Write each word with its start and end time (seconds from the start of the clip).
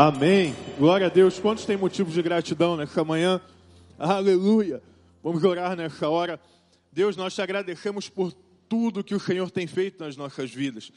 Amém. 0.00 0.54
Glória 0.78 1.08
a 1.08 1.10
Deus. 1.10 1.40
Quantos 1.40 1.64
têm 1.64 1.76
motivos 1.76 2.14
de 2.14 2.22
gratidão 2.22 2.76
nessa 2.76 3.02
manhã? 3.02 3.40
Aleluia. 3.98 4.80
Vamos 5.24 5.42
orar 5.42 5.74
nessa 5.74 6.08
hora. 6.08 6.40
Deus, 6.92 7.16
nós 7.16 7.34
te 7.34 7.42
agradecemos 7.42 8.08
por 8.08 8.32
tudo 8.68 9.02
que 9.02 9.12
o 9.12 9.18
Senhor 9.18 9.50
tem 9.50 9.66
feito 9.66 9.98
nas 10.04 10.16
nossas 10.16 10.54
vidas. 10.54 10.92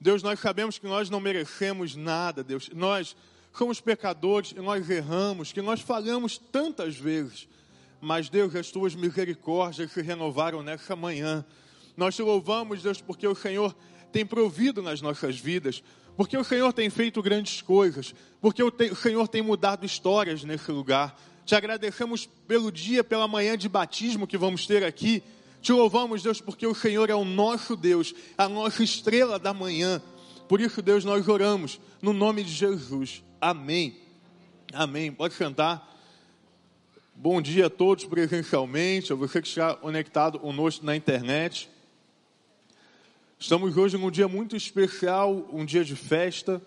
Deus, 0.00 0.22
nós 0.22 0.40
sabemos 0.40 0.78
que 0.78 0.86
nós 0.86 1.10
não 1.10 1.20
merecemos 1.20 1.94
nada, 1.94 2.42
Deus. 2.42 2.70
Nós 2.74 3.14
somos 3.52 3.82
pecadores 3.82 4.52
e 4.52 4.60
nós 4.60 4.88
erramos, 4.88 5.52
que 5.52 5.60
nós 5.60 5.82
falhamos 5.82 6.38
tantas 6.38 6.96
vezes. 6.96 7.46
Mas, 8.00 8.30
Deus, 8.30 8.56
as 8.56 8.70
tuas 8.70 8.94
misericórdias 8.94 9.92
se 9.92 10.00
renovaram 10.00 10.62
nessa 10.62 10.96
manhã. 10.96 11.44
Nós 11.94 12.16
te 12.16 12.22
louvamos, 12.22 12.82
Deus, 12.82 12.98
porque 12.98 13.28
o 13.28 13.34
Senhor 13.34 13.76
tem 14.10 14.24
provido 14.24 14.82
nas 14.82 15.02
nossas 15.02 15.38
vidas, 15.38 15.82
porque 16.18 16.36
o 16.36 16.42
Senhor 16.42 16.72
tem 16.72 16.90
feito 16.90 17.22
grandes 17.22 17.62
coisas, 17.62 18.12
porque 18.40 18.60
o, 18.60 18.72
Senhor 18.96 19.28
tem 19.28 19.40
mudado 19.40 19.86
histórias 19.86 20.42
nesse 20.42 20.72
lugar. 20.72 21.16
Te 21.46 21.54
agradecemos 21.54 22.28
pelo 22.48 22.72
dia, 22.72 23.04
pela 23.04 23.28
manhã 23.28 23.56
de 23.56 23.68
batismo 23.68 24.26
que 24.26 24.36
vamos 24.36 24.66
ter 24.66 24.82
aqui. 24.82 25.22
Te 25.62 25.72
louvamos, 25.72 26.20
Deus, 26.20 26.40
porque 26.40 26.66
o 26.66 26.74
Senhor 26.74 27.08
é 27.08 27.14
o 27.14 27.24
nosso 27.24 27.76
Deus, 27.76 28.12
a 28.36 28.48
nossa 28.48 28.82
estrela 28.82 29.38
da 29.38 29.54
manhã. 29.54 30.02
Por 30.48 30.60
isso, 30.60 30.82
Deus, 30.82 31.04
nós 31.04 31.28
oramos 31.28 31.78
no 32.02 32.12
nome 32.12 32.42
de 32.42 32.50
Jesus. 32.50 33.22
Amém. 33.40 33.96
Amém. 34.72 35.12
Pode 35.12 35.34
sentar. 35.34 35.88
Bom 37.14 37.40
dia 37.40 37.66
a 37.66 37.70
todos 37.70 38.04
presencialmente, 38.06 39.12
a 39.12 39.16
você 39.16 39.40
que 39.40 39.46
está 39.46 39.72
conectado 39.76 40.40
conosco 40.40 40.84
na 40.84 40.96
internet. 40.96 41.70
Estamos 43.40 43.76
hoje 43.76 43.96
num 43.96 44.10
dia 44.10 44.26
muito 44.26 44.56
especial, 44.56 45.48
um 45.52 45.64
dia 45.64 45.84
de 45.84 45.94
festa. 45.94 46.60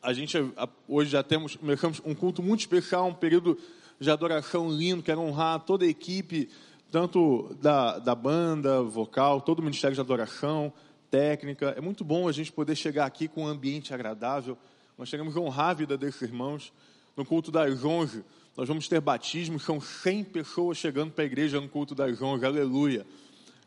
A 0.00 0.12
gente 0.12 0.38
hoje 0.86 1.10
já 1.10 1.20
temos, 1.24 1.56
começamos 1.56 2.00
um 2.04 2.14
culto 2.14 2.40
muito 2.40 2.60
especial, 2.60 3.08
um 3.08 3.14
período 3.14 3.58
de 3.98 4.08
adoração 4.08 4.70
lindo, 4.70 5.02
quero 5.02 5.20
honrar 5.20 5.58
toda 5.58 5.84
a 5.84 5.88
equipe, 5.88 6.48
tanto 6.92 7.56
da, 7.60 7.98
da 7.98 8.14
banda, 8.14 8.84
vocal, 8.84 9.40
todo 9.40 9.58
o 9.58 9.62
Ministério 9.62 9.96
de 9.96 10.00
Adoração, 10.00 10.72
técnica. 11.10 11.74
É 11.76 11.80
muito 11.80 12.04
bom 12.04 12.28
a 12.28 12.32
gente 12.32 12.52
poder 12.52 12.76
chegar 12.76 13.04
aqui 13.04 13.26
com 13.26 13.42
um 13.42 13.48
ambiente 13.48 13.92
agradável. 13.92 14.56
Nós 14.96 15.10
queremos 15.10 15.36
honrar 15.36 15.70
a 15.70 15.74
vida 15.74 15.98
desses 15.98 16.22
irmãos. 16.22 16.72
No 17.16 17.24
culto 17.24 17.50
das 17.50 17.84
11, 17.84 18.24
nós 18.56 18.68
vamos 18.68 18.86
ter 18.86 19.00
batismo, 19.00 19.58
são 19.58 19.80
100 19.80 20.22
pessoas 20.22 20.78
chegando 20.78 21.10
para 21.10 21.24
a 21.24 21.26
igreja 21.26 21.60
no 21.60 21.68
culto 21.68 21.96
das 21.96 22.22
11. 22.22 22.46
Aleluia. 22.46 23.04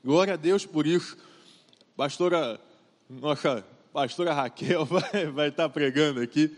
Glória 0.01 0.35
a 0.35 0.37
Deus 0.37 0.65
por 0.65 0.87
isso. 0.87 1.17
Pastora, 1.95 2.59
nossa 3.09 3.65
pastora 3.93 4.33
Raquel 4.33 4.83
vai, 4.85 5.27
vai 5.27 5.47
estar 5.47 5.69
pregando 5.69 6.19
aqui. 6.19 6.53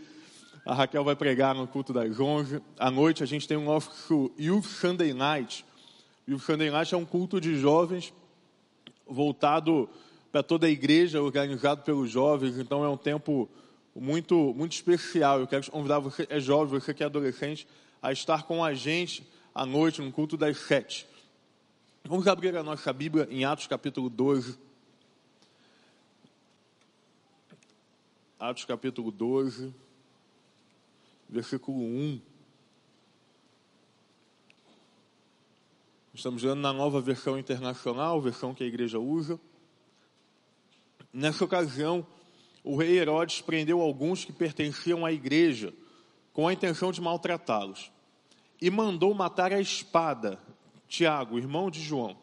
A 0.66 0.74
Raquel 0.74 1.04
vai 1.04 1.14
pregar 1.14 1.54
no 1.54 1.64
culto 1.64 1.92
das 1.92 2.18
11. 2.18 2.60
À 2.76 2.90
noite 2.90 3.22
a 3.22 3.26
gente 3.26 3.46
tem 3.46 3.56
o 3.56 3.60
nosso 3.60 4.32
Youth 4.36 4.64
Sunday 4.64 5.14
Night. 5.14 5.64
Youth 6.26 6.42
Sunday 6.42 6.70
Night 6.70 6.92
é 6.92 6.98
um 6.98 7.04
culto 7.04 7.40
de 7.40 7.56
jovens 7.56 8.12
voltado 9.06 9.88
para 10.32 10.42
toda 10.42 10.66
a 10.66 10.70
igreja, 10.70 11.22
organizado 11.22 11.82
pelos 11.82 12.10
jovens. 12.10 12.58
Então 12.58 12.84
é 12.84 12.88
um 12.88 12.96
tempo 12.96 13.48
muito, 13.94 14.52
muito 14.56 14.72
especial. 14.72 15.38
Eu 15.38 15.46
quero 15.46 15.70
convidar 15.70 16.00
você, 16.00 16.26
é 16.28 16.40
jovem, 16.40 16.80
você 16.80 16.92
que 16.92 17.04
é 17.04 17.06
adolescente, 17.06 17.64
a 18.02 18.10
estar 18.10 18.42
com 18.42 18.64
a 18.64 18.74
gente 18.74 19.24
à 19.54 19.64
noite 19.64 20.02
no 20.02 20.10
culto 20.10 20.36
das 20.36 20.58
sete. 20.58 21.06
Vamos 22.04 22.26
abrir 22.26 22.56
a 22.56 22.62
nossa 22.64 22.92
Bíblia 22.92 23.28
em 23.30 23.44
Atos 23.44 23.68
capítulo 23.68 24.10
12. 24.10 24.66
Atos 28.40 28.64
capítulo 28.64 29.10
12, 29.10 29.74
versículo 31.28 31.76
1. 31.76 32.20
Estamos 36.14 36.42
vendo 36.42 36.54
na 36.54 36.72
nova 36.72 37.00
versão 37.00 37.36
internacional, 37.36 38.20
versão 38.20 38.54
que 38.54 38.62
a 38.62 38.66
igreja 38.68 39.00
usa. 39.00 39.40
Nessa 41.12 41.44
ocasião, 41.44 42.06
o 42.62 42.76
rei 42.76 43.00
Herodes 43.00 43.40
prendeu 43.40 43.80
alguns 43.80 44.24
que 44.24 44.32
pertenciam 44.32 45.04
à 45.04 45.12
igreja, 45.12 45.74
com 46.32 46.46
a 46.46 46.52
intenção 46.52 46.92
de 46.92 47.00
maltratá-los, 47.00 47.90
e 48.62 48.70
mandou 48.70 49.12
matar 49.14 49.52
a 49.52 49.60
espada 49.60 50.38
Tiago, 50.86 51.38
irmão 51.38 51.72
de 51.72 51.80
João. 51.80 52.16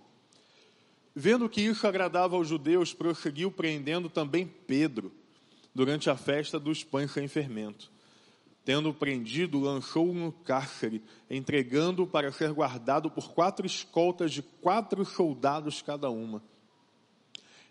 Vendo 1.13 1.49
que 1.49 1.59
isso 1.59 1.85
agradava 1.85 2.37
aos 2.37 2.47
judeus, 2.47 2.93
prosseguiu 2.93 3.51
prendendo 3.51 4.09
também 4.09 4.47
Pedro 4.47 5.11
durante 5.75 6.09
a 6.09 6.15
festa 6.15 6.57
dos 6.57 6.83
pães 6.83 7.11
sem 7.11 7.27
fermento. 7.27 7.91
Tendo 8.63 8.93
prendido, 8.93 9.59
lançou-o 9.59 10.13
no 10.13 10.31
cárcere, 10.31 11.03
entregando-o 11.29 12.07
para 12.07 12.31
ser 12.31 12.51
guardado 12.51 13.11
por 13.11 13.31
quatro 13.31 13.67
escoltas 13.67 14.31
de 14.31 14.41
quatro 14.41 15.05
soldados 15.05 15.83
cada 15.83 16.09
uma. 16.09 16.41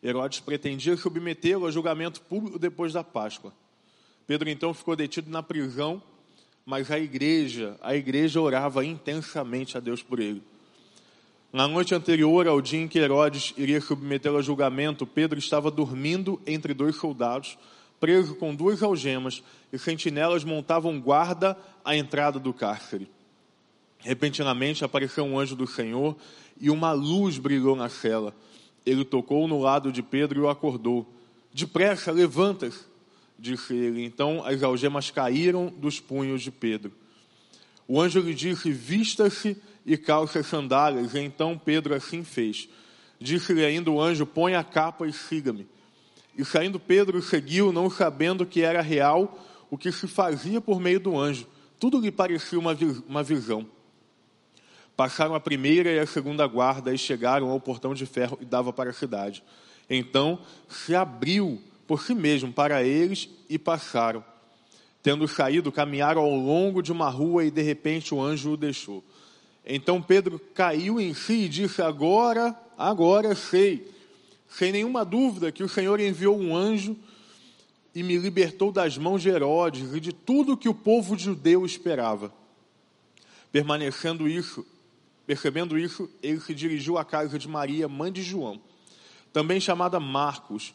Herodes 0.03 0.38
pretendia 0.38 0.97
submetê-lo 0.97 1.66
a 1.66 1.70
julgamento 1.70 2.20
público 2.20 2.59
depois 2.59 2.93
da 2.93 3.03
Páscoa. 3.03 3.53
Pedro 4.26 4.48
então 4.48 4.72
ficou 4.75 4.94
detido 4.94 5.31
na 5.31 5.43
prisão, 5.43 6.00
mas 6.64 6.91
a 6.91 6.98
igreja, 6.98 7.76
a 7.81 7.97
igreja 7.97 8.41
orava 8.41 8.84
intensamente 8.84 9.76
a 9.76 9.81
Deus 9.81 10.03
por 10.03 10.20
ele. 10.20 10.43
Na 11.53 11.66
noite 11.66 11.94
anterior 11.94 12.47
ao 12.47 12.60
dia 12.60 12.81
em 12.81 12.88
que 12.88 12.98
Herodes 12.98 13.54
iria 13.56 13.81
submetê-lo 13.81 14.38
a 14.38 14.43
julgamento, 14.43 15.06
Pedro 15.06 15.38
estava 15.38 15.70
dormindo 15.70 16.41
entre 16.47 16.75
dois 16.75 16.97
soldados, 16.97 17.56
preso 18.04 18.34
com 18.34 18.54
duas 18.54 18.82
algemas, 18.82 19.42
e 19.72 19.78
sentinelas 19.78 20.44
montavam 20.44 21.00
guarda 21.00 21.56
à 21.82 21.97
entrada 21.97 22.38
do 22.38 22.53
cárcere. 22.53 23.10
Repentinamente 24.00 24.84
apareceu 24.84 25.25
um 25.25 25.38
anjo 25.38 25.56
do 25.56 25.66
Senhor 25.66 26.14
e 26.60 26.69
uma 26.69 26.93
luz 26.93 27.38
brilhou 27.38 27.75
na 27.75 27.88
cela. 27.88 28.37
Ele 28.84 29.06
tocou 29.06 29.48
no 29.48 29.59
lado 29.59 29.91
de 29.91 30.03
Pedro 30.03 30.38
e 30.38 30.43
o 30.43 30.50
acordou. 30.50 31.10
Depressa, 31.50 32.12
levanta-se, 32.12 32.84
disse 33.38 33.75
ele. 33.75 34.04
Então 34.04 34.44
as 34.44 34.62
algemas 34.62 35.10
caíram 35.10 35.72
dos 35.75 35.98
punhos 35.98 36.43
de 36.43 36.50
Pedro. 36.50 36.93
O 37.88 37.98
anjo 37.98 38.20
lhe 38.20 38.34
disse: 38.34 38.70
Vista-se 38.70 39.56
e 39.87 39.97
calça 39.97 40.41
as 40.41 40.47
sandálias. 40.47 41.14
E 41.14 41.20
então 41.20 41.56
Pedro 41.56 41.94
assim 41.94 42.22
fez. 42.22 42.69
Disse-lhe 43.19 43.64
ainda 43.64 43.91
o 43.91 43.98
anjo: 43.98 44.26
Põe 44.26 44.56
a 44.56 44.62
capa 44.62 45.06
e 45.06 45.12
siga-me. 45.14 45.66
E 46.36 46.44
saindo 46.44 46.80
Pedro 46.80 47.22
seguiu, 47.22 47.72
não 47.72 47.88
sabendo 47.88 48.44
que 48.44 48.62
era 48.62 48.80
real 48.80 49.38
o 49.70 49.78
que 49.78 49.90
se 49.92 50.06
fazia 50.06 50.60
por 50.60 50.80
meio 50.80 51.00
do 51.00 51.18
anjo. 51.18 51.46
Tudo 51.78 52.00
lhe 52.00 52.10
parecia 52.10 52.58
uma, 52.58 52.76
uma 53.08 53.22
visão. 53.22 53.66
Passaram 54.96 55.34
a 55.34 55.40
primeira 55.40 55.90
e 55.90 55.98
a 55.98 56.06
segunda 56.06 56.46
guarda 56.46 56.94
e 56.94 56.98
chegaram 56.98 57.50
ao 57.50 57.60
portão 57.60 57.94
de 57.94 58.06
ferro 58.06 58.38
e 58.40 58.44
dava 58.44 58.72
para 58.72 58.90
a 58.90 58.92
cidade. 58.92 59.42
Então 59.88 60.38
se 60.68 60.94
abriu 60.94 61.60
por 61.86 62.02
si 62.02 62.14
mesmo 62.14 62.52
para 62.52 62.82
eles 62.82 63.28
e 63.48 63.58
passaram. 63.58 64.24
Tendo 65.02 65.28
saído, 65.28 65.70
caminharam 65.70 66.22
ao 66.22 66.34
longo 66.34 66.82
de 66.82 66.90
uma 66.90 67.10
rua 67.10 67.44
e 67.44 67.50
de 67.50 67.60
repente 67.60 68.14
o 68.14 68.22
anjo 68.22 68.52
o 68.52 68.56
deixou. 68.56 69.04
Então 69.66 70.00
Pedro 70.00 70.38
caiu 70.54 71.00
em 71.00 71.12
si 71.12 71.44
e 71.44 71.48
disse: 71.48 71.82
Agora, 71.82 72.56
agora 72.78 73.34
sei 73.34 73.94
sem 74.56 74.70
nenhuma 74.70 75.04
dúvida 75.04 75.50
que 75.50 75.65
o 75.65 75.69
Senhor 75.69 75.98
enviou 75.98 76.38
um 76.38 76.56
anjo 76.56 76.97
e 77.92 78.04
me 78.04 78.16
libertou 78.16 78.70
das 78.70 78.97
mãos 78.97 79.20
de 79.20 79.28
Herodes 79.28 79.92
e 79.92 79.98
de 79.98 80.12
tudo 80.12 80.56
que 80.56 80.69
o 80.69 80.75
povo 80.75 81.19
judeu 81.19 81.66
esperava. 81.66 82.32
Permanecendo 83.50 84.28
isso, 84.28 84.64
percebendo 85.26 85.76
isso, 85.76 86.09
ele 86.22 86.38
se 86.41 86.54
dirigiu 86.54 86.97
à 86.97 87.04
casa 87.04 87.37
de 87.37 87.48
Maria, 87.48 87.88
mãe 87.88 88.12
de 88.12 88.22
João, 88.22 88.60
também 89.32 89.59
chamada 89.59 89.98
Marcos, 89.98 90.72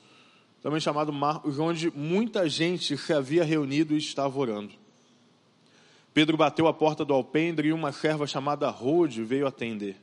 também 0.61 0.81
chamado 0.81 1.13
Marcos, 1.13 1.57
onde 1.57 1.89
muita 1.89 2.49
gente 2.49 2.97
se 2.97 3.13
havia 3.13 3.45
reunido 3.45 3.93
e 3.93 3.97
estava 3.97 4.37
orando. 4.37 4.73
Pedro 6.13 6.35
bateu 6.35 6.67
a 6.67 6.73
porta 6.73 7.05
do 7.05 7.13
alpendre 7.13 7.69
e 7.69 7.73
uma 7.73 7.93
serva 7.93 8.27
chamada 8.27 8.69
Rode 8.69 9.23
veio 9.23 9.47
atender. 9.47 9.95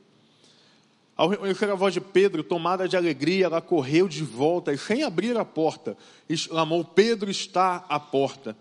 Ao 1.17 1.27
reconhecer 1.27 1.67
a 1.71 1.73
voz 1.73 1.95
de 1.95 1.99
Pedro, 1.99 2.43
tomada 2.43 2.87
de 2.87 2.95
alegria, 2.95 3.45
ela 3.45 3.59
correu 3.59 4.07
de 4.07 4.23
volta 4.23 4.71
e, 4.71 4.77
sem 4.77 5.01
abrir 5.01 5.35
a 5.35 5.43
porta, 5.43 5.97
exclamou: 6.29 6.85
Pedro 6.85 7.31
está 7.31 7.83
à 7.89 7.99
porta. 7.99 8.55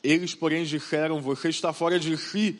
Eles, 0.00 0.32
porém, 0.32 0.62
disseram: 0.62 1.20
Você 1.20 1.48
está 1.48 1.72
fora 1.72 1.98
de 1.98 2.16
si. 2.16 2.56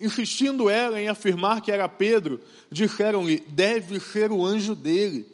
Insistindo 0.00 0.68
ela 0.68 1.00
em 1.00 1.08
afirmar 1.08 1.60
que 1.60 1.70
era 1.70 1.88
Pedro, 1.88 2.40
disseram-lhe: 2.68 3.38
Deve 3.46 4.00
ser 4.00 4.32
o 4.32 4.44
anjo 4.44 4.74
dele. 4.74 5.24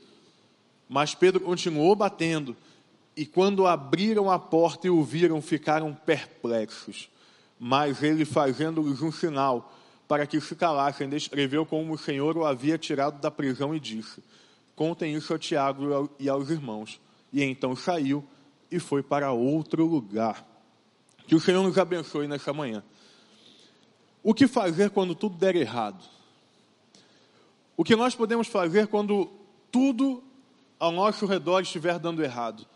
Mas 0.86 1.14
Pedro 1.14 1.40
continuou 1.40 1.96
batendo, 1.96 2.54
e 3.16 3.24
quando 3.24 3.66
abriram 3.66 4.30
a 4.30 4.38
porta 4.38 4.86
e 4.86 4.90
o 4.90 5.02
viram, 5.02 5.40
ficaram 5.40 5.94
perplexos. 5.94 7.08
Mas 7.58 8.02
ele, 8.02 8.26
fazendo-lhes 8.26 9.00
um 9.00 9.10
sinal, 9.10 9.72
para 10.12 10.26
que 10.26 10.38
se 10.42 10.54
calassem, 10.54 11.08
descreveu 11.08 11.64
como 11.64 11.94
o 11.94 11.96
Senhor 11.96 12.36
o 12.36 12.44
havia 12.44 12.76
tirado 12.76 13.18
da 13.18 13.30
prisão 13.30 13.74
e 13.74 13.80
disse: 13.80 14.22
Contem 14.76 15.14
isso 15.14 15.32
a 15.32 15.38
Tiago 15.38 16.12
e 16.18 16.28
aos 16.28 16.50
irmãos. 16.50 17.00
E 17.32 17.42
então 17.42 17.74
saiu 17.74 18.22
e 18.70 18.78
foi 18.78 19.02
para 19.02 19.32
outro 19.32 19.86
lugar. 19.86 20.46
Que 21.26 21.34
o 21.34 21.40
Senhor 21.40 21.62
nos 21.62 21.78
abençoe 21.78 22.28
nessa 22.28 22.52
manhã. 22.52 22.84
O 24.22 24.34
que 24.34 24.46
fazer 24.46 24.90
quando 24.90 25.14
tudo 25.14 25.38
der 25.38 25.56
errado? 25.56 26.04
O 27.74 27.82
que 27.82 27.96
nós 27.96 28.14
podemos 28.14 28.48
fazer 28.48 28.88
quando 28.88 29.30
tudo 29.70 30.22
ao 30.78 30.92
nosso 30.92 31.24
redor 31.24 31.60
estiver 31.60 31.98
dando 31.98 32.22
errado? 32.22 32.66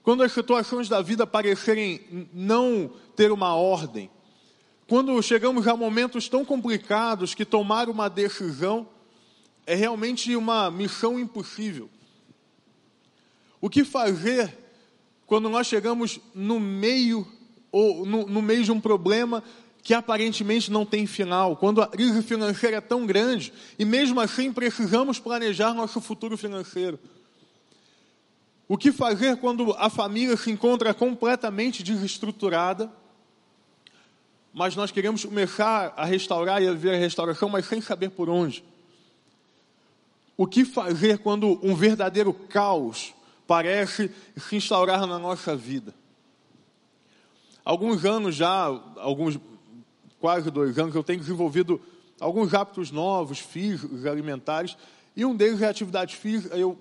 Quando 0.00 0.22
as 0.22 0.30
situações 0.30 0.88
da 0.88 1.02
vida 1.02 1.26
parecerem 1.26 2.28
não 2.32 2.88
ter 3.16 3.32
uma 3.32 3.56
ordem, 3.56 4.08
quando 4.86 5.20
chegamos 5.22 5.66
a 5.66 5.76
momentos 5.76 6.28
tão 6.28 6.44
complicados 6.44 7.34
que 7.34 7.44
tomar 7.44 7.88
uma 7.88 8.08
decisão 8.08 8.88
é 9.66 9.74
realmente 9.74 10.34
uma 10.36 10.70
missão 10.70 11.18
impossível. 11.18 11.90
O 13.60 13.68
que 13.68 13.84
fazer 13.84 14.56
quando 15.26 15.48
nós 15.48 15.66
chegamos 15.66 16.20
no 16.32 16.60
meio 16.60 17.26
ou 17.72 18.06
no, 18.06 18.26
no 18.26 18.40
meio 18.40 18.62
de 18.62 18.70
um 18.70 18.80
problema 18.80 19.42
que 19.82 19.92
aparentemente 19.92 20.70
não 20.70 20.84
tem 20.84 21.06
final, 21.06 21.56
quando 21.56 21.80
a 21.80 21.86
crise 21.86 22.22
financeira 22.22 22.76
é 22.76 22.80
tão 22.80 23.06
grande 23.06 23.52
e 23.78 23.84
mesmo 23.84 24.20
assim 24.20 24.52
precisamos 24.52 25.18
planejar 25.18 25.74
nosso 25.74 26.00
futuro 26.00 26.36
financeiro. 26.36 26.98
O 28.68 28.76
que 28.76 28.90
fazer 28.90 29.36
quando 29.36 29.72
a 29.78 29.88
família 29.88 30.36
se 30.36 30.50
encontra 30.50 30.92
completamente 30.92 31.84
desestruturada, 31.84 32.90
mas 34.58 34.74
nós 34.74 34.90
queremos 34.90 35.22
começar 35.22 35.92
a 35.98 36.06
restaurar 36.06 36.62
e 36.62 36.66
a 36.66 36.72
ver 36.72 36.94
a 36.94 36.96
restauração, 36.96 37.46
mas 37.46 37.66
sem 37.66 37.78
saber 37.82 38.08
por 38.08 38.30
onde? 38.30 38.64
O 40.34 40.46
que 40.46 40.64
fazer 40.64 41.18
quando 41.18 41.60
um 41.62 41.74
verdadeiro 41.74 42.32
caos 42.32 43.12
parece 43.46 44.10
se 44.34 44.56
instaurar 44.56 45.06
na 45.06 45.18
nossa 45.18 45.54
vida? 45.54 45.94
Alguns 47.62 48.06
anos 48.06 48.34
já, 48.34 48.64
alguns 48.96 49.38
quase 50.18 50.50
dois 50.50 50.78
anos, 50.78 50.94
eu 50.94 51.04
tenho 51.04 51.20
desenvolvido 51.20 51.78
alguns 52.18 52.54
hábitos 52.54 52.90
novos, 52.90 53.38
físicos, 53.38 54.06
alimentares, 54.06 54.74
e 55.14 55.22
um 55.26 55.36
deles 55.36 55.60
é 55.60 55.68
atividade 55.68 56.16
física. 56.16 56.56
Eu 56.56 56.78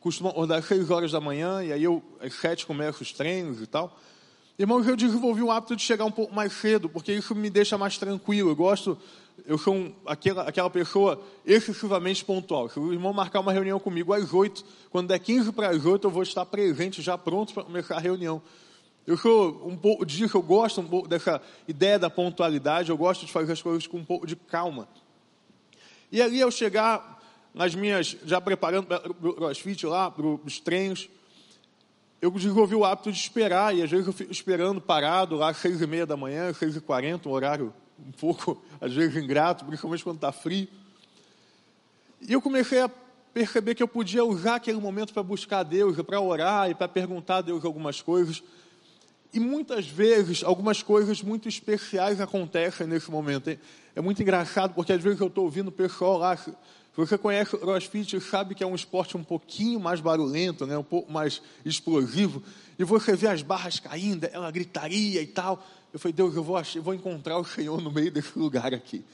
costumo 0.00 0.30
acordar 0.30 0.56
às 0.56 0.64
seis 0.64 0.90
horas 0.90 1.12
da 1.12 1.20
manhã, 1.20 1.62
e 1.62 1.72
aí 1.72 1.84
eu, 1.84 2.02
às 2.20 2.34
sete, 2.34 2.66
começo 2.66 3.04
os 3.04 3.12
treinos 3.12 3.62
e 3.62 3.68
tal. 3.68 3.96
Irmãos, 4.58 4.88
eu 4.88 4.96
desenvolvi 4.96 5.40
o 5.40 5.52
hábito 5.52 5.76
de 5.76 5.82
chegar 5.82 6.04
um 6.04 6.10
pouco 6.10 6.34
mais 6.34 6.52
cedo, 6.52 6.88
porque 6.88 7.12
isso 7.12 7.32
me 7.32 7.48
deixa 7.48 7.78
mais 7.78 7.96
tranquilo. 7.96 8.50
Eu 8.50 8.56
gosto, 8.56 8.98
eu 9.46 9.56
sou 9.56 9.72
um, 9.72 9.94
aquela, 10.04 10.42
aquela 10.42 10.68
pessoa 10.68 11.22
excessivamente 11.46 12.24
pontual. 12.24 12.68
Se 12.68 12.76
o 12.76 12.92
irmão 12.92 13.12
marcar 13.12 13.38
uma 13.38 13.52
reunião 13.52 13.78
comigo 13.78 14.12
às 14.12 14.34
oito, 14.34 14.64
quando 14.90 15.06
der 15.06 15.20
quinze 15.20 15.52
para 15.52 15.68
as 15.68 15.84
oito, 15.84 16.08
eu 16.08 16.10
vou 16.10 16.24
estar 16.24 16.44
presente, 16.44 17.00
já 17.00 17.16
pronto 17.16 17.54
para 17.54 17.62
começar 17.62 17.98
a 17.98 18.00
reunião. 18.00 18.42
Eu 19.06 19.16
sou 19.16 19.62
um 19.64 19.76
pouco 19.76 20.04
disso, 20.04 20.36
eu 20.36 20.42
gosto 20.42 20.80
um 20.80 20.88
pouco 20.88 21.06
dessa 21.06 21.40
ideia 21.68 21.96
da 21.96 22.10
pontualidade, 22.10 22.90
eu 22.90 22.96
gosto 22.96 23.24
de 23.24 23.30
fazer 23.30 23.52
as 23.52 23.62
coisas 23.62 23.86
com 23.86 23.98
um 23.98 24.04
pouco 24.04 24.26
de 24.26 24.34
calma. 24.34 24.88
E 26.10 26.20
ali 26.20 26.40
eu 26.40 26.50
chegar 26.50 27.22
nas 27.54 27.76
minhas, 27.76 28.16
já 28.24 28.40
preparando 28.40 28.86
para 28.86 29.08
o 29.08 29.34
crossfit 29.34 29.86
lá, 29.86 30.10
para 30.10 30.26
os 30.26 30.58
treinos, 30.58 31.08
eu 32.20 32.30
desenvolvi 32.30 32.74
o 32.74 32.84
hábito 32.84 33.12
de 33.12 33.18
esperar, 33.18 33.74
e 33.74 33.82
às 33.82 33.90
vezes 33.90 34.06
eu 34.06 34.12
fico 34.12 34.32
esperando 34.32 34.80
parado 34.80 35.36
lá 35.36 35.50
às 35.50 35.58
seis 35.58 35.80
e 35.80 35.86
meia 35.86 36.04
da 36.04 36.16
manhã, 36.16 36.52
seis 36.52 36.74
e 36.74 36.80
quarenta, 36.80 37.28
um 37.28 37.32
horário 37.32 37.72
um 37.98 38.12
pouco, 38.12 38.62
às 38.80 38.92
vezes, 38.92 39.16
ingrato, 39.22 39.64
principalmente 39.64 40.02
quando 40.02 40.16
está 40.16 40.32
frio. 40.32 40.68
E 42.20 42.32
eu 42.32 42.42
comecei 42.42 42.80
a 42.80 42.90
perceber 43.32 43.74
que 43.74 43.82
eu 43.82 43.88
podia 43.88 44.24
usar 44.24 44.56
aquele 44.56 44.80
momento 44.80 45.12
para 45.12 45.22
buscar 45.22 45.62
Deus, 45.62 46.00
para 46.02 46.20
orar 46.20 46.70
e 46.70 46.74
para 46.74 46.88
perguntar 46.88 47.36
a 47.36 47.42
Deus 47.42 47.64
algumas 47.64 48.02
coisas. 48.02 48.42
E 49.32 49.38
muitas 49.38 49.86
vezes, 49.86 50.42
algumas 50.42 50.82
coisas 50.82 51.22
muito 51.22 51.48
especiais 51.48 52.20
acontecem 52.20 52.86
nesse 52.86 53.10
momento. 53.10 53.56
É 53.94 54.00
muito 54.00 54.20
engraçado, 54.22 54.74
porque 54.74 54.92
às 54.92 55.02
vezes 55.02 55.20
eu 55.20 55.26
estou 55.28 55.44
ouvindo 55.44 55.68
o 55.68 55.72
pessoal 55.72 56.18
lá. 56.18 56.36
Você 56.98 57.16
conhece 57.16 57.54
o 57.54 57.58
crossfit, 57.60 58.20
sabe 58.20 58.56
que 58.56 58.64
é 58.64 58.66
um 58.66 58.74
esporte 58.74 59.16
um 59.16 59.22
pouquinho 59.22 59.78
mais 59.78 60.00
barulhento, 60.00 60.66
né? 60.66 60.76
um 60.76 60.82
pouco 60.82 61.12
mais 61.12 61.40
explosivo. 61.64 62.42
E 62.76 62.82
você 62.82 63.14
vê 63.14 63.28
as 63.28 63.40
barras 63.40 63.78
caindo, 63.78 64.24
ela 64.24 64.50
gritaria 64.50 65.22
e 65.22 65.26
tal. 65.28 65.64
Eu 65.92 66.00
falei, 66.00 66.12
Deus, 66.12 66.34
eu 66.34 66.42
vou, 66.42 66.60
eu 66.74 66.82
vou 66.82 66.92
encontrar 66.92 67.38
o 67.38 67.44
Senhor 67.44 67.80
no 67.80 67.88
meio 67.92 68.10
desse 68.10 68.36
lugar 68.36 68.74
aqui. 68.74 69.04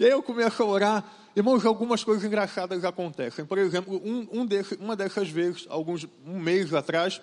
E 0.00 0.04
aí 0.04 0.10
eu 0.10 0.20
começo 0.20 0.60
a 0.60 0.66
orar. 0.66 1.12
Irmãos, 1.36 1.64
algumas 1.64 2.02
coisas 2.02 2.24
engraçadas 2.24 2.84
acontecem. 2.84 3.44
Por 3.44 3.58
exemplo, 3.58 4.02
um, 4.04 4.40
um 4.40 4.44
desse, 4.44 4.74
uma 4.74 4.96
dessas 4.96 5.28
vezes, 5.30 5.64
alguns 5.68 6.08
um 6.26 6.40
mês 6.40 6.74
atrás, 6.74 7.22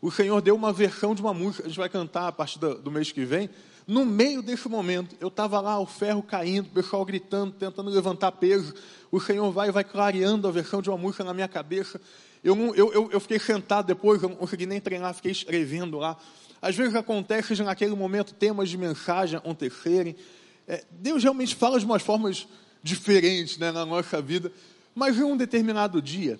o 0.00 0.10
Senhor 0.10 0.42
deu 0.42 0.56
uma 0.56 0.72
versão 0.72 1.14
de 1.14 1.22
uma 1.22 1.32
música, 1.32 1.62
a 1.62 1.68
gente 1.68 1.78
vai 1.78 1.88
cantar 1.88 2.26
a 2.26 2.32
partir 2.32 2.58
do, 2.58 2.74
do 2.80 2.90
mês 2.90 3.12
que 3.12 3.24
vem. 3.24 3.48
No 3.86 4.04
meio 4.04 4.42
desse 4.42 4.68
momento, 4.68 5.16
eu 5.20 5.28
estava 5.28 5.60
lá, 5.60 5.78
o 5.78 5.86
ferro 5.86 6.22
caindo, 6.22 6.66
o 6.66 6.70
pessoal 6.70 7.04
gritando, 7.04 7.52
tentando 7.52 7.90
levantar 7.90 8.32
peso. 8.32 8.74
O 9.10 9.20
Senhor 9.20 9.50
vai 9.50 9.70
vai 9.70 9.84
clareando 9.84 10.46
a 10.46 10.50
versão 10.50 10.80
de 10.80 10.88
uma 10.88 10.98
música 10.98 11.24
na 11.24 11.34
minha 11.34 11.48
cabeça. 11.48 12.00
Eu, 12.44 12.56
eu, 12.74 12.92
eu, 12.92 13.10
eu 13.12 13.20
fiquei 13.20 13.38
sentado 13.38 13.86
depois, 13.86 14.22
eu 14.22 14.28
não 14.28 14.36
consegui 14.36 14.66
nem 14.66 14.80
treinar, 14.80 15.14
fiquei 15.14 15.32
escrevendo 15.32 15.98
lá. 15.98 16.16
Às 16.60 16.76
vezes 16.76 16.94
acontece 16.94 17.60
naquele 17.62 17.94
momento 17.94 18.34
temas 18.34 18.68
de 18.68 18.78
mensagem 18.78 19.36
acontecerem. 19.36 20.14
É, 20.66 20.84
Deus 20.90 21.22
realmente 21.22 21.54
fala 21.54 21.78
de 21.78 21.84
umas 21.84 22.02
formas 22.02 22.46
diferentes 22.82 23.58
né, 23.58 23.72
na 23.72 23.84
nossa 23.84 24.22
vida. 24.22 24.52
Mas 24.94 25.18
em 25.18 25.24
um 25.24 25.36
determinado 25.36 26.00
dia, 26.00 26.38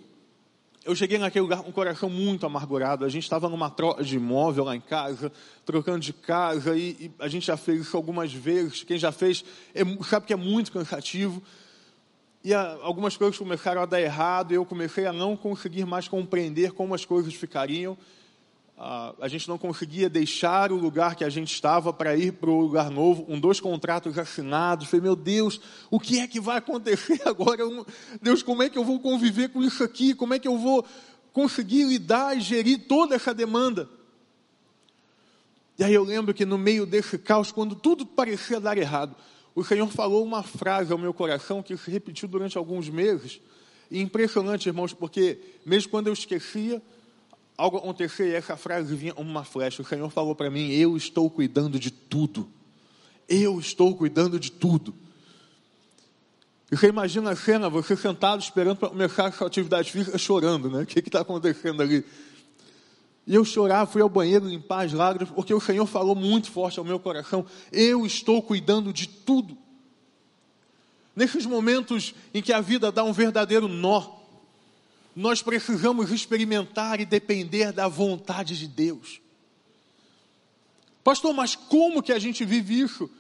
eu 0.85 0.95
cheguei 0.97 1.19
naquele 1.19 1.43
lugar 1.43 1.63
com 1.63 1.69
um 1.69 1.73
coração 1.73 2.11
muito 2.11 2.45
amargurado. 2.45 3.05
A 3.05 3.09
gente 3.09 3.23
estava 3.23 3.49
numa 3.49 3.71
troca 3.71 4.03
de 4.03 4.17
imóvel 4.17 4.65
lá 4.65 4.75
em 4.75 4.81
casa, 4.81 5.33
trocando 5.65 6.01
de 6.01 6.13
casa, 6.13 6.77
e, 6.77 6.91
e, 7.01 7.11
a 7.19 7.29
gente 7.29 7.47
já 7.47 7.57
fez 7.57 7.83
isso 7.83 7.97
algumas 7.97 8.33
vezes. 8.33 8.83
Quem 8.83 8.99
já 8.99 9.13
fez 9.13 9.45
é, 9.75 9.83
sabe 10.05 10.27
que 10.27 10.33
é 10.33 10.37
muito 10.37 10.73
cansativo. 10.73 11.43
E 12.45 12.53
a, 12.53 12.79
algumas 12.83 13.17
coisas 13.17 13.39
começaram 13.39 13.81
a 13.81 13.87
dar 13.87 14.01
errado, 14.01 14.53
e 14.53 14.55
eu 14.57 14.65
comecei 14.65 15.07
a 15.07 15.13
não 15.13 15.37
conseguir 15.37 15.85
mais 15.85 16.09
compreender 16.09 16.73
como 16.73 16.95
as 16.95 17.05
coisas 17.05 17.33
ficariam 17.35 17.97
a 18.85 19.29
gente 19.29 19.49
não 19.49 19.57
conseguia 19.57 20.11
deixar 20.11 20.73
o 20.73 20.77
lugar 20.77 21.15
que 21.15 21.23
a 21.23 21.29
gente 21.29 21.55
estava 21.55 21.93
para 21.93 22.17
ir 22.17 22.33
para 22.33 22.51
o 22.51 22.61
lugar 22.63 22.91
novo, 22.91 23.25
um 23.29 23.39
dois 23.39 23.61
contratos 23.61 24.19
assinados. 24.19 24.89
Falei, 24.89 25.03
meu 25.03 25.15
Deus, 25.15 25.61
o 25.89 26.01
que 26.01 26.19
é 26.19 26.27
que 26.27 26.41
vai 26.41 26.59
acontecer 26.59 27.21
agora? 27.25 27.63
Deus, 28.21 28.43
como 28.43 28.61
é 28.61 28.69
que 28.69 28.77
eu 28.77 28.85
vou 28.85 28.99
conviver 28.99 29.51
com 29.51 29.63
isso 29.63 29.85
aqui? 29.85 30.15
Como 30.15 30.35
é 30.35 30.39
que 30.41 30.49
eu 30.49 30.59
vou 30.59 30.85
conseguir 31.33 31.85
lidar 31.85 32.37
e 32.37 32.41
gerir 32.41 32.89
toda 32.89 33.15
essa 33.15 33.33
demanda? 33.33 33.89
E 35.79 35.85
aí 35.85 35.95
eu 35.95 36.03
lembro 36.03 36.35
que 36.35 36.45
no 36.45 36.59
meio 36.59 36.85
desse 36.85 37.17
caos, 37.19 37.53
quando 37.53 37.77
tudo 37.77 38.05
parecia 38.05 38.59
dar 38.59 38.77
errado, 38.77 39.15
o 39.55 39.63
Senhor 39.63 39.87
falou 39.93 40.25
uma 40.25 40.43
frase 40.43 40.91
ao 40.91 40.99
meu 40.99 41.15
coração 41.15 41.63
que 41.63 41.77
se 41.77 41.89
repetiu 41.89 42.27
durante 42.27 42.59
alguns 42.59 42.89
meses. 42.89 43.41
E 43.89 44.01
impressionante, 44.01 44.69
irmãos, 44.69 44.93
porque 44.93 45.39
mesmo 45.65 45.89
quando 45.89 46.09
eu 46.09 46.13
esquecia, 46.13 46.83
algo 47.63 47.77
acontecer 47.77 48.31
e 48.31 48.35
essa 48.35 48.57
frase 48.57 48.95
vinha 48.95 49.15
uma 49.15 49.45
flecha. 49.45 49.83
O 49.83 49.85
Senhor 49.85 50.11
falou 50.11 50.35
para 50.35 50.51
mim: 50.51 50.71
Eu 50.73 50.97
estou 50.97 51.31
cuidando 51.31 51.79
de 51.79 51.91
tudo. 51.91 52.49
Eu 53.29 53.59
estou 53.61 53.97
cuidando 53.97 54.39
de 54.39 54.51
tudo. 54.51 54.93
E 56.71 56.77
você 56.77 56.89
imagina 56.89 57.31
a 57.31 57.37
cena, 57.37 57.69
você 57.69 57.97
sentado 57.97 58.41
esperando 58.41 58.79
para 58.79 58.89
começar 58.89 59.27
a 59.27 59.33
sua 59.33 59.47
atividade 59.47 59.93
física, 59.93 60.19
chorando, 60.19 60.71
né? 60.71 60.83
O 60.83 60.87
que 60.87 60.99
está 60.99 61.21
acontecendo 61.21 61.83
ali? 61.83 62.05
E 63.27 63.35
eu 63.35 63.45
chorava, 63.45 63.89
fui 63.89 64.03
ao 64.03 64.09
banheiro 64.09 64.49
limpar 64.49 64.87
as 64.87 64.93
lágrimas, 64.93 65.33
porque 65.33 65.55
o 65.55 65.61
Senhor 65.61 65.87
falou 65.87 66.17
muito 66.17 66.51
forte 66.51 66.81
ao 66.81 66.85
meu 66.85 66.99
coração: 66.99 67.47
Eu 67.71 68.05
estou 68.05 68.43
cuidando 68.43 68.93
de 68.93 69.07
tudo. 69.07 69.57
Nesses 71.15 71.47
momentos 71.47 72.15
em 72.35 72.43
que 72.43 72.53
a 72.53 72.61
vida 72.61 72.91
dá 72.91 73.05
um 73.05 73.13
verdadeiro 73.13 73.69
nó, 73.69 74.22
nós 75.15 75.43
precisamos 75.43 76.11
experimentar 76.11 77.01
e 77.01 77.05
depender 77.05 77.73
da 77.73 77.89
vontade 77.89 78.59
de 78.59 78.67
Deus. 78.67 79.21
Pastor, 81.05 81.35
mas 81.35 81.55
como 81.55 82.03
que 82.03 82.13
a 82.13 82.19
gente 82.19 82.45
vive 82.45 82.81
isso? 82.81 83.11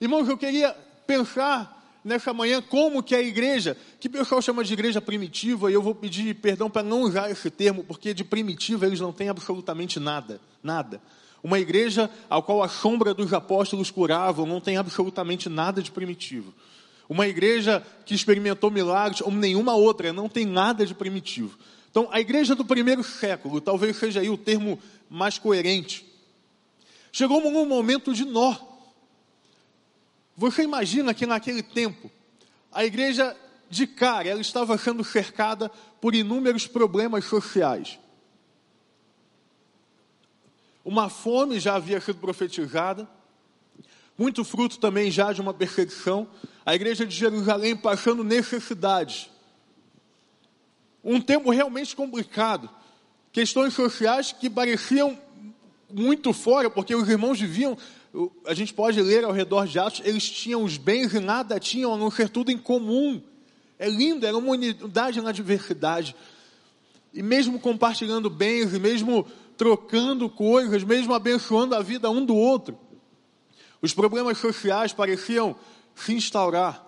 Irmãos, 0.00 0.28
eu 0.28 0.36
queria 0.36 0.72
pensar 1.06 1.78
nessa 2.04 2.32
manhã 2.32 2.60
como 2.60 3.02
que 3.02 3.14
a 3.14 3.22
igreja, 3.22 3.76
que 4.00 4.08
o 4.08 4.10
pessoal 4.10 4.42
chama 4.42 4.64
de 4.64 4.72
igreja 4.72 5.00
primitiva, 5.00 5.70
e 5.70 5.74
eu 5.74 5.82
vou 5.82 5.94
pedir 5.94 6.34
perdão 6.36 6.68
para 6.68 6.82
não 6.82 7.02
usar 7.02 7.30
esse 7.30 7.50
termo, 7.50 7.84
porque 7.84 8.12
de 8.12 8.24
primitiva 8.24 8.86
eles 8.86 9.00
não 9.00 9.12
têm 9.12 9.28
absolutamente 9.28 10.00
nada, 10.00 10.40
nada. 10.62 11.00
Uma 11.42 11.60
igreja 11.60 12.10
ao 12.28 12.42
qual 12.42 12.62
a 12.62 12.68
sombra 12.68 13.14
dos 13.14 13.32
apóstolos 13.32 13.90
curavam 13.90 14.44
não 14.44 14.60
tem 14.60 14.76
absolutamente 14.76 15.48
nada 15.48 15.80
de 15.80 15.92
primitivo. 15.92 16.52
Uma 17.08 17.26
igreja 17.26 17.84
que 18.04 18.14
experimentou 18.14 18.70
milagres 18.70 19.22
como 19.22 19.38
nenhuma 19.38 19.74
outra, 19.74 20.12
não 20.12 20.28
tem 20.28 20.44
nada 20.44 20.84
de 20.84 20.94
primitivo. 20.94 21.58
Então, 21.90 22.08
a 22.10 22.20
igreja 22.20 22.54
do 22.54 22.64
primeiro 22.64 23.02
século, 23.02 23.60
talvez 23.60 23.96
seja 23.96 24.20
aí 24.20 24.28
o 24.28 24.36
termo 24.36 24.78
mais 25.08 25.38
coerente, 25.38 26.06
chegou 27.10 27.40
num 27.40 27.66
momento 27.66 28.12
de 28.12 28.24
nó. 28.24 28.54
Você 30.36 30.62
imagina 30.62 31.14
que 31.14 31.26
naquele 31.26 31.62
tempo, 31.62 32.10
a 32.70 32.84
igreja 32.84 33.34
de 33.70 33.86
cara, 33.86 34.28
ela 34.28 34.40
estava 34.40 34.76
sendo 34.76 35.02
cercada 35.02 35.70
por 36.00 36.14
inúmeros 36.14 36.66
problemas 36.66 37.24
sociais. 37.24 37.98
uma 40.88 41.10
fome 41.10 41.60
já 41.60 41.74
havia 41.74 42.00
sido 42.00 42.18
profetizada, 42.18 43.06
muito 44.18 44.42
fruto 44.42 44.80
também 44.80 45.12
já 45.12 45.32
de 45.32 45.40
uma 45.40 45.54
perseguição, 45.54 46.26
a 46.66 46.74
igreja 46.74 47.06
de 47.06 47.14
Jerusalém 47.14 47.76
passando 47.76 48.24
necessidades. 48.24 49.30
Um 51.04 51.20
tempo 51.20 51.50
realmente 51.50 51.94
complicado, 51.94 52.68
questões 53.30 53.72
sociais 53.74 54.32
que 54.32 54.50
pareciam 54.50 55.16
muito 55.88 56.32
fora, 56.32 56.68
porque 56.68 56.96
os 56.96 57.08
irmãos 57.08 57.40
viviam, 57.40 57.78
a 58.44 58.52
gente 58.54 58.74
pode 58.74 59.00
ler 59.00 59.24
ao 59.24 59.30
redor 59.30 59.66
de 59.68 59.78
Atos, 59.78 60.02
eles 60.04 60.28
tinham 60.28 60.64
os 60.64 60.76
bens 60.76 61.14
e 61.14 61.20
nada 61.20 61.60
tinham, 61.60 61.94
a 61.94 61.96
não 61.96 62.10
ser 62.10 62.28
tudo 62.28 62.50
em 62.50 62.58
comum. 62.58 63.22
É 63.78 63.88
lindo, 63.88 64.26
era 64.26 64.36
uma 64.36 64.50
unidade 64.50 65.20
na 65.20 65.30
diversidade. 65.30 66.16
E 67.14 67.22
mesmo 67.22 67.60
compartilhando 67.60 68.28
bens, 68.28 68.74
e 68.74 68.80
mesmo 68.80 69.24
trocando 69.56 70.28
coisas, 70.28 70.82
mesmo 70.82 71.14
abençoando 71.14 71.76
a 71.76 71.80
vida 71.80 72.10
um 72.10 72.24
do 72.24 72.34
outro, 72.34 72.76
os 73.80 73.94
problemas 73.94 74.38
sociais 74.38 74.92
pareciam 74.92 75.56
se 75.94 76.14
instaurar. 76.14 76.84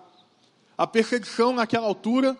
A 0.77 0.87
perseguição 0.87 1.53
naquela 1.53 1.87
altura 1.87 2.37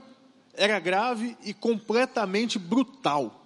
era 0.54 0.80
grave 0.80 1.38
e 1.44 1.54
completamente 1.54 2.58
brutal. 2.60 3.42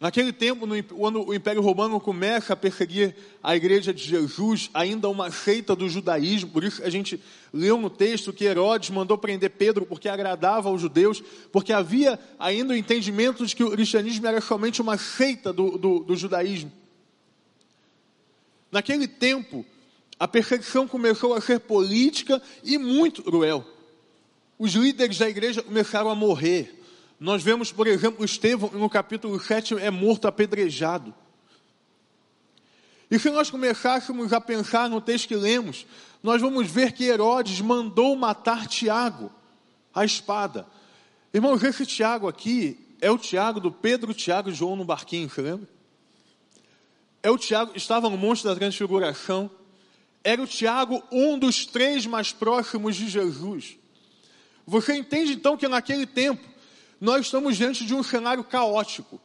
Naquele 0.00 0.32
tempo, 0.32 0.64
quando 0.94 1.26
o 1.26 1.34
Império 1.34 1.60
Romano 1.60 1.98
começa 1.98 2.52
a 2.52 2.56
perseguir 2.56 3.16
a 3.42 3.56
igreja 3.56 3.92
de 3.92 4.04
Jesus, 4.04 4.70
ainda 4.72 5.08
uma 5.08 5.28
seita 5.32 5.74
do 5.74 5.88
judaísmo, 5.88 6.50
por 6.50 6.62
isso 6.62 6.84
a 6.84 6.90
gente 6.90 7.20
leu 7.52 7.76
no 7.78 7.90
texto 7.90 8.32
que 8.32 8.44
Herodes 8.44 8.90
mandou 8.90 9.18
prender 9.18 9.50
Pedro 9.50 9.84
porque 9.84 10.08
agradava 10.08 10.68
aos 10.68 10.80
judeus, 10.80 11.20
porque 11.50 11.72
havia 11.72 12.16
ainda 12.38 12.74
o 12.74 12.76
entendimento 12.76 13.44
de 13.44 13.56
que 13.56 13.64
o 13.64 13.72
cristianismo 13.72 14.24
era 14.24 14.40
somente 14.40 14.80
uma 14.80 14.96
seita 14.96 15.52
do, 15.52 15.76
do, 15.76 15.98
do 16.00 16.16
judaísmo. 16.16 16.70
Naquele 18.70 19.08
tempo, 19.08 19.64
a 20.18 20.28
perseguição 20.28 20.86
começou 20.86 21.34
a 21.34 21.40
ser 21.40 21.60
política 21.60 22.42
e 22.62 22.78
muito 22.78 23.22
cruel. 23.22 23.64
Os 24.58 24.72
líderes 24.72 25.18
da 25.18 25.28
igreja 25.28 25.62
começaram 25.62 26.10
a 26.10 26.14
morrer 26.14 26.78
nós 27.20 27.42
vemos, 27.42 27.72
por 27.72 27.86
exemplo, 27.86 28.24
Estevão, 28.24 28.70
no 28.72 28.88
capítulo 28.88 29.40
7, 29.40 29.74
é 29.78 29.90
morto 29.90 30.28
apedrejado. 30.28 31.12
E 33.10 33.18
se 33.18 33.30
nós 33.30 33.50
começássemos 33.50 34.32
a 34.32 34.40
pensar 34.40 34.88
no 34.88 35.00
texto 35.00 35.26
que 35.26 35.34
lemos, 35.34 35.86
nós 36.22 36.40
vamos 36.40 36.70
ver 36.70 36.92
que 36.92 37.04
Herodes 37.04 37.60
mandou 37.60 38.14
matar 38.14 38.68
Tiago, 38.68 39.32
a 39.92 40.04
espada. 40.04 40.66
Irmãos, 41.34 41.62
esse 41.64 41.84
Tiago 41.84 42.28
aqui 42.28 42.78
é 43.00 43.10
o 43.10 43.18
Tiago 43.18 43.58
do 43.58 43.72
Pedro, 43.72 44.14
Tiago 44.14 44.50
e 44.50 44.54
João 44.54 44.76
no 44.76 44.84
barquinho, 44.84 45.28
você 45.28 45.42
lembra? 45.42 45.68
É 47.22 47.30
o 47.30 47.38
Tiago, 47.38 47.72
estava 47.74 48.08
no 48.08 48.16
Monte 48.16 48.44
da 48.44 48.54
Transfiguração, 48.54 49.50
era 50.22 50.42
o 50.42 50.46
Tiago, 50.46 51.02
um 51.10 51.38
dos 51.38 51.66
três 51.66 52.06
mais 52.06 52.32
próximos 52.32 52.96
de 52.96 53.08
Jesus. 53.08 53.76
Você 54.66 54.96
entende 54.96 55.32
então 55.32 55.56
que 55.56 55.66
naquele 55.66 56.06
tempo, 56.06 56.46
nós 57.00 57.26
estamos 57.26 57.56
diante 57.56 57.84
de 57.84 57.94
um 57.94 58.02
cenário 58.02 58.44
caótico, 58.44 59.20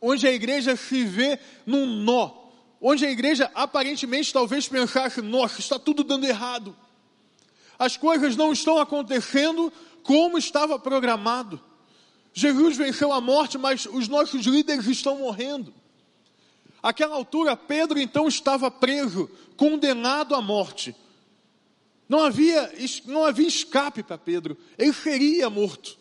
onde 0.00 0.26
a 0.26 0.32
igreja 0.32 0.76
se 0.76 1.04
vê 1.04 1.38
num 1.64 1.86
nó, 1.86 2.32
onde 2.80 3.06
a 3.06 3.10
igreja 3.10 3.50
aparentemente 3.54 4.32
talvez 4.32 4.68
pensasse: 4.68 5.22
nossa, 5.22 5.60
está 5.60 5.78
tudo 5.78 6.02
dando 6.02 6.26
errado, 6.26 6.76
as 7.78 7.96
coisas 7.96 8.36
não 8.36 8.52
estão 8.52 8.78
acontecendo 8.78 9.72
como 10.02 10.38
estava 10.38 10.78
programado. 10.78 11.60
Jesus 12.32 12.76
venceu 12.76 13.12
a 13.12 13.20
morte, 13.20 13.56
mas 13.56 13.86
os 13.86 14.08
nossos 14.08 14.44
líderes 14.44 14.86
estão 14.86 15.18
morrendo. 15.18 15.72
Aquela 16.82 17.16
altura, 17.16 17.56
Pedro 17.56 17.98
então 17.98 18.28
estava 18.28 18.70
preso, 18.70 19.30
condenado 19.56 20.34
à 20.34 20.40
morte. 20.40 20.94
Não 22.08 22.22
havia, 22.22 22.72
não 23.06 23.24
havia 23.24 23.48
escape 23.48 24.02
para 24.02 24.16
Pedro, 24.16 24.56
ele 24.78 24.92
seria 24.92 25.50
morto. 25.50 25.98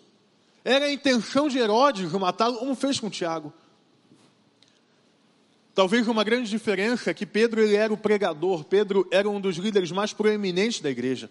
Era 0.63 0.86
a 0.86 0.91
intenção 0.91 1.48
de 1.48 1.58
Herodes 1.58 2.12
matá-lo, 2.12 2.58
como 2.58 2.75
fez 2.75 3.00
com 3.00 3.10
Tiago. 3.10 3.53
Talvez 5.74 6.08
uma 6.08 6.24
grande 6.24 6.50
diferença 6.50 7.12
é 7.12 7.13
que 7.13 7.25
Pedro 7.25 7.62
ele 7.62 7.75
era 7.75 7.94
o 7.94 7.98
pregador, 7.98 8.63
Pedro 8.63 9.08
era 9.12 9.29
um 9.29 9.41
dos 9.41 9.58
líderes 9.58 9.91
mais 9.91 10.13
proeminentes 10.13 10.79
da 10.79 10.89
igreja. 10.89 11.29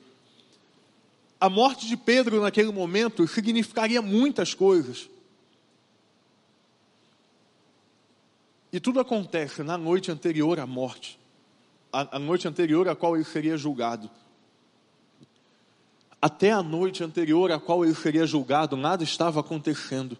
A 1.40 1.48
morte 1.48 1.86
de 1.86 1.96
Pedro 1.96 2.40
naquele 2.40 2.70
momento 2.70 3.26
significaria 3.26 4.02
muitas 4.02 4.52
coisas. 4.52 5.08
E 8.74 8.78
tudo 8.78 9.00
acontece 9.00 9.62
na 9.62 9.78
noite 9.78 10.10
anterior 10.10 10.60
à 10.60 10.66
morte, 10.66 11.18
a, 11.90 12.16
a 12.16 12.18
noite 12.18 12.46
anterior 12.46 12.88
à 12.88 12.94
qual 12.94 13.14
ele 13.14 13.24
seria 13.24 13.56
julgado 13.56 14.10
até 16.24 16.50
a 16.50 16.62
noite 16.62 17.04
anterior 17.04 17.52
à 17.52 17.60
qual 17.60 17.84
ele 17.84 17.94
seria 17.94 18.24
julgado, 18.24 18.78
nada 18.78 19.04
estava 19.04 19.40
acontecendo. 19.40 20.16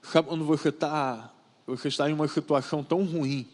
Sabe 0.00 0.28
quando 0.28 0.44
você 0.44 0.68
está 0.68 1.32
você 1.66 1.88
está 1.88 2.08
em 2.08 2.12
uma 2.12 2.28
situação 2.28 2.84
tão 2.84 3.04
ruim, 3.04 3.44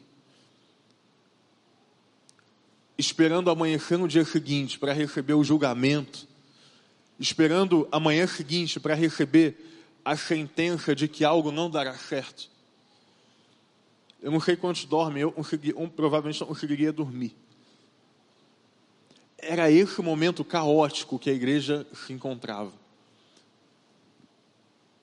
esperando 2.98 3.50
amanhecer 3.50 3.96
no 3.96 4.06
dia 4.06 4.22
seguinte 4.22 4.78
para 4.78 4.92
receber 4.92 5.32
o 5.32 5.42
julgamento, 5.42 6.28
esperando 7.18 7.88
amanhã 7.90 8.26
seguinte 8.26 8.78
para 8.78 8.94
receber 8.94 9.81
a 10.04 10.16
sentença 10.16 10.94
de 10.94 11.08
que 11.08 11.24
algo 11.24 11.50
não 11.50 11.70
dará 11.70 11.94
certo. 11.94 12.50
Eu 14.20 14.30
não 14.30 14.40
sei 14.40 14.56
quantos 14.56 14.84
dormem, 14.84 15.22
eu 15.22 15.32
consegui, 15.32 15.74
um, 15.76 15.88
provavelmente 15.88 16.40
não 16.40 16.46
conseguiria 16.46 16.92
dormir 16.92 17.34
era 19.42 19.68
esse 19.68 20.00
momento 20.00 20.44
caótico 20.44 21.18
que 21.18 21.28
a 21.28 21.32
igreja 21.32 21.84
se 21.92 22.12
encontrava. 22.12 22.72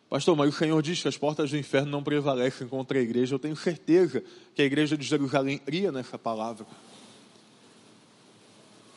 Pastor, 0.10 0.36
mas 0.36 0.50
o 0.50 0.58
Senhor 0.58 0.82
diz 0.82 1.02
que 1.02 1.08
as 1.08 1.18
portas 1.18 1.52
do 1.52 1.58
inferno 1.58 1.92
não 1.92 2.02
prevalecem 2.02 2.68
contra 2.68 2.98
a 2.98 3.02
igreja. 3.02 3.36
Eu 3.36 3.40
tenho 3.40 3.56
certeza 3.56 4.24
que 4.56 4.62
a 4.62 4.66
igreja 4.66 4.98
de 4.98 5.06
Jerusalém 5.06 5.62
iria 5.68 5.92
nessa 5.92 6.18
palavra. 6.18 6.66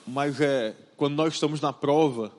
Mas 0.07 0.41
é 0.41 0.75
quando 0.97 1.15
nós 1.15 1.35
estamos 1.35 1.61
na 1.61 1.73
prova, 1.73 2.33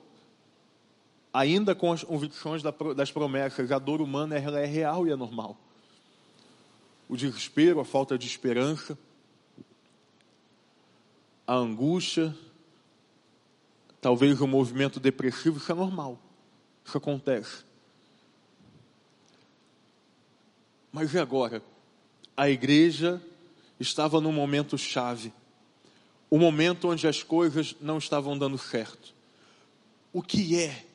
ainda 1.34 1.74
com 1.74 1.92
as 1.92 2.04
convicções 2.04 2.62
das 2.62 3.10
promessas, 3.10 3.72
a 3.72 3.78
dor 3.80 4.00
humana 4.00 4.38
ela 4.38 4.60
é 4.60 4.64
real 4.64 5.04
e 5.04 5.10
é 5.10 5.16
normal. 5.16 5.58
O 7.08 7.16
desespero, 7.16 7.80
a 7.80 7.84
falta 7.84 8.16
de 8.16 8.24
esperança, 8.24 8.96
a 11.44 11.54
angústia, 11.54 12.34
talvez 14.00 14.40
um 14.40 14.46
movimento 14.46 15.00
depressivo, 15.00 15.58
isso 15.58 15.72
é 15.72 15.74
normal. 15.74 16.20
Isso 16.84 16.96
acontece. 16.96 17.64
Mas 20.92 21.12
e 21.12 21.18
agora? 21.18 21.60
A 22.36 22.48
igreja 22.48 23.20
estava 23.80 24.20
num 24.20 24.32
momento 24.32 24.78
chave. 24.78 25.32
O 26.30 26.38
momento 26.38 26.88
onde 26.88 27.08
as 27.08 27.24
coisas 27.24 27.74
não 27.80 27.98
estavam 27.98 28.38
dando 28.38 28.56
certo. 28.56 29.12
O 30.12 30.22
que 30.22 30.60
é 30.60 30.93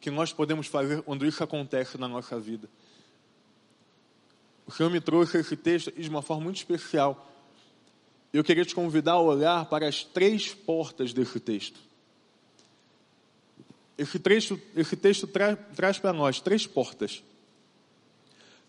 que 0.00 0.10
nós 0.10 0.32
podemos 0.32 0.66
fazer 0.66 1.02
quando 1.02 1.26
isso 1.26 1.42
acontece 1.42 1.98
na 1.98 2.08
nossa 2.08 2.38
vida? 2.38 2.68
O 4.66 4.70
Senhor 4.72 4.90
me 4.90 5.00
trouxe 5.00 5.38
esse 5.38 5.56
texto 5.56 5.92
de 5.92 6.08
uma 6.08 6.22
forma 6.22 6.44
muito 6.44 6.56
especial 6.56 7.32
eu 8.36 8.44
queria 8.44 8.64
te 8.64 8.74
convidar 8.74 9.12
a 9.12 9.20
olhar 9.20 9.64
para 9.66 9.88
as 9.88 10.04
três 10.04 10.52
portas 10.52 11.12
desse 11.12 11.40
texto. 11.40 11.80
Esse 13.96 14.18
texto, 14.18 14.60
esse 14.74 14.94
texto 14.94 15.26
tra, 15.26 15.56
traz 15.56 15.98
para 15.98 16.12
nós 16.12 16.40
três 16.40 16.66
portas. 16.66 17.22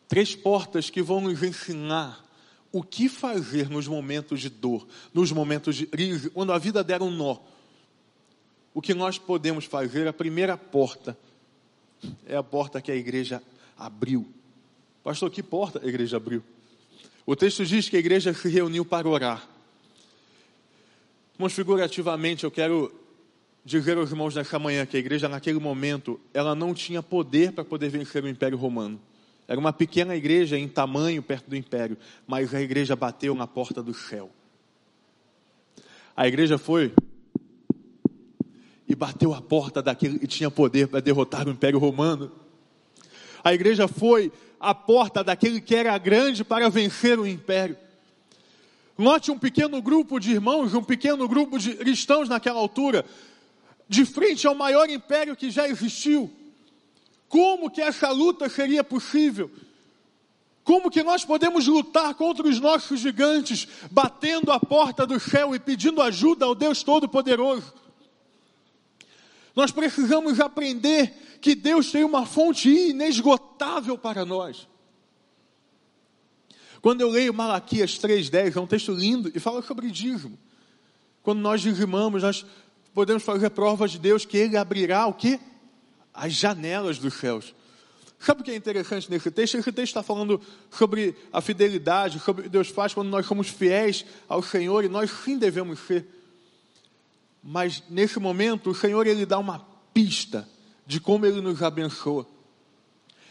Três 0.07 0.35
portas 0.35 0.89
que 0.89 1.01
vão 1.01 1.19
nos 1.19 1.43
ensinar 1.43 2.25
o 2.71 2.81
que 2.81 3.09
fazer 3.09 3.69
nos 3.69 3.87
momentos 3.87 4.39
de 4.39 4.49
dor, 4.49 4.87
nos 5.13 5.31
momentos 5.31 5.75
de 5.75 5.85
crise, 5.85 6.29
quando 6.29 6.53
a 6.53 6.57
vida 6.57 6.83
der 6.83 7.01
um 7.01 7.11
nó. 7.11 7.37
O 8.77 8.81
que 8.81 8.93
nós 8.93 9.17
podemos 9.17 9.65
fazer, 9.65 10.07
a 10.07 10.13
primeira 10.13 10.55
porta, 10.55 11.17
é 12.27 12.37
a 12.37 12.43
porta 12.43 12.79
que 12.79 12.91
a 12.91 12.95
igreja 12.95 13.41
abriu. 13.75 14.31
Pastor, 15.03 15.31
que 15.31 15.41
porta 15.41 15.81
a 15.83 15.87
igreja 15.87 16.17
abriu? 16.17 16.43
O 17.25 17.35
texto 17.35 17.65
diz 17.65 17.89
que 17.89 17.95
a 17.95 17.99
igreja 17.99 18.31
se 18.35 18.47
reuniu 18.47 18.85
para 18.85 19.09
orar. 19.09 19.49
Mas 21.39 21.53
figurativamente 21.53 22.43
eu 22.43 22.51
quero 22.51 22.93
dizer 23.65 23.97
aos 23.97 24.11
irmãos 24.11 24.35
nessa 24.35 24.59
manhã 24.59 24.85
que 24.85 24.95
a 24.95 24.99
igreja 24.99 25.27
naquele 25.27 25.57
momento 25.57 26.19
ela 26.31 26.53
não 26.53 26.71
tinha 26.71 27.01
poder 27.01 27.53
para 27.53 27.65
poder 27.65 27.89
vencer 27.89 28.23
o 28.23 28.29
Império 28.29 28.59
Romano. 28.59 29.01
Era 29.47 29.59
uma 29.59 29.73
pequena 29.73 30.15
igreja 30.15 30.55
em 30.55 30.67
tamanho 30.67 31.23
perto 31.23 31.49
do 31.49 31.55
Império, 31.55 31.97
mas 32.27 32.53
a 32.53 32.61
igreja 32.61 32.95
bateu 32.95 33.33
na 33.33 33.47
porta 33.47 33.81
do 33.81 33.95
céu. 33.95 34.29
A 36.15 36.27
igreja 36.27 36.59
foi 36.59 36.93
e 38.87 38.95
bateu 38.95 39.33
a 39.33 39.41
porta 39.41 39.81
daquele 39.81 40.17
que 40.17 40.27
tinha 40.27 40.49
poder 40.49 40.87
para 40.87 41.01
derrotar 41.01 41.47
o 41.47 41.51
Império 41.51 41.79
Romano. 41.79 42.31
A 43.43 43.53
igreja 43.53 43.87
foi 43.87 44.31
a 44.59 44.73
porta 44.73 45.23
daquele 45.23 45.59
que 45.61 45.75
era 45.75 45.97
grande 45.97 46.43
para 46.43 46.69
vencer 46.69 47.19
o 47.19 47.27
império. 47.27 47.77
Note 48.97 49.29
um 49.29 49.37
pequeno 49.37 49.81
grupo 49.81 50.19
de 50.19 50.31
irmãos, 50.31 50.73
um 50.73 50.83
pequeno 50.83 51.27
grupo 51.27 51.59
de 51.59 51.75
cristãos 51.75 52.27
naquela 52.27 52.59
altura, 52.59 53.05
de 53.87 54.05
frente 54.05 54.47
ao 54.47 54.55
maior 54.55 54.89
império 54.89 55.35
que 55.35 55.51
já 55.51 55.67
existiu. 55.67 56.31
Como 57.29 57.69
que 57.69 57.81
essa 57.81 58.09
luta 58.09 58.49
seria 58.49 58.83
possível? 58.83 59.51
Como 60.63 60.89
que 60.89 61.03
nós 61.03 61.23
podemos 61.23 61.67
lutar 61.67 62.15
contra 62.15 62.47
os 62.47 62.59
nossos 62.59 62.99
gigantes, 62.99 63.67
batendo 63.91 64.51
a 64.51 64.59
porta 64.59 65.05
do 65.05 65.19
céu 65.19 65.53
e 65.53 65.59
pedindo 65.59 66.01
ajuda 66.01 66.45
ao 66.45 66.55
Deus 66.55 66.83
Todo-Poderoso? 66.83 67.73
Nós 69.57 69.71
precisamos 69.71 70.39
aprender 70.39 71.39
que 71.41 71.55
Deus 71.55 71.91
tem 71.91 72.03
uma 72.03 72.27
fonte 72.27 72.69
inesgotável 72.69 73.97
para 73.97 74.23
nós. 74.23 74.67
Quando 76.79 77.01
eu 77.01 77.09
leio 77.09 77.33
Malaquias 77.33 77.97
3,10, 77.97 78.55
é 78.55 78.59
um 78.59 78.67
texto 78.67 78.91
lindo 78.91 79.31
e 79.33 79.39
fala 79.39 79.63
sobre 79.63 79.89
dízimo. 79.89 80.37
Quando 81.23 81.39
nós 81.39 81.59
dizimamos, 81.59 82.21
nós 82.21 82.45
podemos 82.93 83.23
fazer 83.23 83.49
provas 83.49 83.89
de 83.89 83.97
Deus 83.97 84.25
que 84.25 84.37
Ele 84.37 84.55
abrirá 84.55 85.07
o 85.07 85.13
que? 85.15 85.39
As 86.13 86.33
janelas 86.33 86.99
dos 86.99 87.15
céus. 87.15 87.55
Sabe 88.19 88.41
o 88.41 88.43
que 88.43 88.51
é 88.51 88.55
interessante 88.55 89.09
nesse 89.09 89.31
texto? 89.31 89.57
Esse 89.57 89.71
texto 89.71 89.89
está 89.89 90.03
falando 90.03 90.39
sobre 90.69 91.15
a 91.33 91.41
fidelidade, 91.41 92.19
sobre 92.19 92.41
o 92.41 92.43
que 92.43 92.49
Deus 92.49 92.67
faz 92.67 92.93
quando 92.93 93.09
nós 93.09 93.25
somos 93.25 93.47
fiéis 93.47 94.05
ao 94.29 94.43
Senhor 94.43 94.85
e 94.85 94.87
nós 94.87 95.09
sim 95.09 95.35
devemos 95.35 95.79
ser. 95.79 96.16
Mas 97.49 97.81
nesse 97.89 98.19
momento, 98.19 98.71
o 98.71 98.75
Senhor 98.75 99.07
ele 99.07 99.25
dá 99.25 99.39
uma 99.39 99.65
pista 99.93 100.45
de 100.85 100.99
como 100.99 101.25
ele 101.25 101.39
nos 101.39 101.63
abençoa. 101.63 102.27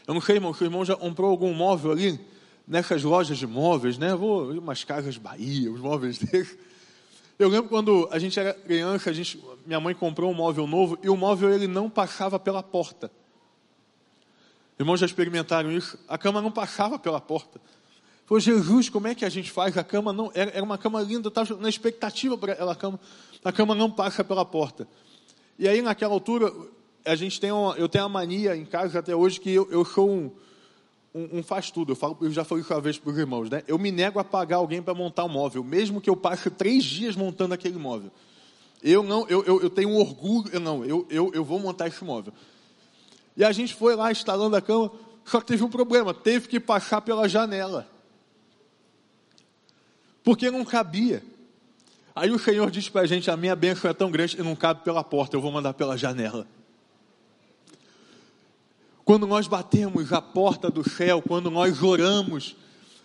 Eu 0.07 0.15
não 0.15 0.23
sei, 0.23 0.37
irmão, 0.37 0.55
se 0.55 0.63
o 0.63 0.65
irmão 0.65 0.87
já 0.87 0.97
comprou 0.97 1.31
algum 1.31 1.53
móvel 1.53 1.93
ali, 1.93 2.19
nessas 2.67 3.03
lojas 3.03 3.37
de 3.37 3.47
móveis, 3.47 3.99
né? 3.99 4.15
Vou 4.15 4.53
umas 4.53 4.83
casas 4.85 5.19
Bahia, 5.19 5.71
os 5.71 5.81
móveis 5.81 6.17
deles. 6.33 6.57
Eu 7.39 7.51
lembro 7.51 7.69
quando 7.69 8.09
a 8.11 8.19
gente 8.19 8.41
era 8.41 8.55
criança, 8.55 9.11
a 9.11 9.13
gente, 9.13 9.39
minha 9.67 9.79
mãe 9.79 9.95
comprou 9.95 10.31
um 10.31 10.35
móvel 10.35 10.67
novo 10.67 10.99
e 11.03 11.11
o 11.11 11.17
móvel 11.17 11.53
ele 11.53 11.67
não 11.67 11.91
passava 11.91 12.39
pela 12.39 12.63
porta. 12.63 13.11
Irmãos 14.79 14.99
já 14.99 15.05
experimentaram 15.05 15.71
isso? 15.71 15.99
A 16.09 16.17
cama 16.17 16.41
não 16.41 16.51
passava 16.51 16.99
pela 16.99 17.21
porta. 17.21 17.61
Falei, 18.27 18.41
Jesus, 18.41 18.89
como 18.89 19.07
é 19.07 19.15
que 19.15 19.25
a 19.25 19.29
gente 19.29 19.53
faz? 19.53 19.79
A 19.79 19.85
cama 19.85 20.13
não. 20.13 20.33
Era, 20.35 20.51
era 20.51 20.65
uma 20.65 20.77
cama 20.77 21.01
linda, 21.01 21.27
eu 21.27 21.29
estava 21.29 21.55
na 21.57 21.69
expectativa 21.69 22.37
para 22.37 22.55
ela. 22.55 22.73
A 22.73 22.75
cama, 22.75 22.99
a 23.47 23.53
cama 23.53 23.77
não 23.77 23.89
passa 23.89 24.25
pela 24.25 24.45
porta. 24.45 24.89
E 25.57 25.69
aí, 25.69 25.81
naquela 25.81 26.13
altura, 26.13 26.53
a 27.05 27.15
gente 27.15 27.41
tem 27.41 27.53
uma, 27.53 27.77
eu 27.77 27.89
tenho 27.89 28.05
a 28.05 28.09
mania 28.09 28.57
em 28.57 28.65
casa 28.65 28.99
até 28.99 29.15
hoje 29.15 29.39
que 29.39 29.53
eu, 29.53 29.71
eu 29.71 29.85
sou 29.85 30.11
um, 30.11 30.33
um, 31.15 31.39
um, 31.39 31.43
faz 31.45 31.71
tudo. 31.71 31.93
Eu, 31.93 32.19
eu 32.23 32.33
já 32.33 32.43
falei 32.43 32.65
isso 32.65 32.75
uma 32.75 32.81
vez 32.81 32.99
para 32.99 33.13
os 33.13 33.17
irmãos, 33.17 33.49
né? 33.49 33.63
Eu 33.69 33.79
me 33.79 33.93
nego 33.93 34.19
a 34.19 34.25
pagar 34.25 34.57
alguém 34.57 34.83
para 34.83 34.93
montar 34.95 35.25
um 35.25 35.29
móvel, 35.29 35.63
mesmo 35.63 36.01
que 36.01 36.11
eu 36.11 36.17
passe 36.17 36.51
três 36.51 36.83
dias 36.83 37.15
montando 37.15 37.55
aquele 37.55 37.79
móvel. 37.79 38.11
Eu 38.83 39.05
não, 39.05 39.25
eu, 39.29 39.45
eu, 39.45 39.63
eu 39.63 39.71
tenho 39.71 39.91
um 39.91 39.97
orgulho, 39.97 40.51
eu 40.53 40.59
não, 40.59 40.85
eu, 40.85 41.07
eu, 41.09 41.31
eu 41.33 41.45
vou 41.45 41.61
montar 41.61 41.87
esse 41.87 42.03
móvel. 42.03 42.33
E 43.37 43.45
a 43.45 43.53
gente 43.53 43.75
foi 43.77 43.95
lá 43.95 44.11
instalando 44.11 44.57
a 44.57 44.61
cama, 44.61 44.91
só 45.25 45.41
que 45.41 45.47
teve 45.47 45.63
um 45.63 45.71
problema, 45.71 46.13
teve 46.13 46.49
que 46.49 46.59
passar 46.59 47.01
pela 47.01 47.29
janela. 47.29 47.89
Porque 50.25 50.51
não 50.51 50.65
cabia. 50.65 51.23
Aí 52.17 52.31
o 52.31 52.39
Senhor 52.39 52.71
disse 52.71 52.91
para 52.91 53.03
a 53.03 53.07
gente: 53.07 53.31
a 53.31 53.37
minha 53.37 53.55
bênção 53.55 53.91
é 53.91 53.93
tão 53.93 54.11
grande 54.11 54.35
que 54.35 54.43
não 54.43 54.57
cabe 54.57 54.83
pela 54.83 55.05
porta, 55.05 55.37
eu 55.37 55.41
vou 55.43 55.53
mandar 55.53 55.75
pela 55.75 55.99
janela. 55.99 56.49
Quando 59.05 59.27
nós 59.27 59.47
batemos 59.47 60.15
a 60.15 60.23
porta 60.23 60.71
do 60.71 60.89
céu, 60.89 61.21
quando 61.21 61.51
nós 61.51 61.83
oramos, 61.83 62.57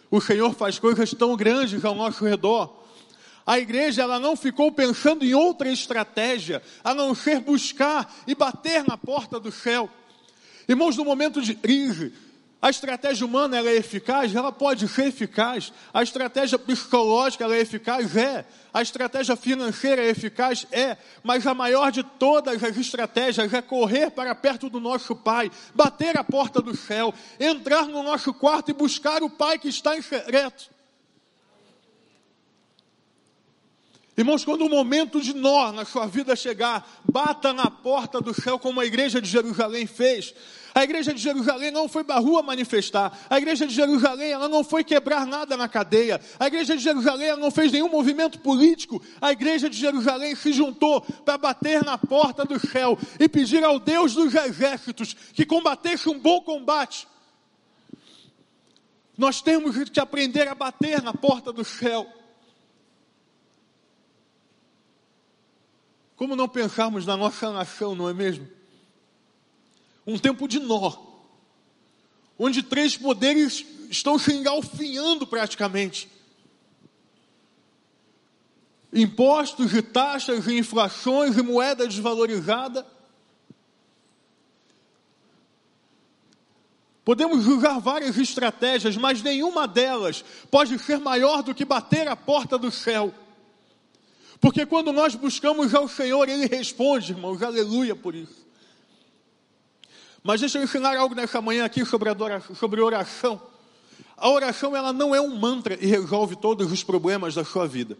o 0.10 0.22
Senhor 0.22 0.54
faz 0.54 0.80
coisas 0.80 1.12
tão 1.14 1.36
grandes 1.36 1.84
ao 1.84 1.94
nosso 1.94 2.24
redor. 2.24 2.82
A 3.46 3.60
igreja 3.60 4.04
ela 4.04 4.18
não 4.18 4.36
ficou 4.36 4.72
pensando 4.72 5.26
em 5.26 5.34
outra 5.34 5.70
estratégia 5.70 6.64
a 6.82 6.94
não 6.94 7.14
ser 7.14 7.42
buscar 7.42 8.16
e 8.26 8.34
bater 8.34 8.86
na 8.88 8.98
porta 8.98 9.40
do 9.40 9.52
céu. 9.52 9.90
Irmãos, 10.70 10.96
no 10.96 11.04
momento 11.04 11.42
de 11.42 11.54
crise, 11.54 12.14
a 12.62 12.70
estratégia 12.70 13.26
humana 13.26 13.58
ela 13.58 13.70
é 13.70 13.76
eficaz? 13.76 14.36
Ela 14.36 14.52
pode 14.52 14.88
ser 14.88 15.08
eficaz. 15.08 15.74
A 15.92 16.04
estratégia 16.04 16.60
psicológica 16.60 17.44
ela 17.44 17.56
é 17.56 17.60
eficaz? 17.60 18.16
É. 18.16 18.46
A 18.72 18.84
estratégia 18.84 19.36
financeira 19.36 20.04
é 20.04 20.10
eficaz? 20.10 20.68
É. 20.72 20.96
Mas 21.24 21.48
a 21.48 21.56
maior 21.56 21.92
de 21.92 22.04
todas 22.04 22.64
as 22.64 22.78
estratégias 22.78 23.52
é 23.52 23.64
correr 23.64 24.12
para 24.12 24.36
perto 24.36 24.70
do 24.70 24.80
nosso 24.80 25.16
Pai, 25.16 25.52
bater 25.74 26.16
a 26.18 26.24
porta 26.24 26.62
do 26.62 26.78
céu, 26.78 27.12
entrar 27.40 27.88
no 27.88 28.04
nosso 28.04 28.32
quarto 28.32 28.70
e 28.70 28.74
buscar 28.74 29.24
o 29.24 29.30
Pai 29.30 29.58
que 29.58 29.68
está 29.68 29.98
em 29.98 30.02
secreto. 30.04 30.70
Irmãos, 34.18 34.44
quando 34.44 34.66
o 34.66 34.70
momento 34.70 35.22
de 35.22 35.34
nó 35.34 35.72
na 35.72 35.86
sua 35.86 36.06
vida 36.06 36.36
chegar, 36.36 37.02
bata 37.10 37.54
na 37.54 37.72
porta 37.72 38.20
do 38.20 38.34
céu, 38.34 38.60
como 38.60 38.82
a 38.82 38.86
igreja 38.86 39.22
de 39.22 39.30
Jerusalém 39.30 39.88
fez. 39.88 40.34
A 40.76 40.84
igreja 40.84 41.14
de 41.14 41.22
Jerusalém 41.22 41.72
não 41.72 41.88
foi 41.88 42.04
para 42.04 42.20
rua 42.20 42.42
manifestar. 42.42 43.18
A 43.30 43.38
igreja 43.38 43.66
de 43.66 43.74
Jerusalém 43.74 44.32
ela 44.32 44.50
não 44.50 44.64
foi 44.64 44.84
quebrar 44.84 45.26
nada 45.26 45.56
na 45.56 45.68
cadeia. 45.68 46.20
A 46.38 46.48
igreja 46.48 46.76
de 46.76 46.84
Jerusalém 46.84 47.36
não 47.38 47.52
fez 47.52 47.72
nenhum 47.72 47.90
movimento 47.90 48.40
político. 48.40 49.02
A 49.22 49.32
igreja 49.32 49.70
de 49.70 49.78
Jerusalém 49.78 50.36
se 50.36 50.52
juntou 50.52 51.02
para 51.02 51.38
bater 51.38 51.84
na 51.84 51.98
porta 51.98 52.44
do 52.44 52.60
céu 52.60 52.98
e 53.20 53.30
pedir 53.30 53.64
ao 53.64 53.80
Deus 53.80 54.14
dos 54.14 54.34
exércitos 54.36 55.16
que 55.34 55.46
combatesse 55.46 56.10
um 56.10 56.20
bom 56.20 56.42
combate. 56.42 57.08
Nós 59.18 59.42
temos 59.42 59.90
que 59.90 60.00
aprender 60.00 60.48
a 60.48 60.56
bater 60.56 61.02
na 61.02 61.14
porta 61.14 61.52
do 61.52 61.64
céu. 61.64 62.21
Como 66.22 66.36
não 66.36 66.48
pensarmos 66.48 67.04
na 67.04 67.18
nossa 67.18 67.52
nação, 67.52 67.96
não 67.96 68.08
é 68.08 68.14
mesmo? 68.14 68.48
Um 70.06 70.20
tempo 70.20 70.48
de 70.48 70.60
nó, 70.60 70.96
onde 72.38 72.62
três 72.62 72.96
poderes 72.96 73.66
estão 73.90 74.20
se 74.20 74.32
engalfinhando 74.32 75.26
praticamente. 75.26 76.08
Impostos 78.94 79.74
e 79.74 79.82
taxas 79.82 80.46
e 80.46 80.60
inflações 80.60 81.36
e 81.38 81.42
moeda 81.42 81.88
desvalorizada. 81.88 82.86
Podemos 87.04 87.48
usar 87.48 87.80
várias 87.80 88.16
estratégias, 88.20 88.96
mas 88.96 89.24
nenhuma 89.24 89.68
delas 89.68 90.24
pode 90.52 90.78
ser 90.78 91.00
maior 91.00 91.42
do 91.42 91.56
que 91.56 91.66
bater 91.66 92.08
a 92.08 92.16
porta 92.16 92.60
do 92.60 92.70
céu 92.70 93.12
porque 94.42 94.66
quando 94.66 94.92
nós 94.92 95.14
buscamos 95.14 95.76
ao 95.76 95.88
Senhor, 95.88 96.28
Ele 96.28 96.48
responde, 96.48 97.12
irmãos, 97.12 97.44
aleluia 97.44 97.96
por 97.96 98.16
isso. 98.16 98.44
Mas 100.24 100.42
deixa 100.42 100.58
eu 100.58 100.64
ensinar 100.64 100.98
algo 100.98 101.14
nessa 101.14 101.40
manhã 101.40 101.64
aqui 101.64 101.86
sobre, 101.86 102.10
adoração, 102.10 102.56
sobre 102.56 102.82
oração. 102.82 103.40
A 104.18 104.30
oração, 104.30 104.76
ela 104.76 104.92
não 104.92 105.14
é 105.14 105.22
um 105.22 105.36
mantra 105.36 105.78
e 105.80 105.86
resolve 105.86 106.36
todos 106.36 106.72
os 106.72 106.84
problemas 106.84 107.36
da 107.36 107.46
sua 107.46 107.68
vida. 107.68 107.96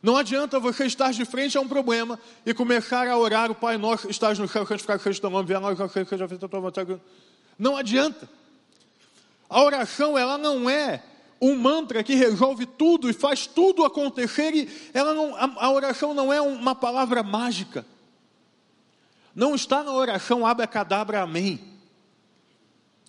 Não 0.00 0.16
adianta 0.16 0.60
você 0.60 0.86
estar 0.86 1.12
de 1.12 1.24
frente 1.24 1.58
a 1.58 1.60
um 1.60 1.68
problema 1.68 2.18
e 2.46 2.54
começar 2.54 3.08
a 3.08 3.18
orar 3.18 3.50
o 3.50 3.54
Pai 3.54 3.76
Nosso, 3.76 4.08
estás 4.08 4.38
no 4.38 4.48
céu, 4.48 4.64
santificado 4.64 5.02
seja 5.02 5.20
teu 5.20 5.28
nome, 5.28 5.52
a 5.52 5.60
nós, 5.60 5.76
seja 6.08 6.28
feita 6.28 6.46
a 6.46 6.48
tua 6.48 6.60
vontade. 6.60 7.00
Não 7.58 7.76
adianta. 7.76 8.28
A 9.48 9.60
oração, 9.62 10.16
ela 10.16 10.38
não 10.38 10.70
é 10.70 11.02
um 11.40 11.56
mantra 11.56 12.02
que 12.02 12.14
resolve 12.14 12.66
tudo 12.66 13.08
e 13.08 13.12
faz 13.12 13.46
tudo 13.46 13.84
acontecer, 13.84 14.54
e 14.54 14.68
ela 14.92 15.14
não, 15.14 15.34
a, 15.34 15.66
a 15.66 15.70
oração 15.70 16.12
não 16.12 16.32
é 16.32 16.40
uma 16.40 16.74
palavra 16.74 17.22
mágica. 17.22 17.86
Não 19.34 19.54
está 19.54 19.82
na 19.82 19.92
oração 19.92 20.46
abacadabra 20.46 21.22
amém. 21.22 21.60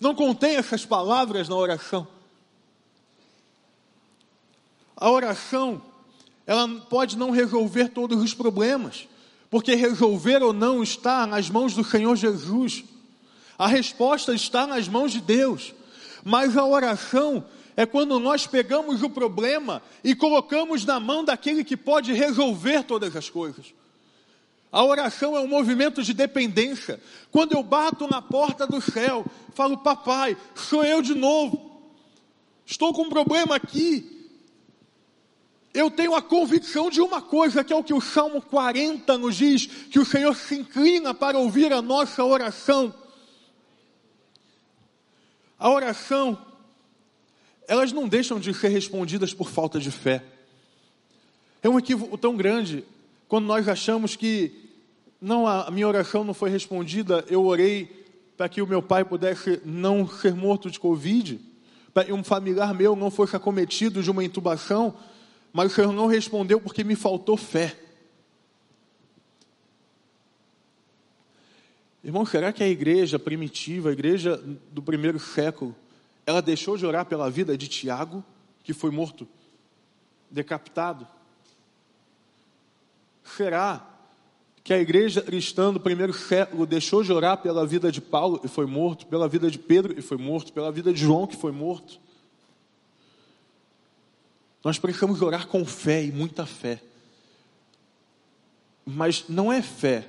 Não 0.00 0.14
contém 0.14 0.56
essas 0.56 0.84
palavras 0.86 1.48
na 1.48 1.56
oração. 1.56 2.08
A 4.96 5.10
oração, 5.10 5.82
ela 6.46 6.68
pode 6.88 7.18
não 7.18 7.30
resolver 7.30 7.88
todos 7.88 8.22
os 8.22 8.32
problemas, 8.32 9.08
porque 9.50 9.74
resolver 9.74 10.42
ou 10.42 10.52
não 10.52 10.82
está 10.82 11.26
nas 11.26 11.50
mãos 11.50 11.74
do 11.74 11.84
Senhor 11.84 12.16
Jesus. 12.16 12.84
A 13.58 13.66
resposta 13.66 14.34
está 14.34 14.66
nas 14.66 14.88
mãos 14.88 15.12
de 15.12 15.20
Deus. 15.20 15.74
Mas 16.24 16.56
a 16.56 16.64
oração, 16.64 17.44
é 17.76 17.86
quando 17.86 18.18
nós 18.18 18.46
pegamos 18.46 19.02
o 19.02 19.10
problema 19.10 19.82
e 20.04 20.14
colocamos 20.14 20.84
na 20.84 21.00
mão 21.00 21.24
daquele 21.24 21.64
que 21.64 21.76
pode 21.76 22.12
resolver 22.12 22.84
todas 22.84 23.16
as 23.16 23.30
coisas. 23.30 23.74
A 24.70 24.82
oração 24.84 25.36
é 25.36 25.40
um 25.40 25.46
movimento 25.46 26.02
de 26.02 26.14
dependência. 26.14 27.00
Quando 27.30 27.52
eu 27.52 27.62
bato 27.62 28.08
na 28.08 28.22
porta 28.22 28.66
do 28.66 28.80
céu, 28.80 29.24
falo, 29.54 29.76
papai, 29.78 30.36
sou 30.54 30.82
eu 30.82 31.02
de 31.02 31.14
novo. 31.14 31.82
Estou 32.64 32.92
com 32.94 33.02
um 33.02 33.10
problema 33.10 33.56
aqui. 33.56 34.30
Eu 35.74 35.90
tenho 35.90 36.14
a 36.14 36.22
convicção 36.22 36.90
de 36.90 37.00
uma 37.00 37.20
coisa, 37.20 37.64
que 37.64 37.72
é 37.72 37.76
o 37.76 37.84
que 37.84 37.94
o 37.94 38.00
Salmo 38.00 38.40
40 38.40 39.16
nos 39.18 39.36
diz: 39.36 39.66
que 39.66 39.98
o 39.98 40.04
Senhor 40.04 40.34
se 40.34 40.56
inclina 40.56 41.12
para 41.12 41.38
ouvir 41.38 41.72
a 41.72 41.80
nossa 41.82 42.24
oração. 42.24 42.94
A 45.58 45.70
oração, 45.70 46.38
elas 47.72 47.90
não 47.90 48.06
deixam 48.06 48.38
de 48.38 48.52
ser 48.52 48.68
respondidas 48.68 49.32
por 49.32 49.48
falta 49.48 49.80
de 49.80 49.90
fé. 49.90 50.22
É 51.62 51.70
um 51.70 51.78
equívoco 51.78 52.18
tão 52.18 52.36
grande 52.36 52.84
quando 53.26 53.46
nós 53.46 53.66
achamos 53.66 54.14
que 54.14 54.52
não 55.18 55.46
a 55.46 55.70
minha 55.70 55.88
oração 55.88 56.22
não 56.22 56.34
foi 56.34 56.50
respondida, 56.50 57.24
eu 57.30 57.42
orei 57.42 58.04
para 58.36 58.46
que 58.46 58.60
o 58.60 58.66
meu 58.66 58.82
pai 58.82 59.06
pudesse 59.06 59.58
não 59.64 60.06
ser 60.06 60.34
morto 60.34 60.70
de 60.70 60.78
covid, 60.78 61.40
para 61.94 62.04
que 62.04 62.12
um 62.12 62.22
familiar 62.22 62.74
meu 62.74 62.94
não 62.94 63.10
fosse 63.10 63.34
acometido 63.36 64.02
de 64.02 64.10
uma 64.10 64.22
intubação, 64.22 64.94
mas 65.50 65.72
o 65.72 65.74
Senhor 65.74 65.94
não 65.94 66.06
respondeu 66.06 66.60
porque 66.60 66.84
me 66.84 66.94
faltou 66.94 67.38
fé. 67.38 67.74
Irmão, 72.04 72.26
será 72.26 72.52
que 72.52 72.62
a 72.62 72.68
igreja 72.68 73.18
primitiva, 73.18 73.88
a 73.88 73.92
igreja 73.92 74.36
do 74.70 74.82
primeiro 74.82 75.18
século, 75.18 75.74
ela 76.26 76.40
deixou 76.40 76.76
de 76.76 76.86
orar 76.86 77.06
pela 77.06 77.30
vida 77.30 77.56
de 77.56 77.68
Tiago, 77.68 78.24
que 78.62 78.72
foi 78.72 78.90
morto, 78.90 79.26
decapitado? 80.30 81.06
Será 83.24 83.88
que 84.64 84.72
a 84.72 84.78
igreja 84.78 85.20
cristã 85.20 85.72
do 85.72 85.80
primeiro 85.80 86.12
século 86.12 86.64
deixou 86.64 87.02
de 87.02 87.12
orar 87.12 87.38
pela 87.38 87.66
vida 87.66 87.90
de 87.90 88.00
Paulo 88.00 88.40
e 88.44 88.48
foi 88.48 88.66
morto, 88.66 89.06
pela 89.06 89.28
vida 89.28 89.50
de 89.50 89.58
Pedro 89.58 89.98
e 89.98 90.02
foi 90.02 90.16
morto, 90.16 90.52
pela 90.52 90.70
vida 90.70 90.92
de 90.92 91.00
João 91.00 91.26
que 91.26 91.36
foi 91.36 91.50
morto? 91.50 92.00
Nós 94.62 94.78
precisamos 94.78 95.20
orar 95.22 95.48
com 95.48 95.64
fé 95.64 96.04
e 96.04 96.12
muita 96.12 96.46
fé. 96.46 96.80
Mas 98.86 99.24
não 99.28 99.52
é 99.52 99.60
fé 99.60 100.08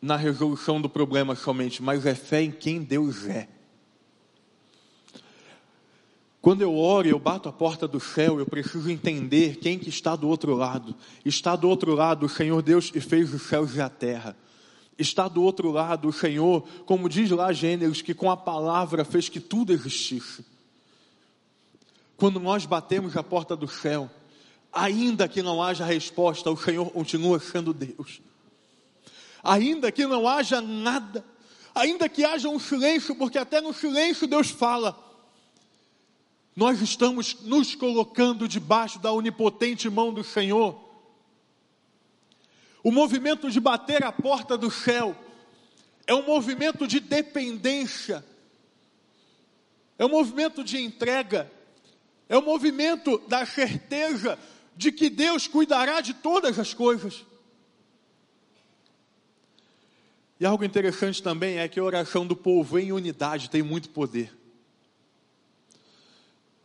na 0.00 0.16
resolução 0.16 0.80
do 0.80 0.88
problema 0.88 1.34
somente, 1.34 1.82
mas 1.82 2.06
é 2.06 2.14
fé 2.14 2.42
em 2.42 2.52
quem 2.52 2.82
Deus 2.82 3.26
é. 3.26 3.48
Quando 6.46 6.62
eu 6.62 6.78
oro, 6.78 7.08
eu 7.08 7.18
bato 7.18 7.48
a 7.48 7.52
porta 7.52 7.88
do 7.88 7.98
céu, 7.98 8.38
eu 8.38 8.46
preciso 8.46 8.88
entender 8.88 9.56
quem 9.56 9.76
que 9.76 9.88
está 9.88 10.14
do 10.14 10.28
outro 10.28 10.54
lado. 10.54 10.94
Está 11.24 11.56
do 11.56 11.68
outro 11.68 11.92
lado 11.92 12.24
o 12.24 12.28
Senhor 12.28 12.62
Deus 12.62 12.88
que 12.88 13.00
fez 13.00 13.34
os 13.34 13.42
céus 13.42 13.74
e 13.74 13.80
a 13.80 13.88
terra. 13.88 14.36
Está 14.96 15.26
do 15.26 15.42
outro 15.42 15.72
lado 15.72 16.06
o 16.06 16.12
Senhor, 16.12 16.64
como 16.84 17.08
diz 17.08 17.28
lá 17.32 17.52
Gênesis, 17.52 18.00
que 18.00 18.14
com 18.14 18.30
a 18.30 18.36
palavra 18.36 19.04
fez 19.04 19.28
que 19.28 19.40
tudo 19.40 19.72
existisse. 19.72 20.46
Quando 22.16 22.38
nós 22.38 22.64
batemos 22.64 23.16
a 23.16 23.24
porta 23.24 23.56
do 23.56 23.66
céu, 23.66 24.08
ainda 24.72 25.26
que 25.26 25.42
não 25.42 25.60
haja 25.60 25.84
resposta, 25.84 26.48
o 26.48 26.56
Senhor 26.56 26.88
continua 26.92 27.40
sendo 27.40 27.74
Deus 27.74 28.20
ainda 29.42 29.90
que 29.90 30.06
não 30.06 30.28
haja 30.28 30.60
nada, 30.60 31.24
ainda 31.74 32.08
que 32.08 32.24
haja 32.24 32.48
um 32.48 32.58
silêncio, 32.60 33.16
porque 33.16 33.36
até 33.36 33.60
no 33.60 33.72
silêncio 33.72 34.28
Deus 34.28 34.48
fala. 34.48 35.05
Nós 36.56 36.80
estamos 36.80 37.42
nos 37.42 37.74
colocando 37.74 38.48
debaixo 38.48 38.98
da 38.98 39.12
onipotente 39.12 39.90
mão 39.90 40.10
do 40.10 40.24
Senhor. 40.24 40.80
O 42.82 42.90
movimento 42.90 43.50
de 43.50 43.60
bater 43.60 44.02
a 44.02 44.10
porta 44.10 44.56
do 44.56 44.70
céu 44.70 45.14
é 46.06 46.14
um 46.14 46.24
movimento 46.24 46.86
de 46.86 46.98
dependência, 46.98 48.24
é 49.98 50.06
um 50.06 50.08
movimento 50.08 50.64
de 50.64 50.80
entrega, 50.80 51.52
é 52.26 52.38
um 52.38 52.42
movimento 52.42 53.18
da 53.28 53.44
certeza 53.44 54.38
de 54.74 54.90
que 54.90 55.10
Deus 55.10 55.46
cuidará 55.46 56.00
de 56.00 56.14
todas 56.14 56.58
as 56.58 56.72
coisas. 56.72 57.22
E 60.40 60.46
algo 60.46 60.64
interessante 60.64 61.22
também 61.22 61.58
é 61.58 61.68
que 61.68 61.80
a 61.80 61.84
oração 61.84 62.26
do 62.26 62.36
povo 62.36 62.78
em 62.78 62.92
unidade 62.92 63.50
tem 63.50 63.62
muito 63.62 63.90
poder. 63.90 64.45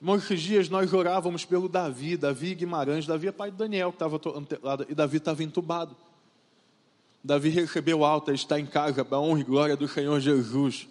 Irmãos, 0.02 0.24
esses 0.24 0.42
dias 0.42 0.68
nós 0.68 0.92
orávamos 0.94 1.46
pelo 1.46 1.70
Davi, 1.70 2.18
Davi 2.18 2.56
Guimarães, 2.56 3.06
Davi 3.06 3.28
é 3.28 3.32
pai 3.32 3.52
de 3.52 3.58
Daniel, 3.58 3.92
que 3.92 4.04
estava 4.04 4.20
lá, 4.64 4.80
e 4.90 4.96
Davi 4.96 5.18
estava 5.18 5.44
entubado. 5.44 5.96
Davi 7.24 7.50
recebeu 7.50 8.04
alta, 8.04 8.34
está 8.34 8.60
em 8.60 8.66
casa, 8.66 9.06
para 9.06 9.18
a 9.18 9.22
honra 9.22 9.42
e 9.42 9.44
glória 9.44 9.78
do 9.78 9.88
Senhor 9.88 10.20
Jesus. 10.20 10.88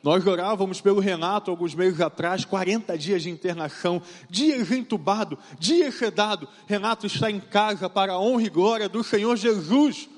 Nós 0.00 0.24
orávamos 0.24 0.80
pelo 0.80 1.00
Renato 1.00 1.50
alguns 1.50 1.74
meses 1.74 2.00
atrás, 2.00 2.44
40 2.44 2.96
dias 2.96 3.24
de 3.24 3.30
internação, 3.30 4.00
dias 4.28 4.70
entubado, 4.70 5.36
dias 5.58 5.96
sedado. 5.96 6.48
Renato 6.68 7.08
está 7.08 7.32
em 7.32 7.40
casa 7.40 7.90
para 7.90 8.12
a 8.12 8.20
honra 8.20 8.44
e 8.44 8.48
glória 8.48 8.88
do 8.88 9.02
Senhor 9.02 9.36
Jesus. 9.36 10.08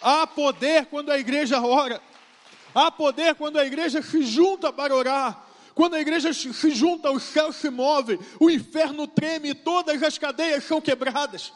Há 0.00 0.24
poder 0.24 0.86
quando 0.86 1.10
a 1.10 1.18
igreja 1.18 1.60
ora. 1.60 2.00
Há 2.72 2.92
poder 2.92 3.34
quando 3.34 3.58
a 3.58 3.66
igreja 3.66 4.00
se 4.00 4.22
junta 4.22 4.72
para 4.72 4.94
orar. 4.94 5.47
Quando 5.78 5.94
a 5.94 6.00
igreja 6.00 6.32
se 6.32 6.72
junta, 6.72 7.08
o 7.08 7.20
céu 7.20 7.52
se 7.52 7.70
move, 7.70 8.18
o 8.40 8.50
inferno 8.50 9.06
treme 9.06 9.50
e 9.50 9.54
todas 9.54 10.02
as 10.02 10.18
cadeias 10.18 10.64
são 10.64 10.80
quebradas. 10.80 11.52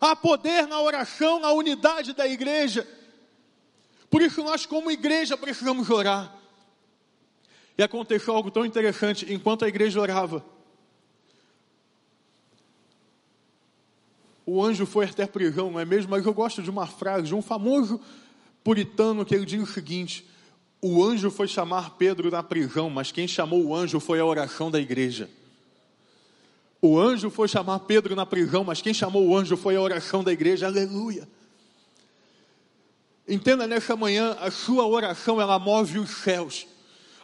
Há 0.00 0.14
poder 0.14 0.68
na 0.68 0.80
oração, 0.80 1.40
na 1.40 1.50
unidade 1.50 2.12
da 2.12 2.24
igreja. 2.24 2.86
Por 4.08 4.22
isso 4.22 4.44
nós, 4.44 4.64
como 4.64 4.92
igreja, 4.92 5.36
precisamos 5.36 5.90
orar. 5.90 6.32
E 7.76 7.82
aconteceu 7.82 8.32
algo 8.32 8.48
tão 8.48 8.64
interessante 8.64 9.26
enquanto 9.34 9.64
a 9.64 9.68
igreja 9.68 10.00
orava. 10.00 10.46
o 14.46 14.62
anjo 14.62 14.86
foi 14.86 15.06
até 15.06 15.24
a 15.24 15.28
prisão, 15.28 15.72
não 15.72 15.80
é 15.80 15.84
mesmo? 15.84 16.12
Mas 16.12 16.24
eu 16.24 16.32
gosto 16.32 16.62
de 16.62 16.70
uma 16.70 16.86
frase 16.86 17.26
de 17.26 17.34
um 17.34 17.42
famoso 17.42 18.00
puritano 18.62 19.24
que 19.24 19.34
ele 19.34 19.44
diz 19.44 19.60
o 19.60 19.66
seguinte: 19.66 20.24
o 20.86 21.02
anjo 21.02 21.30
foi 21.30 21.48
chamar 21.48 21.96
Pedro 21.96 22.30
na 22.30 22.42
prisão, 22.42 22.90
mas 22.90 23.10
quem 23.10 23.26
chamou 23.26 23.64
o 23.64 23.74
anjo 23.74 23.98
foi 23.98 24.20
a 24.20 24.24
oração 24.26 24.70
da 24.70 24.78
igreja. 24.78 25.30
O 26.78 27.00
anjo 27.00 27.30
foi 27.30 27.48
chamar 27.48 27.78
Pedro 27.78 28.14
na 28.14 28.26
prisão, 28.26 28.62
mas 28.64 28.82
quem 28.82 28.92
chamou 28.92 29.26
o 29.26 29.34
anjo 29.34 29.56
foi 29.56 29.76
a 29.76 29.80
oração 29.80 30.22
da 30.22 30.30
igreja. 30.30 30.66
Aleluia. 30.66 31.26
Entenda 33.26 33.66
nessa 33.66 33.96
manhã, 33.96 34.36
a 34.38 34.50
sua 34.50 34.86
oração 34.86 35.40
ela 35.40 35.58
move 35.58 35.98
os 35.98 36.10
céus. 36.10 36.66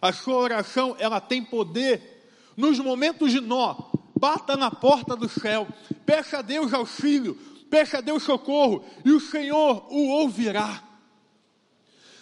A 0.01 0.11
sua 0.11 0.37
oração 0.37 0.97
ela 0.99 1.21
tem 1.21 1.45
poder 1.45 2.33
nos 2.57 2.79
momentos 2.79 3.31
de 3.31 3.43
nó, 3.43 3.77
bata 4.19 4.57
na 4.57 4.71
porta 4.71 5.15
do 5.15 5.29
céu, 5.29 5.69
peça 6.07 6.39
a 6.39 6.43
Deus 6.43 6.73
auxílio, 6.73 7.35
peça 7.69 7.99
a 7.99 8.01
Deus 8.01 8.23
socorro, 8.23 8.83
e 9.05 9.11
o 9.11 9.21
Senhor 9.21 9.87
o 9.91 10.09
ouvirá. 10.09 10.90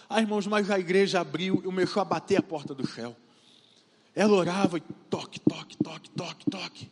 Ah, 0.08 0.22
irmãos, 0.22 0.46
mas 0.46 0.70
a 0.70 0.78
igreja 0.78 1.20
abriu 1.20 1.56
e 1.56 1.62
começou 1.62 2.00
a 2.00 2.04
bater 2.04 2.36
a 2.36 2.42
porta 2.42 2.74
do 2.74 2.86
céu. 2.86 3.14
Ela 4.14 4.32
orava 4.32 4.78
e 4.78 4.80
toque, 5.10 5.38
toque, 5.38 5.76
toque, 5.76 6.10
toque, 6.10 6.50
toque. 6.50 6.90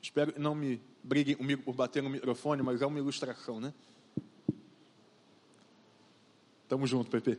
Espero 0.00 0.32
que 0.32 0.38
não 0.38 0.54
me 0.54 0.80
briguem 1.02 1.34
comigo 1.34 1.62
por 1.62 1.74
bater 1.74 2.02
no 2.02 2.08
microfone, 2.08 2.62
mas 2.62 2.80
é 2.80 2.86
uma 2.86 2.98
ilustração, 2.98 3.60
né? 3.60 3.74
Tamo 6.68 6.86
junto, 6.86 7.10
Pepe. 7.10 7.38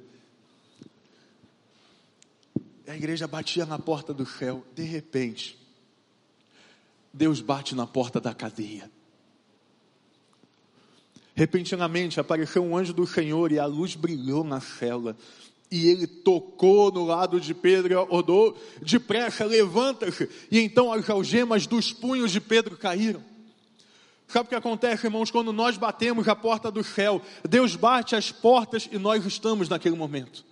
A 2.87 2.95
igreja 2.95 3.27
batia 3.27 3.65
na 3.65 3.79
porta 3.79 4.13
do 4.13 4.25
céu, 4.25 4.65
de 4.75 4.83
repente, 4.83 5.57
Deus 7.13 7.39
bate 7.39 7.73
na 7.73 7.87
porta 7.87 8.19
da 8.19 8.33
cadeia. 8.33 8.91
Repentinamente 11.39 12.19
apareceu 12.19 12.61
um 12.61 12.75
anjo 12.75 12.91
do 12.91 13.07
Senhor 13.07 13.49
e 13.53 13.57
a 13.57 13.65
luz 13.65 13.95
brilhou 13.95 14.43
na 14.43 14.59
cela. 14.59 15.15
E 15.71 15.87
ele 15.87 16.05
tocou 16.05 16.91
no 16.91 17.05
lado 17.05 17.39
de 17.39 17.53
Pedro 17.53 17.93
e 17.93 17.95
orou: 17.95 18.57
depressa, 18.81 19.45
levanta-se. 19.45 20.29
E 20.51 20.59
então 20.59 20.91
as 20.91 21.09
algemas 21.09 21.65
dos 21.65 21.93
punhos 21.93 22.33
de 22.33 22.41
Pedro 22.41 22.75
caíram. 22.75 23.23
Sabe 24.27 24.47
o 24.47 24.49
que 24.49 24.55
acontece, 24.55 25.07
irmãos, 25.07 25.31
quando 25.31 25.53
nós 25.53 25.77
batemos 25.77 26.27
a 26.27 26.35
porta 26.35 26.69
do 26.69 26.83
céu? 26.83 27.21
Deus 27.47 27.73
bate 27.73 28.17
as 28.17 28.33
portas 28.33 28.89
e 28.91 28.97
nós 28.97 29.25
estamos 29.25 29.69
naquele 29.69 29.95
momento. 29.95 30.43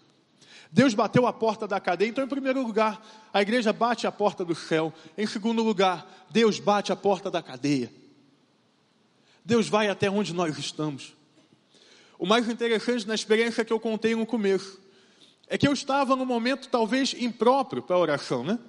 Deus 0.71 0.93
bateu 0.93 1.27
a 1.27 1.33
porta 1.33 1.67
da 1.67 1.81
cadeia, 1.81 2.07
então, 2.07 2.23
em 2.23 2.29
primeiro 2.29 2.65
lugar, 2.65 3.05
a 3.33 3.41
igreja 3.41 3.73
bate 3.73 4.07
a 4.07 4.11
porta 4.11 4.45
do 4.45 4.55
céu. 4.55 4.93
Em 5.17 5.27
segundo 5.27 5.61
lugar, 5.61 6.07
Deus 6.31 6.61
bate 6.61 6.93
a 6.93 6.95
porta 6.95 7.29
da 7.29 7.43
cadeia. 7.43 7.91
Deus 9.47 9.69
vai 9.69 9.87
até 9.87 10.09
onde 10.11 10.33
nós 10.33 10.57
estamos. 10.57 11.13
O 12.19 12.25
mais 12.25 12.49
interessante 12.49 13.07
na 13.07 13.15
experiência 13.15 13.63
que 13.63 13.71
eu 13.71 13.79
contei 13.79 14.13
no 14.13 14.25
começo 14.25 14.77
é 15.47 15.57
que 15.57 15.65
eu 15.65 15.71
estava 15.71 16.17
num 16.17 16.25
momento 16.25 16.67
talvez 16.67 17.15
impróprio 17.17 17.81
para 17.81 17.95
a 17.95 17.99
oração, 17.99 18.43
né? 18.43 18.59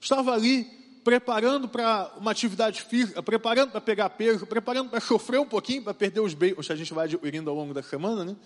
Estava 0.00 0.34
ali 0.34 0.64
preparando 1.04 1.68
para 1.68 2.12
uma 2.16 2.32
atividade 2.32 2.82
física, 2.82 3.22
preparando 3.22 3.70
para 3.70 3.80
pegar 3.80 4.10
peso, 4.10 4.44
preparando 4.46 4.90
para 4.90 4.98
sofrer 4.98 5.38
um 5.38 5.46
pouquinho, 5.46 5.84
para 5.84 5.94
perder 5.94 6.18
os 6.18 6.34
beijos 6.34 6.68
a 6.72 6.74
gente 6.74 6.92
vai 6.92 7.04
adquirindo 7.04 7.48
ao 7.48 7.54
longo 7.54 7.72
da 7.72 7.82
semana, 7.82 8.24
né? 8.24 8.36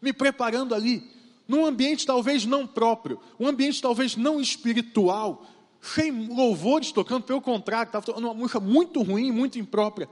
Me 0.00 0.14
preparando 0.14 0.74
ali 0.74 1.06
num 1.46 1.66
ambiente 1.66 2.06
talvez 2.06 2.46
não 2.46 2.66
próprio, 2.66 3.20
um 3.38 3.46
ambiente 3.46 3.82
talvez 3.82 4.16
não 4.16 4.40
espiritual, 4.40 5.46
sem 5.78 6.28
louvores 6.28 6.90
tocando, 6.90 7.24
pelo 7.24 7.42
contrário, 7.42 7.90
estava 7.90 8.06
tocando 8.06 8.24
uma 8.24 8.34
música 8.34 8.58
muito 8.58 9.02
ruim, 9.02 9.30
muito 9.30 9.58
imprópria. 9.58 10.08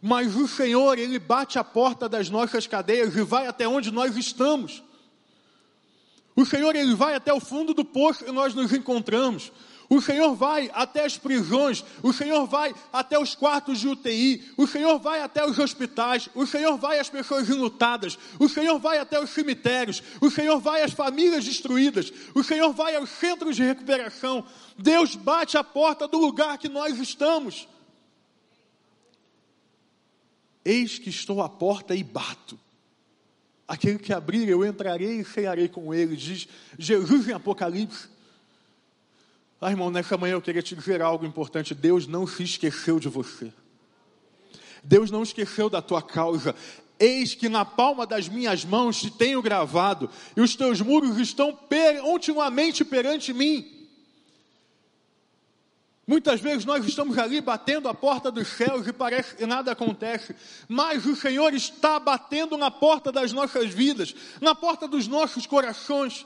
Mas 0.00 0.36
o 0.36 0.46
Senhor, 0.46 0.98
Ele 0.98 1.18
bate 1.18 1.58
a 1.58 1.64
porta 1.64 2.08
das 2.08 2.30
nossas 2.30 2.66
cadeias 2.66 3.14
e 3.16 3.22
vai 3.22 3.46
até 3.46 3.66
onde 3.66 3.90
nós 3.90 4.16
estamos. 4.16 4.82
O 6.36 6.44
Senhor 6.44 6.76
ele 6.76 6.94
vai 6.94 7.14
até 7.14 7.32
o 7.32 7.40
fundo 7.40 7.72
do 7.72 7.82
poço 7.82 8.22
e 8.28 8.30
nós 8.30 8.54
nos 8.54 8.70
encontramos. 8.70 9.50
O 9.88 10.02
Senhor 10.02 10.34
vai 10.34 10.68
até 10.74 11.04
as 11.04 11.16
prisões, 11.16 11.82
o 12.02 12.12
Senhor 12.12 12.44
vai 12.44 12.74
até 12.92 13.18
os 13.18 13.36
quartos 13.36 13.78
de 13.78 13.88
UTI, 13.88 14.44
o 14.56 14.66
Senhor 14.66 14.98
vai 14.98 15.22
até 15.22 15.46
os 15.46 15.58
hospitais, 15.60 16.28
o 16.34 16.44
Senhor 16.44 16.76
vai 16.76 16.98
às 16.98 17.08
pessoas 17.08 17.48
enlutadas, 17.48 18.18
o 18.38 18.48
Senhor 18.48 18.78
vai 18.80 18.98
até 18.98 19.18
os 19.22 19.30
cemitérios, 19.30 20.02
o 20.20 20.28
Senhor 20.28 20.58
vai 20.58 20.82
às 20.82 20.92
famílias 20.92 21.44
destruídas, 21.44 22.12
o 22.34 22.42
Senhor 22.42 22.72
vai 22.72 22.96
aos 22.96 23.10
centros 23.10 23.54
de 23.54 23.62
recuperação. 23.62 24.44
Deus 24.76 25.14
bate 25.14 25.56
a 25.56 25.62
porta 25.62 26.08
do 26.08 26.18
lugar 26.18 26.58
que 26.58 26.68
nós 26.68 26.98
estamos. 26.98 27.68
Eis 30.66 30.98
que 30.98 31.08
estou 31.08 31.40
à 31.40 31.48
porta 31.48 31.94
e 31.94 32.02
bato. 32.02 32.58
Aquele 33.68 34.00
que 34.00 34.12
abrir, 34.12 34.48
eu 34.48 34.66
entrarei 34.66 35.20
e 35.20 35.24
cearei 35.24 35.68
com 35.68 35.94
ele, 35.94 36.16
diz 36.16 36.48
Jesus 36.76 37.28
em 37.28 37.32
Apocalipse. 37.32 38.08
Ah, 39.60 39.70
irmão, 39.70 39.92
nessa 39.92 40.16
manhã 40.16 40.32
eu 40.32 40.42
queria 40.42 40.62
te 40.62 40.74
dizer 40.74 41.00
algo 41.00 41.24
importante. 41.24 41.72
Deus 41.72 42.08
não 42.08 42.26
se 42.26 42.42
esqueceu 42.42 42.98
de 42.98 43.08
você. 43.08 43.52
Deus 44.82 45.08
não 45.08 45.22
esqueceu 45.22 45.70
da 45.70 45.80
tua 45.80 46.02
causa. 46.02 46.52
Eis 46.98 47.32
que 47.32 47.48
na 47.48 47.64
palma 47.64 48.04
das 48.04 48.28
minhas 48.28 48.64
mãos 48.64 49.00
te 49.00 49.08
tenho 49.08 49.40
gravado, 49.40 50.10
e 50.36 50.40
os 50.40 50.56
teus 50.56 50.80
muros 50.80 51.16
estão 51.18 51.56
continuamente 52.02 52.84
perante 52.84 53.32
mim. 53.32 53.75
Muitas 56.06 56.40
vezes 56.40 56.64
nós 56.64 56.84
estamos 56.86 57.18
ali 57.18 57.40
batendo 57.40 57.88
a 57.88 57.94
porta 57.94 58.30
dos 58.30 58.46
céus 58.46 58.86
e 58.86 58.92
parece 58.92 59.34
que 59.34 59.44
nada 59.44 59.72
acontece, 59.72 60.36
mas 60.68 61.04
o 61.04 61.16
Senhor 61.16 61.52
está 61.52 61.98
batendo 61.98 62.56
na 62.56 62.70
porta 62.70 63.10
das 63.10 63.32
nossas 63.32 63.72
vidas, 63.72 64.14
na 64.40 64.54
porta 64.54 64.86
dos 64.86 65.08
nossos 65.08 65.46
corações. 65.46 66.24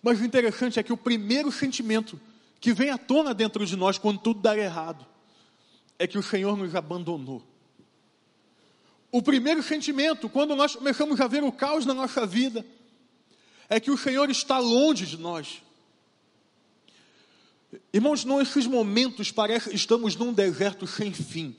Mas 0.00 0.20
o 0.20 0.24
interessante 0.24 0.78
é 0.78 0.82
que 0.82 0.92
o 0.92 0.96
primeiro 0.96 1.50
sentimento 1.50 2.20
que 2.60 2.72
vem 2.72 2.90
à 2.90 2.98
tona 2.98 3.34
dentro 3.34 3.66
de 3.66 3.74
nós 3.74 3.98
quando 3.98 4.20
tudo 4.20 4.40
dá 4.40 4.56
errado 4.56 5.04
é 5.98 6.06
que 6.06 6.18
o 6.18 6.22
Senhor 6.22 6.56
nos 6.56 6.74
abandonou. 6.74 7.42
O 9.10 9.22
primeiro 9.22 9.62
sentimento, 9.62 10.28
quando 10.28 10.54
nós 10.54 10.76
começamos 10.76 11.20
a 11.20 11.26
ver 11.26 11.42
o 11.42 11.50
caos 11.50 11.84
na 11.84 11.94
nossa 11.94 12.26
vida, 12.26 12.64
é 13.68 13.80
que 13.80 13.90
o 13.90 13.98
Senhor 13.98 14.30
está 14.30 14.58
longe 14.58 15.06
de 15.06 15.16
nós. 15.16 15.62
Irmãos, 17.92 18.24
nesses 18.24 18.66
momentos 18.66 19.30
parece 19.30 19.70
que 19.70 19.76
estamos 19.76 20.16
num 20.16 20.32
deserto 20.32 20.86
sem 20.86 21.12
fim. 21.12 21.56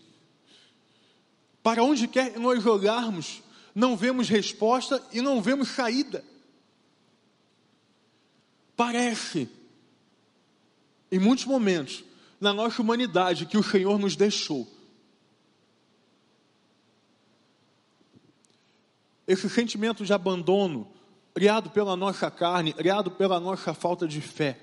Para 1.64 1.84
onde 1.84 2.08
quer 2.08 2.34
que 2.34 2.40
nós 2.40 2.66
olharmos, 2.66 3.42
não 3.74 3.98
vemos 3.98 4.30
resposta 4.30 5.02
e 5.12 5.22
não 5.22 5.42
vemos 5.42 5.70
saída. 5.70 6.24
Parece, 8.76 9.50
em 11.12 11.20
muitos 11.20 11.46
momentos, 11.46 12.04
na 12.40 12.54
nossa 12.54 12.82
humanidade, 12.82 13.46
que 13.46 13.58
o 13.58 13.64
Senhor 13.64 13.98
nos 13.98 14.16
deixou. 14.16 14.68
Esse 19.28 19.50
sentimento 19.50 20.06
de 20.06 20.14
abandono, 20.14 20.88
criado 21.34 21.70
pela 21.72 21.96
nossa 21.96 22.30
carne, 22.30 22.74
criado 22.74 23.10
pela 23.10 23.40
nossa 23.40 23.74
falta 23.74 24.08
de 24.08 24.22
fé, 24.22 24.60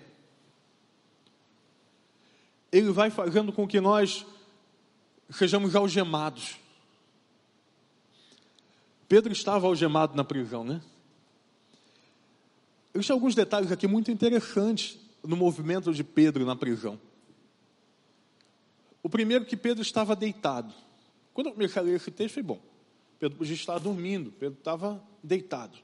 ele 2.73 2.91
vai 2.91 3.11
fazendo 3.11 3.53
com 3.53 3.69
que 3.69 3.81
nós 3.81 4.25
sejamos 5.31 5.77
algemados. 5.77 6.57
Pedro 9.07 9.31
estava 9.31 9.67
algemado 9.67 10.17
na 10.17 10.25
prisão, 10.25 10.65
né? 10.65 10.81
Existem 12.95 13.13
alguns 13.13 13.35
detalhes 13.35 13.71
aqui 13.71 13.87
muito 13.87 14.11
interessantes 14.11 14.99
no 15.23 15.37
movimento 15.37 15.93
de 15.93 16.03
Pedro 16.03 16.47
na 16.47 16.57
prisão. 16.57 16.99
O 19.03 19.09
primeiro 19.09 19.45
que 19.45 19.57
Pedro 19.57 19.83
estava 19.83 20.17
deitado. 20.17 20.73
Quando 21.35 21.49
eu 21.49 21.53
comecei 21.53 21.81
a 21.81 21.85
ler 21.85 21.97
esse 21.97 22.11
texto, 22.11 22.35
foi 22.35 22.43
bom. 22.43 22.61
Pedro 23.19 23.39
podia 23.39 23.55
estar 23.55 23.79
dormindo, 23.79 24.33
Pedro 24.33 24.59
estava 24.59 25.03
deitado. 25.23 25.79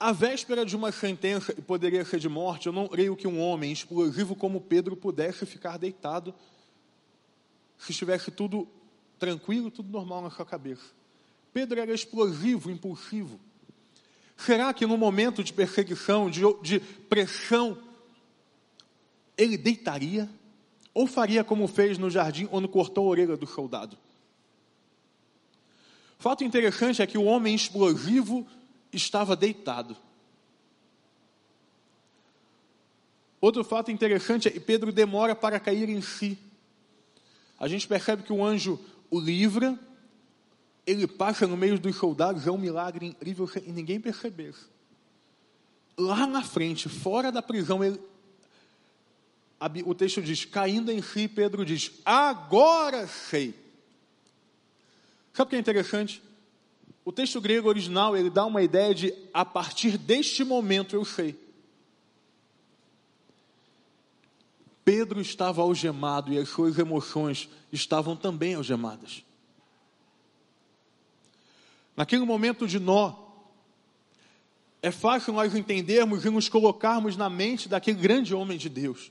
A 0.00 0.12
véspera 0.12 0.64
de 0.64 0.74
uma 0.74 0.90
sentença, 0.90 1.52
e 1.52 1.60
poderia 1.60 2.02
ser 2.06 2.18
de 2.18 2.28
morte, 2.28 2.68
eu 2.68 2.72
não 2.72 2.88
creio 2.88 3.14
que 3.14 3.28
um 3.28 3.38
homem 3.38 3.70
explosivo 3.70 4.34
como 4.34 4.58
Pedro 4.58 4.96
pudesse 4.96 5.44
ficar 5.44 5.76
deitado 5.76 6.34
se 7.76 7.92
estivesse 7.92 8.30
tudo 8.30 8.66
tranquilo, 9.18 9.70
tudo 9.70 9.90
normal 9.90 10.22
na 10.22 10.30
sua 10.30 10.46
cabeça. 10.46 10.94
Pedro 11.52 11.78
era 11.78 11.92
explosivo, 11.92 12.70
impulsivo. 12.70 13.38
Será 14.38 14.72
que 14.72 14.86
no 14.86 14.96
momento 14.96 15.44
de 15.44 15.52
perseguição, 15.52 16.30
de, 16.30 16.40
de 16.62 16.80
pressão, 16.80 17.76
ele 19.36 19.58
deitaria? 19.58 20.30
Ou 20.94 21.06
faria 21.06 21.44
como 21.44 21.68
fez 21.68 21.98
no 21.98 22.08
jardim, 22.08 22.48
onde 22.50 22.68
cortou 22.68 23.06
a 23.06 23.10
orelha 23.10 23.36
do 23.36 23.46
soldado? 23.46 23.98
Fato 26.18 26.42
interessante 26.42 27.02
é 27.02 27.06
que 27.06 27.18
o 27.18 27.24
homem 27.24 27.54
explosivo 27.54 28.46
estava 28.92 29.36
deitado. 29.36 29.96
Outro 33.40 33.64
fato 33.64 33.90
interessante 33.90 34.48
é 34.48 34.50
que 34.50 34.60
Pedro 34.60 34.92
demora 34.92 35.34
para 35.34 35.58
cair 35.58 35.88
em 35.88 36.02
si. 36.02 36.38
A 37.58 37.66
gente 37.66 37.88
percebe 37.88 38.22
que 38.22 38.32
o 38.32 38.44
anjo 38.44 38.78
o 39.10 39.18
livra, 39.18 39.78
ele 40.86 41.06
passa 41.06 41.46
no 41.46 41.56
meio 41.56 41.78
dos 41.78 41.96
soldados, 41.96 42.46
é 42.46 42.50
um 42.50 42.58
milagre 42.58 43.06
incrível 43.06 43.50
e 43.66 43.72
ninguém 43.72 44.00
percebeu. 44.00 44.54
Lá 45.96 46.26
na 46.26 46.42
frente, 46.42 46.88
fora 46.88 47.32
da 47.32 47.42
prisão, 47.42 47.82
ele, 47.82 48.00
o 49.84 49.94
texto 49.94 50.22
diz: 50.22 50.44
caindo 50.44 50.90
em 50.90 51.02
si, 51.02 51.28
Pedro 51.28 51.64
diz: 51.64 51.92
Agora 52.04 53.06
sei. 53.06 53.54
Sabe 55.32 55.48
o 55.48 55.50
que 55.50 55.56
é 55.56 55.58
interessante? 55.58 56.22
O 57.10 57.12
texto 57.12 57.40
grego 57.40 57.68
original, 57.68 58.16
ele 58.16 58.30
dá 58.30 58.46
uma 58.46 58.62
ideia 58.62 58.94
de 58.94 59.12
a 59.34 59.44
partir 59.44 59.98
deste 59.98 60.44
momento 60.44 60.94
eu 60.94 61.04
sei. 61.04 61.36
Pedro 64.84 65.20
estava 65.20 65.60
algemado 65.60 66.32
e 66.32 66.38
as 66.38 66.48
suas 66.48 66.78
emoções 66.78 67.48
estavam 67.72 68.14
também 68.14 68.54
algemadas. 68.54 69.24
Naquele 71.96 72.24
momento 72.24 72.64
de 72.64 72.78
nó, 72.78 73.12
é 74.80 74.92
fácil 74.92 75.32
nós 75.32 75.52
entendermos 75.52 76.24
e 76.24 76.30
nos 76.30 76.48
colocarmos 76.48 77.16
na 77.16 77.28
mente 77.28 77.68
daquele 77.68 77.98
grande 77.98 78.36
homem 78.36 78.56
de 78.56 78.68
Deus. 78.68 79.10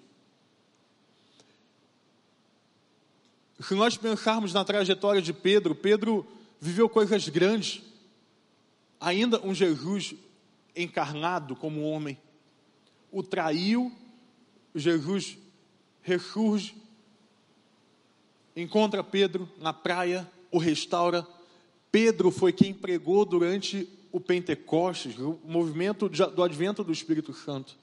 Se 3.59 3.75
nós 3.75 3.97
pensarmos 3.97 4.53
na 4.53 4.63
trajetória 4.63 5.21
de 5.21 5.33
Pedro, 5.33 5.75
Pedro 5.75 6.25
viveu 6.61 6.87
coisas 6.87 7.27
grandes, 7.27 7.88
ainda 8.99 9.39
um 9.45 9.53
Jesus 9.53 10.13
encarnado 10.75 11.55
como 11.55 11.81
homem, 11.81 12.17
o 13.11 13.23
traiu, 13.23 13.91
Jesus 14.75 15.37
ressurge, 16.01 16.75
encontra 18.55 19.03
Pedro 19.03 19.49
na 19.57 19.73
praia, 19.73 20.29
o 20.51 20.57
restaura. 20.57 21.25
Pedro 21.91 22.29
foi 22.29 22.51
quem 22.51 22.73
pregou 22.73 23.25
durante 23.25 23.87
o 24.11 24.19
Pentecostes, 24.19 25.17
o 25.17 25.39
movimento 25.43 26.09
do 26.09 26.43
advento 26.43 26.83
do 26.83 26.91
Espírito 26.91 27.33
Santo. 27.33 27.75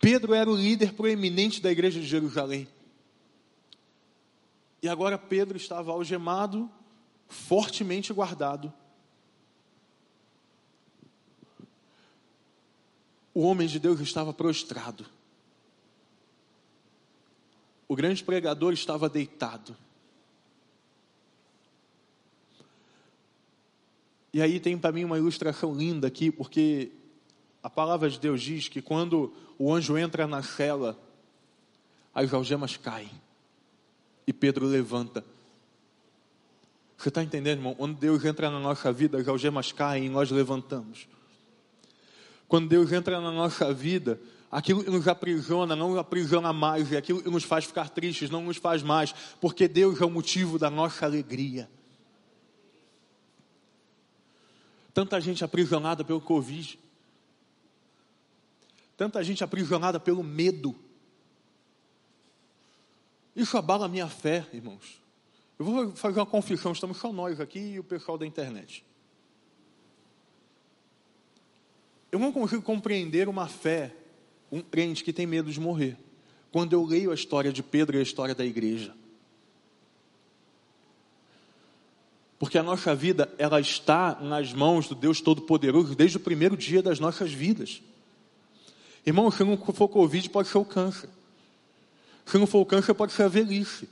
Pedro 0.00 0.34
era 0.34 0.50
o 0.50 0.56
líder 0.56 0.92
proeminente 0.92 1.60
da 1.60 1.70
igreja 1.70 2.00
de 2.00 2.06
Jerusalém. 2.06 2.68
E 4.82 4.88
agora 4.88 5.16
Pedro 5.16 5.56
estava 5.56 5.92
algemado 5.92 6.70
fortemente 7.26 8.12
guardado. 8.12 8.72
O 13.34 13.42
homem 13.42 13.66
de 13.66 13.80
Deus 13.80 13.98
estava 14.00 14.32
prostrado. 14.32 15.04
O 17.88 17.96
grande 17.96 18.22
pregador 18.22 18.72
estava 18.72 19.08
deitado. 19.08 19.76
E 24.32 24.40
aí 24.40 24.58
tem 24.58 24.78
para 24.78 24.92
mim 24.92 25.04
uma 25.04 25.18
ilustração 25.18 25.74
linda 25.74 26.06
aqui, 26.06 26.30
porque 26.30 26.90
a 27.62 27.68
palavra 27.68 28.08
de 28.08 28.18
Deus 28.18 28.40
diz 28.42 28.68
que 28.68 28.80
quando 28.80 29.32
o 29.58 29.72
anjo 29.72 29.98
entra 29.98 30.26
na 30.26 30.42
cela, 30.42 30.98
as 32.14 32.32
algemas 32.32 32.76
caem. 32.76 33.10
E 34.26 34.32
Pedro 34.32 34.66
levanta. 34.66 35.24
Você 36.96 37.08
está 37.10 37.22
entendendo, 37.22 37.58
irmão? 37.58 37.74
Quando 37.74 37.98
Deus 37.98 38.24
entra 38.24 38.50
na 38.50 38.58
nossa 38.58 38.92
vida, 38.92 39.18
as 39.18 39.28
algemas 39.28 39.72
caem 39.72 40.06
e 40.06 40.08
nós 40.08 40.30
levantamos. 40.30 41.06
Quando 42.48 42.68
Deus 42.68 42.92
entra 42.92 43.20
na 43.20 43.30
nossa 43.30 43.72
vida, 43.72 44.20
aquilo 44.50 44.84
que 44.84 44.90
nos 44.90 45.08
aprisiona 45.08 45.74
não 45.74 45.90
nos 45.90 45.98
aprisiona 45.98 46.52
mais, 46.52 46.90
e 46.92 46.96
aquilo 46.96 47.22
que 47.22 47.30
nos 47.30 47.44
faz 47.44 47.64
ficar 47.64 47.88
tristes 47.88 48.30
não 48.30 48.42
nos 48.42 48.56
faz 48.56 48.82
mais, 48.82 49.12
porque 49.40 49.66
Deus 49.66 50.00
é 50.00 50.04
o 50.04 50.10
motivo 50.10 50.58
da 50.58 50.70
nossa 50.70 51.04
alegria. 51.04 51.68
Tanta 54.92 55.20
gente 55.20 55.44
aprisionada 55.44 56.04
pelo 56.04 56.20
Covid. 56.20 56.78
Tanta 58.96 59.24
gente 59.24 59.42
aprisionada 59.42 59.98
pelo 59.98 60.22
medo. 60.22 60.74
Isso 63.34 63.58
abala 63.58 63.86
a 63.86 63.88
minha 63.88 64.06
fé, 64.06 64.46
irmãos. 64.52 65.02
Eu 65.58 65.64
vou 65.64 65.96
fazer 65.96 66.20
uma 66.20 66.26
confissão, 66.26 66.70
estamos 66.70 66.98
só 66.98 67.12
nós 67.12 67.40
aqui 67.40 67.58
e 67.58 67.80
o 67.80 67.84
pessoal 67.84 68.16
da 68.16 68.24
internet. 68.24 68.84
Eu 72.14 72.20
não 72.20 72.30
consigo 72.30 72.62
compreender 72.62 73.28
uma 73.28 73.48
fé, 73.48 73.92
um 74.48 74.60
crente 74.60 75.02
que 75.02 75.12
tem 75.12 75.26
medo 75.26 75.50
de 75.50 75.58
morrer, 75.58 75.96
quando 76.52 76.72
eu 76.72 76.84
leio 76.84 77.10
a 77.10 77.14
história 77.14 77.52
de 77.52 77.60
Pedro 77.60 77.96
e 77.96 77.98
a 77.98 78.04
história 78.04 78.36
da 78.36 78.46
igreja. 78.46 78.94
Porque 82.38 82.56
a 82.56 82.62
nossa 82.62 82.94
vida, 82.94 83.34
ela 83.36 83.60
está 83.60 84.16
nas 84.20 84.52
mãos 84.52 84.86
do 84.86 84.94
Deus 84.94 85.20
Todo-Poderoso 85.20 85.96
desde 85.96 86.16
o 86.16 86.20
primeiro 86.20 86.56
dia 86.56 86.80
das 86.80 87.00
nossas 87.00 87.32
vidas. 87.32 87.82
Irmão, 89.04 89.28
se 89.32 89.42
não 89.42 89.56
for 89.56 89.88
Covid, 89.88 90.30
pode 90.30 90.46
ser 90.46 90.58
o 90.58 90.64
câncer. 90.64 91.10
Se 92.24 92.38
não 92.38 92.46
for 92.46 92.60
o 92.60 92.66
câncer, 92.66 92.94
pode 92.94 93.12
ser 93.12 93.24
a 93.24 93.28
velhice. 93.28 93.88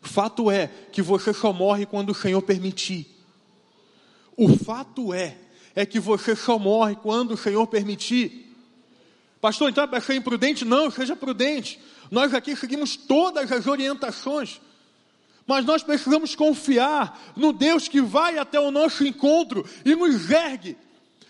Fato 0.00 0.50
é 0.50 0.66
que 0.90 1.00
você 1.00 1.32
só 1.32 1.52
morre 1.52 1.86
quando 1.86 2.10
o 2.10 2.14
Senhor 2.14 2.42
permitir. 2.42 3.06
O 4.36 4.48
fato 4.48 5.14
é, 5.14 5.38
é 5.74 5.86
que 5.86 5.98
você 5.98 6.36
só 6.36 6.58
morre 6.58 6.96
quando 6.96 7.32
o 7.32 7.36
Senhor 7.36 7.66
permitir. 7.66 8.54
Pastor, 9.40 9.70
então 9.70 9.88
é 9.90 10.00
ser 10.00 10.14
imprudente? 10.14 10.64
Não, 10.64 10.90
seja 10.90 11.16
prudente. 11.16 11.80
Nós 12.10 12.34
aqui 12.34 12.54
seguimos 12.54 12.96
todas 12.96 13.50
as 13.50 13.66
orientações. 13.66 14.60
Mas 15.46 15.64
nós 15.64 15.82
precisamos 15.82 16.34
confiar 16.34 17.20
no 17.34 17.52
Deus 17.52 17.88
que 17.88 18.00
vai 18.00 18.38
até 18.38 18.60
o 18.60 18.70
nosso 18.70 19.04
encontro 19.04 19.68
e 19.84 19.94
nos 19.94 20.30
ergue. 20.30 20.76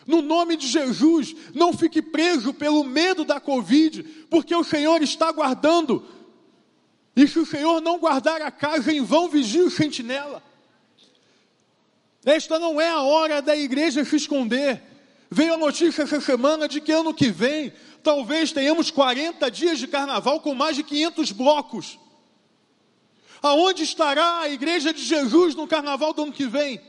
No 0.07 0.21
nome 0.21 0.57
de 0.57 0.67
Jesus, 0.67 1.35
não 1.55 1.73
fique 1.73 2.03
preso 2.03 2.53
pelo 2.53 2.85
medo 2.85 3.25
da 3.25 3.41
Covid, 3.41 4.03
porque 4.29 4.55
o 4.55 4.65
Senhor 4.65 5.01
está 5.01 5.31
guardando. 5.31 6.05
E 7.15 7.27
se 7.27 7.39
o 7.39 7.47
Senhor 7.47 7.81
não 7.81 7.99
guardar 7.99 8.43
a 8.43 8.51
casa, 8.51 8.93
em 8.93 9.03
vão 9.03 9.29
vigia 9.29 9.65
o 9.65 9.71
sentinela. 9.71 10.43
Esta 12.25 12.59
não 12.59 12.81
é 12.81 12.89
a 12.89 13.03
hora 13.03 13.43
da 13.43 13.57
igreja 13.57 14.05
se 14.05 14.17
esconder. 14.17 14.83
Veio 15.31 15.55
a 15.55 15.57
notícia 15.57 16.03
essa 16.03 16.21
semana 16.21 16.69
de 16.69 16.81
que 16.81 16.93
ano 16.93 17.15
que 17.15 17.31
vem, 17.31 17.73
talvez 18.03 18.53
tenhamos 18.53 18.91
40 18.91 19.51
dias 19.51 19.79
de 19.79 19.89
carnaval 19.89 20.41
com 20.41 20.55
mais 20.55 20.77
de 20.77 20.83
500 20.83 21.33
blocos. 21.33 21.99
Aonde 23.43 23.83
estará 23.83 24.41
a 24.41 24.49
igreja 24.49 24.93
de 24.93 25.03
Jesus 25.03 25.55
no 25.55 25.67
carnaval 25.67 26.13
do 26.13 26.23
ano 26.23 26.33
que 26.33 26.47
vem? 26.47 26.81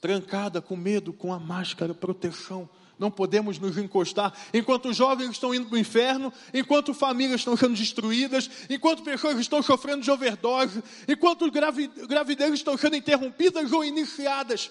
Trancada, 0.00 0.62
com 0.62 0.76
medo, 0.76 1.12
com 1.12 1.32
a 1.32 1.38
máscara, 1.38 1.92
proteção. 1.92 2.68
Não 2.98 3.10
podemos 3.10 3.58
nos 3.58 3.78
encostar. 3.78 4.36
Enquanto 4.52 4.92
jovens 4.92 5.30
estão 5.30 5.54
indo 5.54 5.66
para 5.66 5.76
o 5.76 5.78
inferno, 5.78 6.32
enquanto 6.52 6.92
famílias 6.92 7.40
estão 7.40 7.56
sendo 7.56 7.74
destruídas, 7.74 8.50
enquanto 8.68 9.04
pessoas 9.04 9.38
estão 9.38 9.62
sofrendo 9.62 10.02
de 10.02 10.10
overdose, 10.10 10.82
enquanto 11.06 11.50
gravidezes 11.50 12.54
estão 12.54 12.76
sendo 12.76 12.96
interrompidas 12.96 13.70
ou 13.72 13.84
iniciadas. 13.84 14.70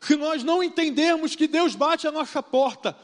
Se 0.00 0.16
nós 0.16 0.44
não 0.44 0.62
entendermos 0.62 1.34
que 1.34 1.48
Deus 1.48 1.74
bate 1.74 2.06
a 2.06 2.12
nossa 2.12 2.42
porta, 2.42 2.96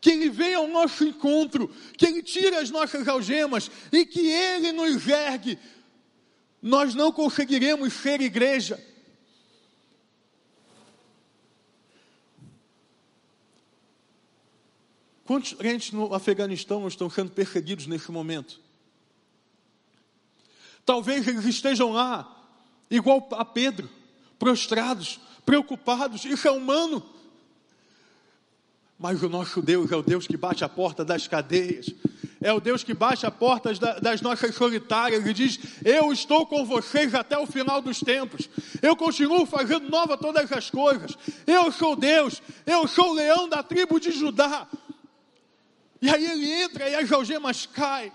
que 0.00 0.10
Ele 0.10 0.28
venha 0.28 0.58
ao 0.58 0.66
nosso 0.66 1.04
encontro, 1.04 1.70
que 1.96 2.04
Ele 2.04 2.22
tire 2.22 2.56
as 2.56 2.68
nossas 2.70 3.06
algemas 3.06 3.70
e 3.92 4.04
que 4.04 4.28
Ele 4.28 4.72
nos 4.72 5.06
ergue, 5.06 5.56
nós 6.60 6.94
não 6.94 7.12
conseguiremos 7.12 7.92
ser 7.92 8.20
igreja. 8.20 8.89
Quantos 15.30 15.52
crentes 15.52 15.92
no 15.92 16.12
Afeganistão 16.12 16.88
estão 16.88 17.08
sendo 17.08 17.30
perseguidos 17.30 17.86
nesse 17.86 18.10
momento? 18.10 18.58
Talvez 20.84 21.28
eles 21.28 21.44
estejam 21.44 21.92
lá, 21.92 22.28
igual 22.90 23.28
a 23.34 23.44
Pedro, 23.44 23.88
prostrados, 24.40 25.20
preocupados, 25.46 26.24
isso 26.24 26.48
é 26.48 26.50
humano. 26.50 27.00
Mas 28.98 29.22
o 29.22 29.28
nosso 29.28 29.62
Deus 29.62 29.92
é 29.92 29.94
o 29.94 30.02
Deus 30.02 30.26
que 30.26 30.36
bate 30.36 30.64
a 30.64 30.68
porta 30.68 31.04
das 31.04 31.28
cadeias, 31.28 31.86
é 32.40 32.52
o 32.52 32.58
Deus 32.58 32.82
que 32.82 32.92
bate 32.92 33.24
a 33.24 33.30
porta 33.30 33.72
das 34.02 34.20
nossas 34.20 34.52
solitárias 34.56 35.24
e 35.24 35.32
diz: 35.32 35.60
Eu 35.84 36.12
estou 36.12 36.44
com 36.44 36.64
vocês 36.64 37.14
até 37.14 37.38
o 37.38 37.46
final 37.46 37.80
dos 37.80 38.00
tempos, 38.00 38.48
eu 38.82 38.96
continuo 38.96 39.46
fazendo 39.46 39.88
nova 39.88 40.18
todas 40.18 40.50
as 40.50 40.68
coisas, 40.70 41.16
eu 41.46 41.70
sou 41.70 41.94
Deus, 41.94 42.42
eu 42.66 42.88
sou 42.88 43.10
o 43.10 43.14
leão 43.14 43.48
da 43.48 43.62
tribo 43.62 44.00
de 44.00 44.10
Judá. 44.10 44.66
E 46.00 46.08
aí 46.08 46.24
ele 46.24 46.50
entra 46.50 46.88
e 46.88 46.94
as 46.94 47.10
algemas 47.12 47.66
caem. 47.66 48.12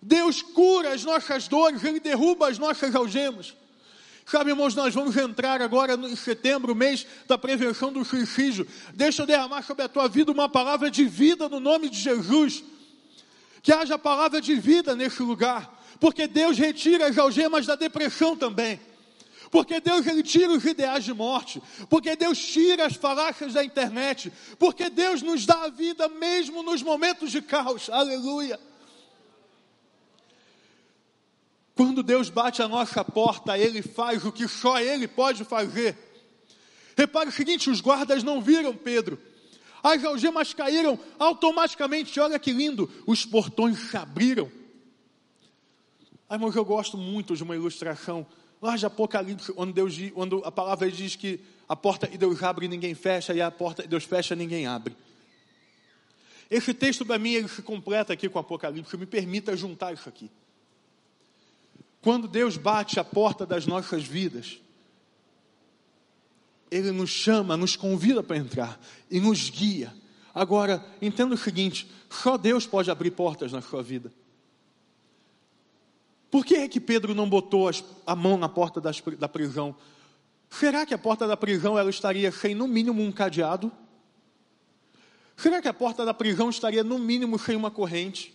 Deus 0.00 0.42
cura 0.42 0.92
as 0.92 1.04
nossas 1.04 1.48
dores, 1.48 1.82
ele 1.82 2.00
derruba 2.00 2.48
as 2.48 2.58
nossas 2.58 2.94
algemas. 2.94 3.54
Sabe, 4.26 4.50
irmãos, 4.50 4.74
nós 4.74 4.94
vamos 4.94 5.16
entrar 5.16 5.60
agora 5.60 5.94
em 5.94 6.16
setembro, 6.16 6.74
mês 6.74 7.06
da 7.26 7.36
prevenção 7.36 7.92
do 7.92 8.04
suicídio. 8.04 8.66
Deixa 8.94 9.22
eu 9.22 9.26
derramar 9.26 9.62
sobre 9.62 9.84
a 9.84 9.88
tua 9.88 10.08
vida 10.08 10.32
uma 10.32 10.48
palavra 10.48 10.90
de 10.90 11.04
vida 11.04 11.48
no 11.48 11.60
nome 11.60 11.90
de 11.90 11.98
Jesus. 11.98 12.64
Que 13.62 13.72
haja 13.72 13.98
palavra 13.98 14.40
de 14.40 14.54
vida 14.54 14.94
nesse 14.96 15.22
lugar. 15.22 15.70
Porque 16.00 16.26
Deus 16.26 16.58
retira 16.58 17.06
as 17.06 17.18
algemas 17.18 17.66
da 17.66 17.76
depressão 17.76 18.34
também. 18.36 18.80
Porque 19.54 19.78
Deus 19.78 20.04
ele 20.04 20.24
tira 20.24 20.52
os 20.52 20.64
ideais 20.64 21.04
de 21.04 21.14
morte. 21.14 21.62
Porque 21.88 22.16
Deus 22.16 22.36
tira 22.36 22.86
as 22.86 22.96
falácias 22.96 23.52
da 23.52 23.64
internet. 23.64 24.32
Porque 24.58 24.90
Deus 24.90 25.22
nos 25.22 25.46
dá 25.46 25.66
a 25.66 25.68
vida 25.68 26.08
mesmo 26.08 26.60
nos 26.64 26.82
momentos 26.82 27.30
de 27.30 27.40
caos. 27.40 27.88
Aleluia. 27.88 28.58
Quando 31.76 32.02
Deus 32.02 32.28
bate 32.28 32.62
a 32.62 32.66
nossa 32.66 33.04
porta, 33.04 33.56
Ele 33.56 33.80
faz 33.80 34.24
o 34.24 34.32
que 34.32 34.48
só 34.48 34.80
Ele 34.80 35.06
pode 35.06 35.44
fazer. 35.44 35.96
Repare 36.96 37.28
o 37.28 37.32
seguinte: 37.32 37.70
os 37.70 37.80
guardas 37.80 38.24
não 38.24 38.42
viram 38.42 38.74
Pedro. 38.74 39.20
As 39.84 40.02
algemas 40.02 40.52
caíram 40.52 40.98
automaticamente. 41.16 42.18
Olha 42.18 42.40
que 42.40 42.50
lindo, 42.50 42.90
os 43.06 43.24
portões 43.24 43.78
se 43.78 43.96
abriram. 43.96 44.50
Ai, 46.28 46.38
mas 46.38 46.56
eu 46.56 46.64
gosto 46.64 46.98
muito 46.98 47.36
de 47.36 47.44
uma 47.44 47.54
ilustração 47.54 48.26
lá 48.60 48.76
de 48.76 48.86
Apocalipse, 48.86 49.52
onde, 49.56 49.72
Deus, 49.72 49.96
onde 50.14 50.40
a 50.44 50.50
palavra 50.50 50.90
diz 50.90 51.16
que 51.16 51.40
a 51.68 51.76
porta 51.76 52.06
de 52.06 52.18
Deus 52.18 52.42
abre 52.42 52.66
e 52.66 52.68
ninguém 52.68 52.94
fecha, 52.94 53.34
e 53.34 53.40
a 53.40 53.50
porta 53.50 53.82
de 53.82 53.88
Deus 53.88 54.04
fecha 54.04 54.34
e 54.34 54.36
ninguém 54.36 54.66
abre. 54.66 54.96
Esse 56.50 56.74
texto 56.74 57.04
para 57.04 57.18
mim 57.18 57.32
ele 57.32 57.48
se 57.48 57.62
completa 57.62 58.12
aqui 58.12 58.28
com 58.28 58.38
Apocalipse. 58.38 58.96
Me 58.96 59.06
permita 59.06 59.56
juntar 59.56 59.92
isso 59.92 60.08
aqui. 60.08 60.30
Quando 62.00 62.28
Deus 62.28 62.56
bate 62.56 63.00
a 63.00 63.04
porta 63.04 63.46
das 63.46 63.66
nossas 63.66 64.04
vidas, 64.04 64.60
Ele 66.70 66.92
nos 66.92 67.08
chama, 67.08 67.56
nos 67.56 67.76
convida 67.76 68.22
para 68.22 68.36
entrar 68.36 68.78
e 69.10 69.18
nos 69.18 69.48
guia. 69.48 69.92
Agora, 70.34 70.84
entenda 71.00 71.34
o 71.34 71.38
seguinte: 71.38 71.90
só 72.10 72.36
Deus 72.36 72.66
pode 72.66 72.90
abrir 72.90 73.12
portas 73.12 73.52
na 73.52 73.62
sua 73.62 73.82
vida. 73.82 74.12
Por 76.34 76.44
que 76.44 76.56
é 76.56 76.66
que 76.66 76.80
Pedro 76.80 77.14
não 77.14 77.28
botou 77.28 77.70
a 78.04 78.16
mão 78.16 78.36
na 78.36 78.48
porta 78.48 78.80
da 78.80 79.28
prisão? 79.28 79.72
Será 80.50 80.84
que 80.84 80.92
a 80.92 80.98
porta 80.98 81.28
da 81.28 81.36
prisão 81.36 81.78
ela 81.78 81.88
estaria 81.88 82.32
sem 82.32 82.56
no 82.56 82.66
mínimo 82.66 83.00
um 83.00 83.12
cadeado? 83.12 83.70
Será 85.36 85.62
que 85.62 85.68
a 85.68 85.72
porta 85.72 86.04
da 86.04 86.12
prisão 86.12 86.50
estaria 86.50 86.82
no 86.82 86.98
mínimo 86.98 87.38
sem 87.38 87.54
uma 87.54 87.70
corrente? 87.70 88.34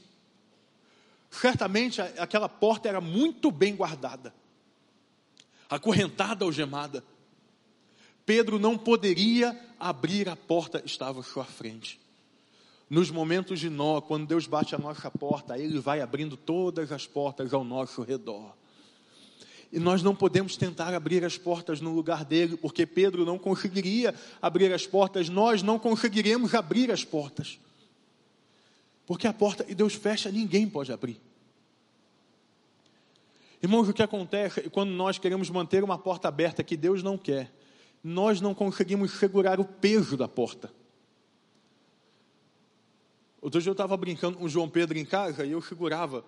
certamente 1.30 1.99
aquela 1.99 2.47
porta 2.47 2.88
era 2.88 3.01
muito 3.01 3.51
bem 3.51 3.76
guardada, 3.76 4.34
acorrentada, 5.69 6.45
algemada. 6.45 7.03
Pedro 8.26 8.57
não 8.57 8.78
poderia 8.78 9.59
abrir 9.78 10.30
a 10.30 10.38
porta, 10.38 10.82
estava 10.86 11.19
à 11.19 11.24
sua 11.24 11.43
frente. 11.43 11.99
Nos 12.89 13.11
momentos 13.11 13.59
de 13.59 13.69
nó, 13.69 14.01
quando 14.01 14.25
Deus 14.25 14.47
bate 14.47 14.73
a 14.73 14.79
nossa 14.79 15.11
porta, 15.11 15.57
Ele 15.57 15.79
vai 15.79 16.01
abrindo 16.01 16.35
todas 16.35 16.91
as 16.91 17.05
portas 17.05 17.53
ao 17.53 17.63
nosso 17.63 18.01
redor. 18.01 18.53
E 19.71 19.77
nós 19.77 20.01
não 20.01 20.15
podemos 20.15 20.57
tentar 20.57 20.95
abrir 20.95 21.23
as 21.23 21.37
portas 21.37 21.79
no 21.79 21.93
lugar 21.93 22.25
dele, 22.25 22.57
porque 22.57 22.87
Pedro 22.87 23.23
não 23.23 23.37
conseguiria 23.37 24.15
abrir 24.41 24.73
as 24.73 24.87
portas, 24.87 25.29
nós 25.29 25.61
não 25.61 25.77
conseguiremos 25.77 26.55
abrir 26.55 26.91
as 26.91 27.05
portas. 27.05 27.59
Porque 29.05 29.27
a 29.27 29.33
porta 29.33 29.63
e 29.67 29.75
Deus 29.75 29.93
fecha, 29.93 30.31
ninguém 30.31 30.67
pode 30.67 30.91
abrir. 30.91 31.21
Irmãos, 33.61 33.87
o 33.87 33.93
que 33.93 34.01
acontece 34.01 34.61
é 34.61 34.69
quando 34.69 34.89
nós 34.89 35.19
queremos 35.19 35.49
manter 35.51 35.83
uma 35.83 35.97
porta 35.97 36.27
aberta 36.27 36.63
que 36.63 36.75
Deus 36.75 37.03
não 37.03 37.17
quer, 37.17 37.51
nós 38.03 38.41
não 38.41 38.55
conseguimos 38.55 39.11
segurar 39.19 39.59
o 39.59 39.65
peso 39.65 40.17
da 40.17 40.27
porta. 40.27 40.71
Outro 43.41 43.61
dia 43.61 43.69
eu 43.69 43.73
estava 43.73 43.95
brincando 43.95 44.37
com 44.37 44.45
o 44.45 44.49
João 44.49 44.69
Pedro 44.69 44.97
em 44.97 45.05
casa 45.05 45.45
e 45.45 45.51
eu 45.51 45.61
segurava. 45.61 46.23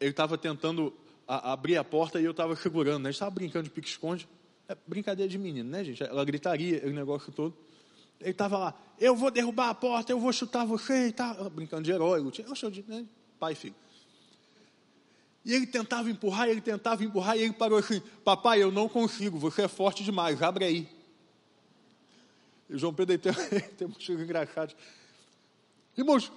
Ele 0.00 0.10
estava 0.10 0.36
tentando 0.36 0.92
a, 1.26 1.52
abrir 1.52 1.76
a 1.76 1.84
porta 1.84 2.20
e 2.20 2.24
eu 2.24 2.32
estava 2.32 2.56
segurando. 2.56 3.02
Né? 3.02 3.08
A 3.08 3.12
gente 3.12 3.16
estava 3.16 3.30
brincando 3.30 3.64
de 3.64 3.70
pique-esconde. 3.70 4.28
É 4.68 4.76
brincadeira 4.86 5.28
de 5.28 5.38
menino, 5.38 5.70
né, 5.70 5.82
gente? 5.82 6.02
Ela 6.02 6.24
gritaria, 6.24 6.82
o 6.84 6.90
negócio 6.90 7.32
todo. 7.32 7.56
Ele 8.20 8.30
estava 8.30 8.58
lá, 8.58 8.74
eu 8.98 9.14
vou 9.14 9.30
derrubar 9.30 9.70
a 9.70 9.74
porta, 9.74 10.12
eu 10.12 10.18
vou 10.18 10.32
chutar 10.32 10.66
você 10.66 11.08
e 11.08 11.12
tal. 11.12 11.48
Brincando 11.50 11.82
de 11.82 11.92
herói, 11.92 12.20
eu 12.20 12.54
chamo 12.54 12.72
de 12.72 12.84
né? 12.86 13.06
pai 13.38 13.52
e 13.52 13.56
filho. 13.56 13.74
E 15.44 15.54
ele 15.54 15.66
tentava 15.66 16.10
empurrar, 16.10 16.48
ele 16.48 16.60
tentava 16.60 17.02
empurrar, 17.04 17.36
e 17.36 17.42
ele 17.42 17.52
parou 17.52 17.78
assim: 17.78 18.02
Papai, 18.24 18.62
eu 18.62 18.70
não 18.70 18.88
consigo, 18.88 19.38
você 19.38 19.62
é 19.62 19.68
forte 19.68 20.02
demais, 20.02 20.42
abre 20.42 20.64
aí. 20.64 20.88
E 22.68 22.76
João 22.76 22.92
Pedro 22.92 23.16
tem, 23.18 23.32
tem 23.78 23.86
um 23.86 24.20
engraçado. 24.20 24.74
Irmãos, 25.96 26.30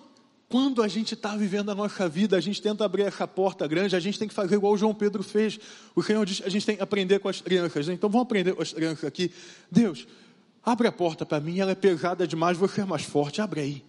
quando 0.51 0.83
a 0.83 0.87
gente 0.89 1.13
está 1.13 1.35
vivendo 1.37 1.71
a 1.71 1.75
nossa 1.75 2.09
vida, 2.09 2.35
a 2.35 2.41
gente 2.41 2.61
tenta 2.61 2.83
abrir 2.83 3.03
essa 3.03 3.25
porta 3.25 3.65
grande, 3.65 3.95
a 3.95 3.99
gente 4.01 4.19
tem 4.19 4.27
que 4.27 4.33
fazer 4.33 4.55
igual 4.55 4.73
o 4.73 4.77
João 4.77 4.93
Pedro 4.93 5.23
fez. 5.23 5.57
O 5.95 6.03
Senhor 6.03 6.25
diz, 6.25 6.41
a 6.45 6.49
gente 6.49 6.65
tem 6.65 6.75
que 6.75 6.83
aprender 6.83 7.19
com 7.19 7.29
as 7.29 7.39
crianças. 7.39 7.87
Né? 7.87 7.93
Então 7.93 8.09
vamos 8.09 8.25
aprender 8.25 8.53
com 8.53 8.61
as 8.61 8.73
crianças 8.73 9.05
aqui. 9.05 9.31
Deus, 9.71 10.05
abre 10.61 10.89
a 10.89 10.91
porta 10.91 11.25
para 11.25 11.39
mim, 11.39 11.59
ela 11.59 11.71
é 11.71 11.75
pesada 11.75 12.27
demais, 12.27 12.57
você 12.57 12.81
é 12.81 12.85
mais 12.85 13.03
forte, 13.03 13.41
abre 13.41 13.61
aí. 13.61 13.85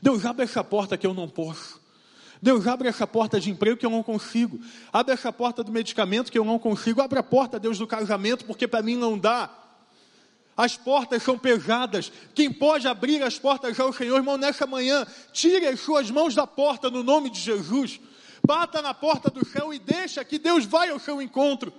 Deus, 0.00 0.24
abre 0.24 0.44
essa 0.44 0.64
porta 0.64 0.96
que 0.96 1.06
eu 1.06 1.12
não 1.12 1.28
posso. 1.28 1.78
Deus, 2.40 2.66
abre 2.66 2.88
essa 2.88 3.06
porta 3.06 3.38
de 3.38 3.50
emprego 3.50 3.76
que 3.76 3.84
eu 3.84 3.90
não 3.90 4.02
consigo. 4.02 4.58
Abre 4.90 5.12
essa 5.12 5.30
porta 5.30 5.62
do 5.62 5.70
medicamento 5.70 6.32
que 6.32 6.38
eu 6.38 6.44
não 6.44 6.58
consigo. 6.58 7.02
Abre 7.02 7.18
a 7.18 7.22
porta, 7.22 7.60
Deus, 7.60 7.78
do 7.78 7.86
casamento, 7.86 8.46
porque 8.46 8.66
para 8.66 8.82
mim 8.82 8.96
não 8.96 9.18
dá. 9.18 9.61
As 10.56 10.76
portas 10.76 11.22
são 11.22 11.38
pesadas. 11.38 12.12
Quem 12.34 12.52
pode 12.52 12.86
abrir 12.86 13.22
as 13.22 13.38
portas 13.38 13.78
é 13.78 13.84
o 13.84 13.92
Senhor. 13.92 14.16
Irmão, 14.16 14.36
nessa 14.36 14.66
manhã, 14.66 15.06
tire 15.32 15.66
as 15.66 15.80
suas 15.80 16.10
mãos 16.10 16.34
da 16.34 16.46
porta 16.46 16.90
no 16.90 17.02
nome 17.02 17.30
de 17.30 17.40
Jesus. 17.40 18.00
Bata 18.46 18.82
na 18.82 18.92
porta 18.92 19.30
do 19.30 19.46
céu 19.46 19.72
e 19.72 19.78
deixa 19.78 20.24
que 20.24 20.38
Deus 20.38 20.64
vai 20.64 20.90
ao 20.90 20.98
seu 20.98 21.22
encontro. 21.22 21.72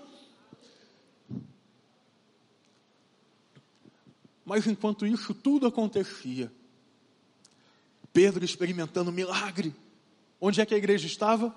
Mas 4.46 4.66
enquanto 4.66 5.06
isso 5.06 5.34
tudo 5.34 5.68
acontecia, 5.68 6.52
Pedro 8.12 8.44
experimentando 8.44 9.12
milagre. 9.12 9.74
Onde 10.40 10.62
é 10.62 10.66
que 10.66 10.74
a 10.74 10.78
igreja 10.78 11.06
estava? 11.06 11.56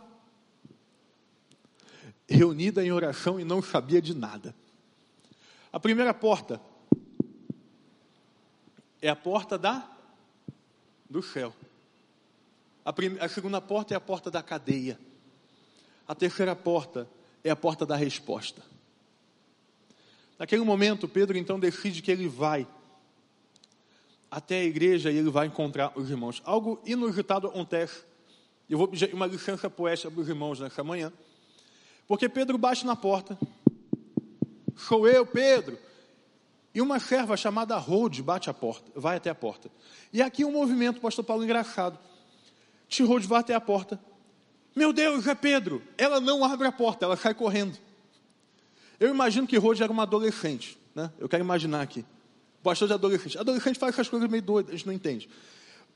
Reunida 2.29 2.85
em 2.85 2.93
oração 2.93 3.41
e 3.41 3.45
não 3.45 3.63
sabia 3.63 4.03
de 4.03 4.15
nada. 4.15 4.55
A 5.73 5.81
primeira 5.81 6.15
porta 6.15 6.61
é 9.01 9.09
a 9.09 9.17
porta 9.17 9.59
da 9.59 9.89
do 11.09 11.23
céu. 11.23 11.53
A, 12.85 12.93
primeira, 12.93 13.25
a 13.25 13.29
segunda 13.29 13.61
porta 13.61 13.95
é 13.95 13.97
a 13.97 14.01
porta 14.01 14.31
da 14.31 14.43
cadeia. 14.43 14.99
A 16.07 16.15
terceira 16.15 16.55
porta 16.55 17.09
é 17.43 17.51
a 17.51 17.57
porta 17.57 17.85
da 17.85 17.97
resposta. 17.97 18.63
Naquele 20.39 20.63
momento, 20.63 21.09
Pedro 21.09 21.37
então 21.39 21.59
decide 21.59 22.03
que 22.03 22.11
ele 22.11 22.29
vai 22.29 22.67
até 24.31 24.61
a 24.61 24.65
igreja 24.65 25.11
e 25.11 25.17
ele 25.17 25.31
vai 25.31 25.47
encontrar 25.47 25.93
os 25.97 26.11
irmãos. 26.11 26.43
Algo 26.45 26.81
inusitado 26.85 27.47
acontece. 27.47 28.05
Eu 28.69 28.79
vou 28.79 28.89
pedir 28.89 29.15
uma 29.15 29.27
licença 29.27 29.71
poética 29.71 30.11
para 30.11 30.21
os 30.21 30.29
irmãos 30.29 30.61
nessa 30.61 30.85
manhã. 30.85 31.13
Porque 32.07 32.29
Pedro 32.29 32.59
bate 32.59 32.85
na 32.85 32.95
porta. 32.95 33.39
Sou 34.77 35.09
eu, 35.09 35.25
Pedro. 35.25 35.79
E 36.77 36.81
uma 36.83 37.01
serva 37.01 37.39
chamada 37.39 37.75
Rode 37.79 38.23
bate 38.23 38.51
a 38.51 38.53
porta, 38.53 38.93
vai 38.95 39.17
até 39.17 39.31
a 39.31 39.35
porta. 39.35 39.71
E 40.13 40.21
aqui 40.21 40.45
um 40.45 40.53
movimento, 40.53 41.01
pastor 41.01 41.25
Paulo, 41.25 41.43
engraçado. 41.43 41.99
Tia 42.87 43.07
Rode 43.07 43.27
vai 43.27 43.41
até 43.41 43.55
a 43.55 43.61
porta. 43.63 43.99
Meu 44.75 44.93
Deus, 44.93 45.27
é 45.27 45.35
Pedro. 45.35 45.83
Ela 45.97 46.21
não 46.21 46.45
abre 46.45 46.69
a 46.69 46.73
porta, 46.73 47.07
ela 47.07 47.17
sai 47.17 47.33
correndo. 47.33 47.79
Eu 49.01 49.09
imagino 49.09 49.47
que 49.47 49.57
Rode 49.57 49.83
era 49.83 49.91
uma 49.91 50.03
adolescente. 50.03 50.77
Né? 50.95 51.11
Eu 51.19 51.31
quero 51.31 51.43
imaginar 51.43 51.81
aqui. 51.81 52.05
Pastor 52.63 52.89
de 52.89 52.93
adolescente. 52.93 53.39
Adolescente 53.39 53.79
faz 53.79 53.95
essas 53.95 54.11
coisas 54.11 54.29
meio 54.29 54.43
doidas, 54.43 54.75
a 54.75 54.77
gente 54.77 54.87
não 54.87 54.93
entende. 54.93 55.31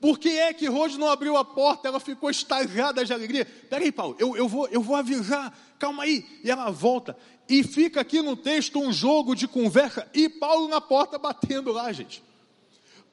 Por 0.01 0.17
que 0.17 0.29
é 0.29 0.51
que 0.51 0.67
Rose 0.67 0.97
não 0.97 1.07
abriu 1.07 1.37
a 1.37 1.45
porta? 1.45 1.87
Ela 1.87 1.99
ficou 1.99 2.31
extasiada 2.31 3.05
de 3.05 3.13
alegria. 3.13 3.45
Peraí, 3.45 3.91
Paulo, 3.91 4.15
eu, 4.17 4.35
eu, 4.35 4.47
vou, 4.47 4.67
eu 4.69 4.81
vou 4.81 4.95
avisar, 4.95 5.55
calma 5.77 6.03
aí. 6.03 6.25
E 6.43 6.49
ela 6.49 6.71
volta. 6.71 7.15
E 7.47 7.63
fica 7.63 8.01
aqui 8.01 8.19
no 8.19 8.35
texto 8.35 8.79
um 8.79 8.91
jogo 8.91 9.35
de 9.35 9.47
conversa. 9.47 10.09
E 10.11 10.27
Paulo 10.27 10.67
na 10.67 10.81
porta 10.81 11.19
batendo 11.19 11.71
lá, 11.71 11.91
gente. 11.91 12.23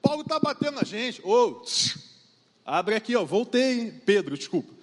Paulo 0.01 0.23
está 0.23 0.39
batendo 0.39 0.77
na 0.77 0.83
gente. 0.83 1.21
Ô, 1.23 1.61
oh, 1.61 1.63
abre 2.65 2.95
aqui, 2.95 3.15
ó. 3.15 3.23
Voltei, 3.23 3.81
hein? 3.81 4.01
Pedro, 4.03 4.35
desculpa. 4.35 4.73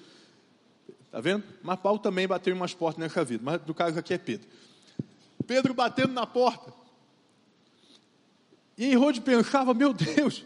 Tá 1.11 1.21
vendo? 1.21 1.43
Mas 1.61 1.81
Paulo 1.81 1.99
também 1.99 2.29
bateu 2.29 2.55
em 2.55 2.57
umas 2.57 2.73
portas 2.73 3.01
nessa 3.01 3.25
vida. 3.25 3.43
Mas 3.45 3.61
do 3.63 3.75
caso 3.75 3.99
aqui 3.99 4.15
é 4.15 4.19
Pedro. 4.19 4.47
Pedro 5.45 5.75
batendo 5.75 6.13
na 6.13 6.25
porta. 6.25 6.73
E 8.79 8.95
Rode 8.95 9.21
pensava, 9.23 9.75
meu 9.75 9.93
Deus 9.93 10.45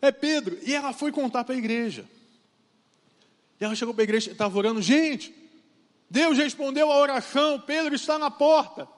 é 0.00 0.12
Pedro. 0.12 0.58
E 0.62 0.74
ela 0.74 0.92
foi 0.92 1.12
contar 1.12 1.44
para 1.44 1.54
a 1.54 1.58
igreja. 1.58 2.04
E 3.60 3.64
ela 3.64 3.74
chegou 3.74 3.94
para 3.94 4.02
a 4.02 4.04
igreja, 4.04 4.30
estava 4.30 4.56
orando, 4.58 4.82
gente, 4.82 5.34
Deus 6.10 6.36
respondeu 6.36 6.90
a 6.90 6.98
oração, 6.98 7.60
Pedro 7.60 7.94
está 7.94 8.18
na 8.18 8.30
porta. 8.30 8.88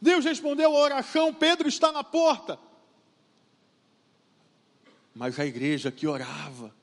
Deus 0.00 0.24
respondeu 0.24 0.74
a 0.74 0.80
oração, 0.80 1.32
Pedro 1.32 1.68
está 1.68 1.92
na 1.92 2.02
porta. 2.02 2.58
Mas 5.14 5.38
a 5.38 5.46
igreja 5.46 5.90
que 5.90 6.06
orava 6.06 6.74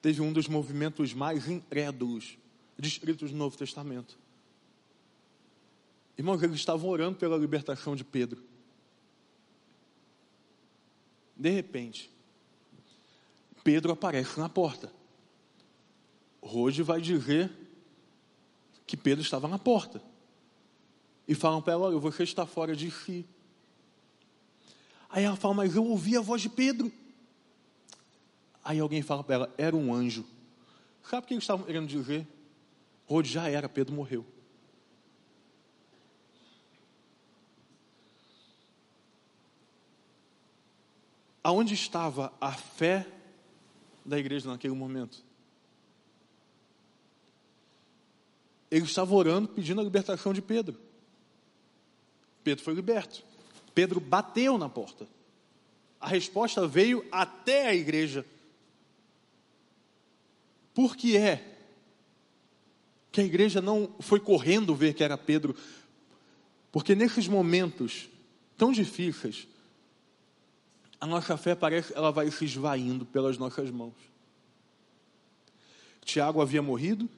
teve 0.00 0.20
um 0.20 0.32
dos 0.32 0.48
movimentos 0.48 1.12
mais 1.12 1.48
incrédulos 1.48 2.38
descritos 2.78 3.30
no 3.30 3.38
Novo 3.38 3.56
Testamento. 3.56 4.18
Irmãos, 6.16 6.42
eles 6.42 6.56
estavam 6.56 6.88
orando 6.88 7.18
pela 7.18 7.36
libertação 7.36 7.94
de 7.94 8.04
Pedro. 8.04 8.42
De 11.40 11.48
repente, 11.48 12.10
Pedro 13.64 13.92
aparece 13.92 14.38
na 14.38 14.46
porta. 14.46 14.92
Hoje 16.38 16.82
vai 16.82 17.00
dizer 17.00 17.50
que 18.86 18.94
Pedro 18.94 19.22
estava 19.22 19.48
na 19.48 19.58
porta. 19.58 20.02
E 21.26 21.34
falam 21.34 21.62
para 21.62 21.72
ela: 21.72 21.86
Olha, 21.86 21.98
você 21.98 22.24
está 22.24 22.44
fora 22.44 22.76
de 22.76 22.90
si. 22.90 23.24
Aí 25.08 25.24
ela 25.24 25.34
fala: 25.34 25.54
Mas 25.54 25.74
eu 25.74 25.86
ouvi 25.86 26.14
a 26.14 26.20
voz 26.20 26.42
de 26.42 26.50
Pedro. 26.50 26.92
Aí 28.62 28.78
alguém 28.78 29.00
fala 29.00 29.24
para 29.24 29.34
ela: 29.36 29.54
Era 29.56 29.74
um 29.74 29.94
anjo. 29.94 30.26
Sabe 31.02 31.24
o 31.24 31.26
que 31.26 31.32
eles 31.32 31.44
estavam 31.44 31.64
querendo 31.64 31.88
dizer? 31.88 32.28
Hoje 33.08 33.32
já 33.32 33.48
era, 33.48 33.66
Pedro 33.66 33.94
morreu. 33.94 34.26
Aonde 41.42 41.74
estava 41.74 42.32
a 42.40 42.52
fé 42.52 43.06
da 44.04 44.18
igreja 44.18 44.48
naquele 44.48 44.74
momento? 44.74 45.24
Ele 48.70 48.84
estava 48.84 49.14
orando, 49.14 49.48
pedindo 49.48 49.80
a 49.80 49.84
libertação 49.84 50.32
de 50.32 50.40
Pedro. 50.40 50.78
Pedro 52.44 52.62
foi 52.62 52.74
liberto. 52.74 53.24
Pedro 53.74 54.00
bateu 54.00 54.56
na 54.56 54.68
porta. 54.68 55.08
A 56.00 56.08
resposta 56.08 56.66
veio 56.66 57.04
até 57.10 57.68
a 57.68 57.74
igreja. 57.74 58.24
Por 60.72 60.96
que 60.96 61.16
é 61.16 61.58
que 63.12 63.20
a 63.20 63.24
igreja 63.24 63.60
não 63.60 63.92
foi 64.00 64.20
correndo 64.20 64.74
ver 64.74 64.94
que 64.94 65.02
era 65.02 65.18
Pedro? 65.18 65.54
Porque 66.70 66.94
nesses 66.94 67.26
momentos 67.26 68.08
tão 68.56 68.70
difíceis, 68.70 69.48
a 71.00 71.06
nossa 71.06 71.36
fé 71.36 71.54
parece 71.54 71.94
ela 71.94 72.12
vai 72.12 72.30
se 72.30 72.44
esvaindo 72.44 73.06
pelas 73.06 73.38
nossas 73.38 73.70
mãos. 73.70 73.94
Tiago 76.04 76.42
havia 76.42 76.60
morrido, 76.60 77.08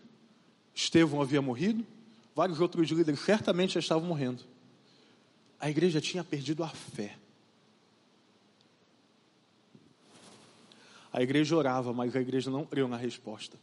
Estevão 0.75 1.21
havia 1.21 1.43
morrido, 1.43 1.85
vários 2.35 2.61
outros 2.61 2.89
líderes 2.91 3.21
certamente 3.21 3.75
já 3.75 3.81
estavam 3.81 4.07
morrendo. 4.07 4.45
A 5.59 5.69
igreja 5.69 6.01
tinha 6.01 6.23
perdido 6.23 6.63
a 6.63 6.69
fé. 6.69 7.17
A 11.13 11.23
igreja 11.23 11.57
orava, 11.57 11.93
mas 11.93 12.15
a 12.17 12.21
igreja 12.21 12.51
não 12.51 12.65
creu 12.65 12.89
na 12.89 12.97
resposta. 12.97 13.59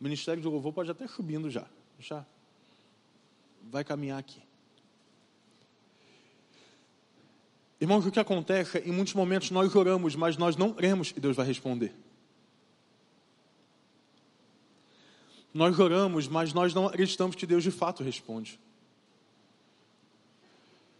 O 0.00 0.04
ministério 0.04 0.40
de 0.40 0.46
louvor 0.46 0.72
pode 0.72 0.90
até 0.90 1.08
subindo 1.08 1.50
já. 1.50 1.66
Já 1.98 2.24
vai 3.64 3.82
caminhar 3.84 4.18
aqui. 4.18 4.47
Irmãos, 7.80 8.04
o 8.04 8.10
que 8.10 8.18
acontece, 8.18 8.78
em 8.78 8.92
muitos 8.92 9.14
momentos 9.14 9.50
nós 9.50 9.74
oramos, 9.74 10.16
mas 10.16 10.36
nós 10.36 10.56
não 10.56 10.72
cremos 10.72 11.12
que 11.12 11.20
Deus 11.20 11.36
vai 11.36 11.46
responder. 11.46 11.94
Nós 15.54 15.78
oramos, 15.78 16.28
mas 16.28 16.52
nós 16.52 16.74
não 16.74 16.86
acreditamos 16.86 17.36
que 17.36 17.46
Deus 17.46 17.62
de 17.62 17.70
fato 17.70 18.02
responde. 18.02 18.58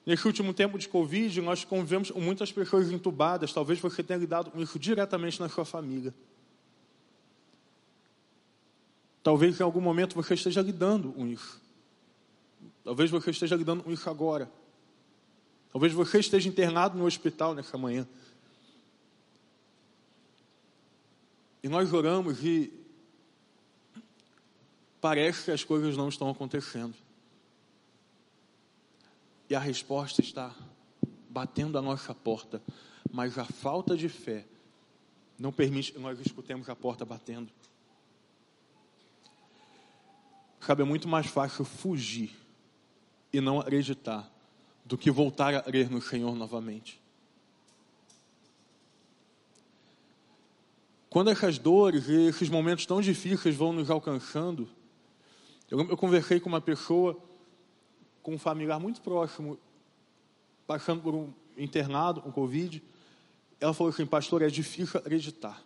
Nesse 0.06 0.26
último 0.26 0.54
tempo 0.54 0.78
de 0.78 0.88
Covid, 0.88 1.40
nós 1.42 1.64
convivemos 1.64 2.10
com 2.10 2.20
muitas 2.20 2.50
pessoas 2.50 2.90
entubadas. 2.90 3.52
Talvez 3.52 3.78
você 3.78 4.02
tenha 4.02 4.18
lidado 4.18 4.50
com 4.50 4.60
isso 4.60 4.78
diretamente 4.78 5.38
na 5.38 5.48
sua 5.48 5.66
família. 5.66 6.14
Talvez 9.22 9.60
em 9.60 9.62
algum 9.62 9.82
momento 9.82 10.14
você 10.14 10.32
esteja 10.32 10.62
lidando 10.62 11.12
com 11.12 11.26
isso. 11.26 11.60
Talvez 12.82 13.10
você 13.10 13.30
esteja 13.30 13.54
lidando 13.54 13.82
com 13.82 13.92
isso 13.92 14.08
agora. 14.08 14.50
Talvez 15.72 15.92
você 15.92 16.18
esteja 16.18 16.48
internado 16.48 16.98
no 16.98 17.04
hospital 17.04 17.54
nessa 17.54 17.76
manhã. 17.76 18.06
E 21.62 21.68
nós 21.68 21.92
oramos 21.92 22.42
e 22.42 22.72
parece 25.00 25.44
que 25.44 25.50
as 25.50 25.64
coisas 25.64 25.96
não 25.96 26.08
estão 26.08 26.30
acontecendo. 26.30 26.94
E 29.50 29.54
a 29.54 29.58
resposta 29.58 30.20
está 30.20 30.54
batendo 31.28 31.78
a 31.78 31.82
nossa 31.82 32.14
porta, 32.14 32.62
mas 33.10 33.38
a 33.38 33.44
falta 33.44 33.96
de 33.96 34.08
fé 34.08 34.46
não 35.38 35.52
permite 35.52 35.92
que 35.92 35.98
nós 35.98 36.18
escutemos 36.20 36.68
a 36.68 36.76
porta 36.76 37.04
batendo. 37.04 37.50
Sabe, 40.60 40.82
é 40.82 40.84
muito 40.84 41.08
mais 41.08 41.26
fácil 41.26 41.64
fugir 41.64 42.36
e 43.32 43.40
não 43.40 43.60
acreditar 43.60 44.30
do 44.88 44.96
que 44.96 45.10
voltar 45.10 45.54
a 45.54 45.60
crer 45.60 45.90
no 45.90 46.00
Senhor 46.00 46.34
novamente. 46.34 46.98
Quando 51.10 51.28
essas 51.28 51.58
dores 51.58 52.08
e 52.08 52.26
esses 52.26 52.48
momentos 52.48 52.86
tão 52.86 53.02
difíceis 53.02 53.54
vão 53.54 53.70
nos 53.70 53.90
alcançando, 53.90 54.66
eu, 55.70 55.78
eu 55.80 55.96
conversei 55.96 56.40
com 56.40 56.48
uma 56.48 56.60
pessoa, 56.60 57.18
com 58.22 58.34
um 58.34 58.38
familiar 58.38 58.80
muito 58.80 59.02
próximo, 59.02 59.58
passando 60.66 61.02
por 61.02 61.14
um 61.14 61.34
internado, 61.58 62.22
um 62.26 62.32
Covid. 62.32 62.82
Ela 63.60 63.74
falou 63.74 63.92
assim, 63.92 64.06
pastor, 64.06 64.40
é 64.40 64.48
difícil 64.48 64.98
acreditar. 64.98 65.62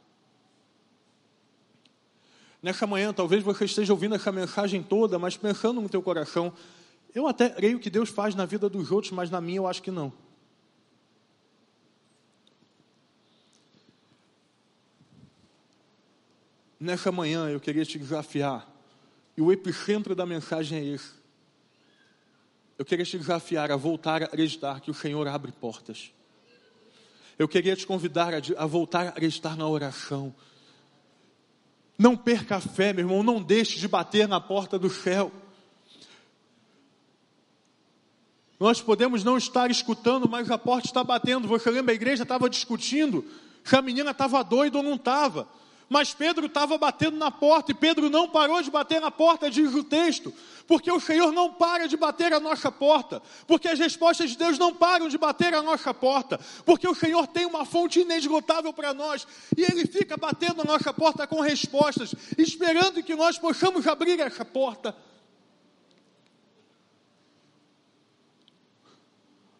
Nessa 2.61 2.89
manhã, 2.89 3.13
talvez 3.13 3.43
você 3.45 3.67
esteja 3.67 3.93
ouvindo 3.93 4.17
essa 4.17 4.33
mensagem 4.33 4.83
toda, 4.83 5.17
mas 5.17 5.37
pensando 5.37 5.81
no 5.81 5.89
teu 5.89 6.03
coração, 6.03 6.53
eu 7.15 7.27
até 7.27 7.49
creio 7.49 7.79
que 7.79 7.91
Deus 7.91 8.09
faz 8.09 8.35
na 8.35 8.47
vida 8.47 8.69
dos 8.69 8.91
outros, 8.91 9.13
mas 9.13 9.31
na 9.31 9.41
minha 9.41 9.59
eu 9.59 9.67
acho 9.67 9.83
que 9.83 9.91
não. 9.91 10.13
Nessa 16.79 17.13
manhã 17.13 17.49
eu 17.49 17.61
queria 17.61 17.85
te 17.85 17.99
desafiar, 17.99 18.69
e 19.37 19.43
o 19.43 19.53
epicentro 19.53 20.15
da 20.15 20.27
mensagem 20.27 20.79
é 20.79 20.85
esse. 20.85 21.13
Eu 22.77 22.85
queria 22.85 23.05
te 23.05 23.17
desafiar 23.17 23.71
a 23.71 23.77
voltar 23.77 24.23
a 24.23 24.27
acreditar 24.27 24.81
que 24.81 24.91
o 24.91 24.95
Senhor 24.95 25.27
abre 25.29 25.53
portas. 25.53 26.13
Eu 27.39 27.47
queria 27.47 27.77
te 27.77 27.87
convidar 27.87 28.35
a, 28.35 28.41
a 28.57 28.67
voltar 28.67 29.07
a 29.07 29.11
acreditar 29.11 29.57
na 29.57 29.69
oração 29.69 30.35
não 32.03 32.17
perca 32.17 32.57
a 32.57 32.61
fé, 32.61 32.93
meu 32.93 33.05
irmão, 33.05 33.23
não 33.23 33.41
deixe 33.41 33.79
de 33.79 33.87
bater 33.87 34.27
na 34.27 34.41
porta 34.41 34.79
do 34.79 34.91
céu. 34.91 35.31
Nós 38.63 38.81
podemos 38.81 39.25
não 39.25 39.37
estar 39.37 39.73
escutando, 39.73 40.29
mas 40.29 40.49
a 40.49 40.57
porta 40.57 40.87
está 40.87 41.03
batendo. 41.03 41.49
Você 41.49 41.69
lembra, 41.69 41.91
a 41.91 41.97
igreja 41.97 42.23
estava 42.23 42.49
discutindo 42.49 43.25
se 43.65 43.75
a 43.75 43.83
menina 43.83 44.13
estava 44.13 44.41
doida 44.45 44.79
ou 44.79 44.85
não 44.85 44.95
estava. 44.95 45.49
Mas 45.89 46.15
Pedro 46.15 46.47
estava 46.47 46.79
batendo 46.79 47.17
na 47.17 47.29
porta 47.29 47.73
e 47.73 47.75
Pedro 47.75 48.09
não 48.09 48.29
parou 48.29 48.63
de 48.63 48.71
bater 48.71 49.01
na 49.01 49.11
porta, 49.11 49.51
diz 49.51 49.75
o 49.75 49.83
texto, 49.83 50.33
porque 50.65 50.93
o 50.93 51.01
Senhor 51.01 51.33
não 51.33 51.53
para 51.53 51.89
de 51.89 51.97
bater 51.97 52.33
a 52.33 52.39
nossa 52.39 52.71
porta, 52.71 53.21
porque 53.49 53.67
as 53.67 53.81
respostas 53.81 54.31
de 54.31 54.39
Deus 54.39 54.57
não 54.61 54.73
param 54.73 55.09
de 55.09 55.19
bater 55.19 55.53
a 55.55 55.61
nossa 55.61 55.93
porta, 55.93 56.39
porque 56.65 56.87
o 56.87 56.95
Senhor 56.95 57.27
tem 57.27 57.45
uma 57.45 57.65
fonte 57.65 57.99
inesgotável 57.99 58.73
para 58.73 58.95
nós 58.95 59.27
e 59.59 59.63
Ele 59.63 59.89
fica 59.89 60.17
batendo 60.17 60.63
a 60.63 60.65
nossa 60.65 60.95
porta 60.95 61.27
com 61.27 61.41
respostas, 61.41 62.15
esperando 62.39 63.03
que 63.03 63.17
nós 63.17 63.37
possamos 63.41 63.89
abrir 63.89 64.21
essa 64.21 64.45
porta. 64.45 64.95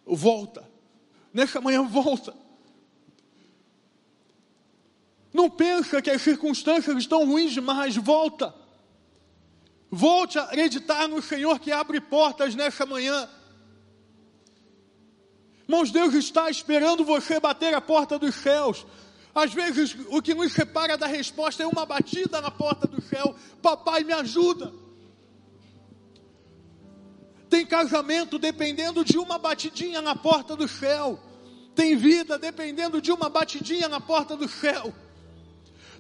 Volta, 0.05 0.69
nessa 1.33 1.61
manhã 1.61 1.83
volta. 1.85 2.35
Não 5.33 5.49
pensa 5.49 6.03
que 6.03 6.11
as 6.11 6.21
circunstâncias 6.21 6.97
estão 6.97 7.25
ruins 7.27 7.53
demais, 7.53 7.97
volta. 7.97 8.55
Volte 9.91 10.39
a 10.39 10.45
acreditar 10.45 11.09
no 11.09 11.23
Senhor 11.23 11.59
que 11.59 11.73
abre 11.73 12.01
portas 12.01 12.55
nessa 12.55 12.85
manhã. 12.85 13.29
Irmãos, 15.69 15.91
Deus 15.91 16.13
está 16.15 16.51
esperando 16.51 17.05
você 17.05 17.41
bater 17.41 17.73
a 17.73 17.81
porta 17.81 18.19
dos 18.19 18.35
céus. 18.35 18.87
Às 19.35 19.55
vezes, 19.55 19.97
o 20.11 20.21
que 20.21 20.35
nos 20.35 20.53
separa 20.53 20.99
da 20.99 21.07
resposta 21.07 21.63
é 21.63 21.67
uma 21.67 21.87
batida 21.87 22.41
na 22.41 22.51
porta 22.51 22.87
do 22.87 23.01
céu. 23.01 23.35
Papai, 23.63 24.05
me 24.05 24.13
ajuda. 24.13 24.73
Tem 27.53 27.67
casamento 27.67 28.39
dependendo 28.39 29.05
de 29.05 29.19
uma 29.19 29.37
batidinha 29.37 30.01
na 30.01 30.17
porta 30.17 30.57
do 30.57 30.67
céu. 30.67 31.21
Tem 31.75 31.95
vida 31.95 32.39
dependendo 32.39 32.99
de 32.99 33.13
uma 33.13 33.29
batidinha 33.29 33.91
na 33.91 34.01
porta 34.01 34.35
do 34.35 34.49
céu. 34.49 34.91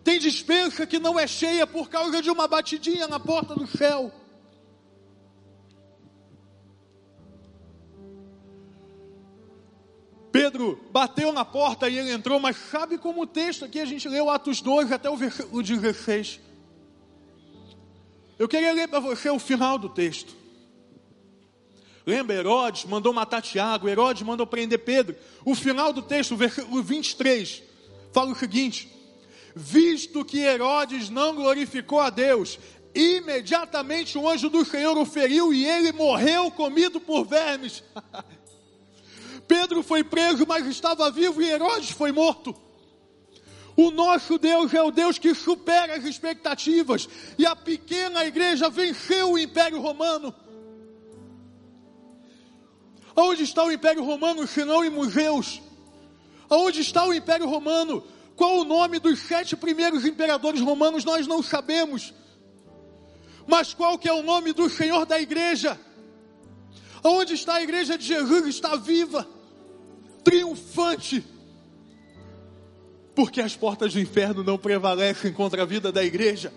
Tem 0.02 0.18
dispensa 0.18 0.86
que 0.86 0.98
não 0.98 1.20
é 1.20 1.26
cheia 1.26 1.66
por 1.66 1.90
causa 1.90 2.22
de 2.22 2.30
uma 2.30 2.48
batidinha 2.48 3.06
na 3.06 3.20
porta 3.20 3.54
do 3.54 3.66
céu. 3.66 4.10
Pedro 10.32 10.80
bateu 10.90 11.34
na 11.34 11.44
porta 11.44 11.86
e 11.86 11.98
ele 11.98 12.12
entrou, 12.12 12.40
mas 12.40 12.56
sabe 12.56 12.96
como 12.96 13.20
o 13.20 13.26
texto 13.26 13.66
aqui 13.66 13.78
a 13.78 13.84
gente 13.84 14.08
leu 14.08 14.30
Atos 14.30 14.62
12 14.62 14.94
até 14.94 15.10
o 15.10 15.18
versículo 15.18 15.62
16. 15.62 16.40
Eu 18.38 18.48
queria 18.48 18.72
ler 18.72 18.88
para 18.88 19.00
você 19.00 19.28
o 19.28 19.38
final 19.38 19.76
do 19.76 19.90
texto. 19.90 20.40
Lembra, 22.06 22.34
Herodes 22.34 22.84
mandou 22.84 23.12
matar 23.12 23.42
Tiago, 23.42 23.88
Herodes 23.88 24.22
mandou 24.22 24.46
prender 24.46 24.80
Pedro. 24.80 25.14
O 25.44 25.54
final 25.54 25.92
do 25.92 26.02
texto, 26.02 26.36
versículo 26.36 26.82
23, 26.82 27.62
fala 28.12 28.32
o 28.32 28.36
seguinte: 28.36 28.88
visto 29.54 30.24
que 30.24 30.38
Herodes 30.38 31.08
não 31.08 31.34
glorificou 31.34 32.00
a 32.00 32.10
Deus, 32.10 32.58
imediatamente 32.94 34.18
o 34.18 34.28
anjo 34.28 34.50
do 34.50 34.64
Senhor 34.64 34.96
o 34.98 35.04
feriu 35.04 35.52
e 35.52 35.64
ele 35.64 35.92
morreu 35.92 36.50
comido 36.50 37.00
por 37.00 37.24
vermes. 37.24 37.82
Pedro 39.46 39.82
foi 39.82 40.02
preso, 40.02 40.44
mas 40.46 40.66
estava 40.66 41.10
vivo 41.10 41.40
e 41.40 41.50
Herodes 41.50 41.90
foi 41.90 42.10
morto. 42.10 42.54
O 43.76 43.90
nosso 43.90 44.38
Deus 44.38 44.72
é 44.74 44.82
o 44.82 44.90
Deus 44.90 45.18
que 45.18 45.34
supera 45.34 45.94
as 45.94 46.04
expectativas, 46.04 47.08
e 47.38 47.46
a 47.46 47.56
pequena 47.56 48.24
igreja 48.24 48.68
venceu 48.68 49.32
o 49.32 49.38
Império 49.38 49.80
Romano. 49.80 50.34
Onde 53.14 53.42
está 53.42 53.64
o 53.64 53.72
Império 53.72 54.04
Romano, 54.04 54.46
se 54.46 54.64
não 54.64 54.84
em 54.84 54.90
museus? 54.90 55.60
Onde 56.48 56.80
está 56.80 57.04
o 57.04 57.14
Império 57.14 57.46
Romano? 57.46 58.02
Qual 58.36 58.58
o 58.58 58.64
nome 58.64 58.98
dos 58.98 59.20
sete 59.20 59.54
primeiros 59.54 60.04
imperadores 60.04 60.60
romanos 60.60 61.04
nós 61.04 61.26
não 61.26 61.42
sabemos. 61.42 62.12
Mas 63.46 63.74
qual 63.74 63.98
que 63.98 64.08
é 64.08 64.12
o 64.12 64.22
nome 64.22 64.52
do 64.52 64.68
Senhor 64.70 65.04
da 65.04 65.20
igreja? 65.20 65.78
Onde 67.04 67.34
está 67.34 67.54
a 67.54 67.62
igreja 67.62 67.98
de 67.98 68.06
Jesus? 68.06 68.46
Está 68.46 68.76
viva, 68.76 69.28
triunfante. 70.24 71.24
Porque 73.14 73.40
as 73.40 73.54
portas 73.54 73.92
do 73.92 74.00
inferno 74.00 74.42
não 74.42 74.56
prevalecem 74.56 75.32
contra 75.32 75.62
a 75.62 75.66
vida 75.66 75.92
da 75.92 76.02
igreja. 76.02 76.52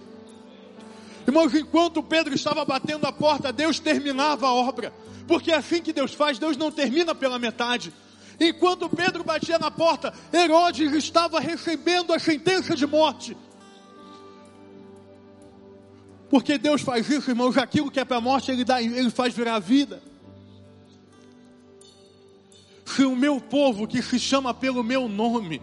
Irmãos, 1.27 1.53
enquanto 1.55 2.03
Pedro 2.03 2.33
estava 2.35 2.63
batendo 2.63 3.05
a 3.05 3.11
porta, 3.11 3.51
Deus 3.51 3.79
terminava 3.79 4.47
a 4.47 4.53
obra. 4.53 4.93
Porque 5.27 5.51
é 5.51 5.55
assim 5.55 5.81
que 5.81 5.91
Deus 5.91 6.13
faz, 6.13 6.37
Deus 6.37 6.55
não 6.55 6.71
termina 6.71 7.15
pela 7.15 7.39
metade. 7.39 7.91
Enquanto 8.39 8.89
Pedro 8.89 9.23
batia 9.23 9.57
na 9.57 9.71
porta, 9.71 10.13
Herodes 10.31 10.93
estava 10.93 11.39
recebendo 11.39 12.13
a 12.13 12.19
sentença 12.19 12.75
de 12.75 12.85
morte. 12.85 13.35
Porque 16.29 16.57
Deus 16.57 16.81
faz 16.81 17.09
isso, 17.09 17.31
irmãos, 17.31 17.57
aquilo 17.57 17.89
que 17.89 17.99
é 17.99 18.05
para 18.05 18.17
a 18.17 18.21
morte, 18.21 18.51
ele, 18.51 18.63
dá, 18.63 18.81
ele 18.81 19.09
faz 19.09 19.33
virar 19.33 19.59
vida. 19.59 20.01
Se 22.85 23.03
o 23.03 23.15
meu 23.15 23.39
povo, 23.39 23.87
que 23.87 24.01
se 24.01 24.19
chama 24.19 24.53
pelo 24.53 24.83
meu 24.83 25.07
nome, 25.07 25.61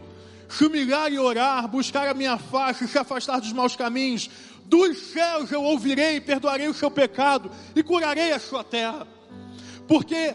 se 0.49 0.65
humilhar 0.65 1.11
e 1.13 1.19
orar, 1.19 1.67
buscar 1.69 2.09
a 2.09 2.15
minha 2.15 2.37
face, 2.37 2.87
se 2.87 2.99
afastar 2.99 3.41
dos 3.41 3.53
maus 3.53 3.75
caminhos, 3.75 4.29
dos 4.67 4.99
céus 5.13 5.51
eu 5.51 5.63
ouvirei, 5.63 6.21
perdoarei 6.21 6.69
o 6.69 6.75
seu 6.75 6.91
pecado 6.91 7.51
e 7.75 7.83
curarei 7.83 8.33
a 8.33 8.39
sua 8.39 8.65
terra. 8.65 9.07
Porque 9.87 10.35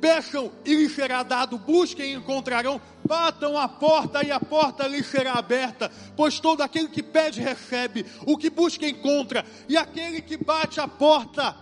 Peçam 0.00 0.50
e 0.64 0.74
lhes 0.74 0.94
será 0.94 1.22
dado, 1.22 1.58
busquem 1.58 2.12
e 2.12 2.16
encontrarão, 2.16 2.80
batam 3.06 3.56
a 3.56 3.68
porta 3.68 4.24
e 4.24 4.30
a 4.30 4.40
porta 4.40 4.88
lhes 4.88 5.06
será 5.06 5.34
aberta, 5.34 5.92
pois 6.16 6.40
todo 6.40 6.62
aquele 6.62 6.88
que 6.88 7.02
pede 7.02 7.40
recebe, 7.40 8.06
o 8.26 8.38
que 8.38 8.48
busca 8.48 8.88
encontra, 8.88 9.44
e 9.68 9.76
aquele 9.76 10.22
que 10.22 10.38
bate 10.38 10.80
a 10.80 10.88
porta. 10.88 11.54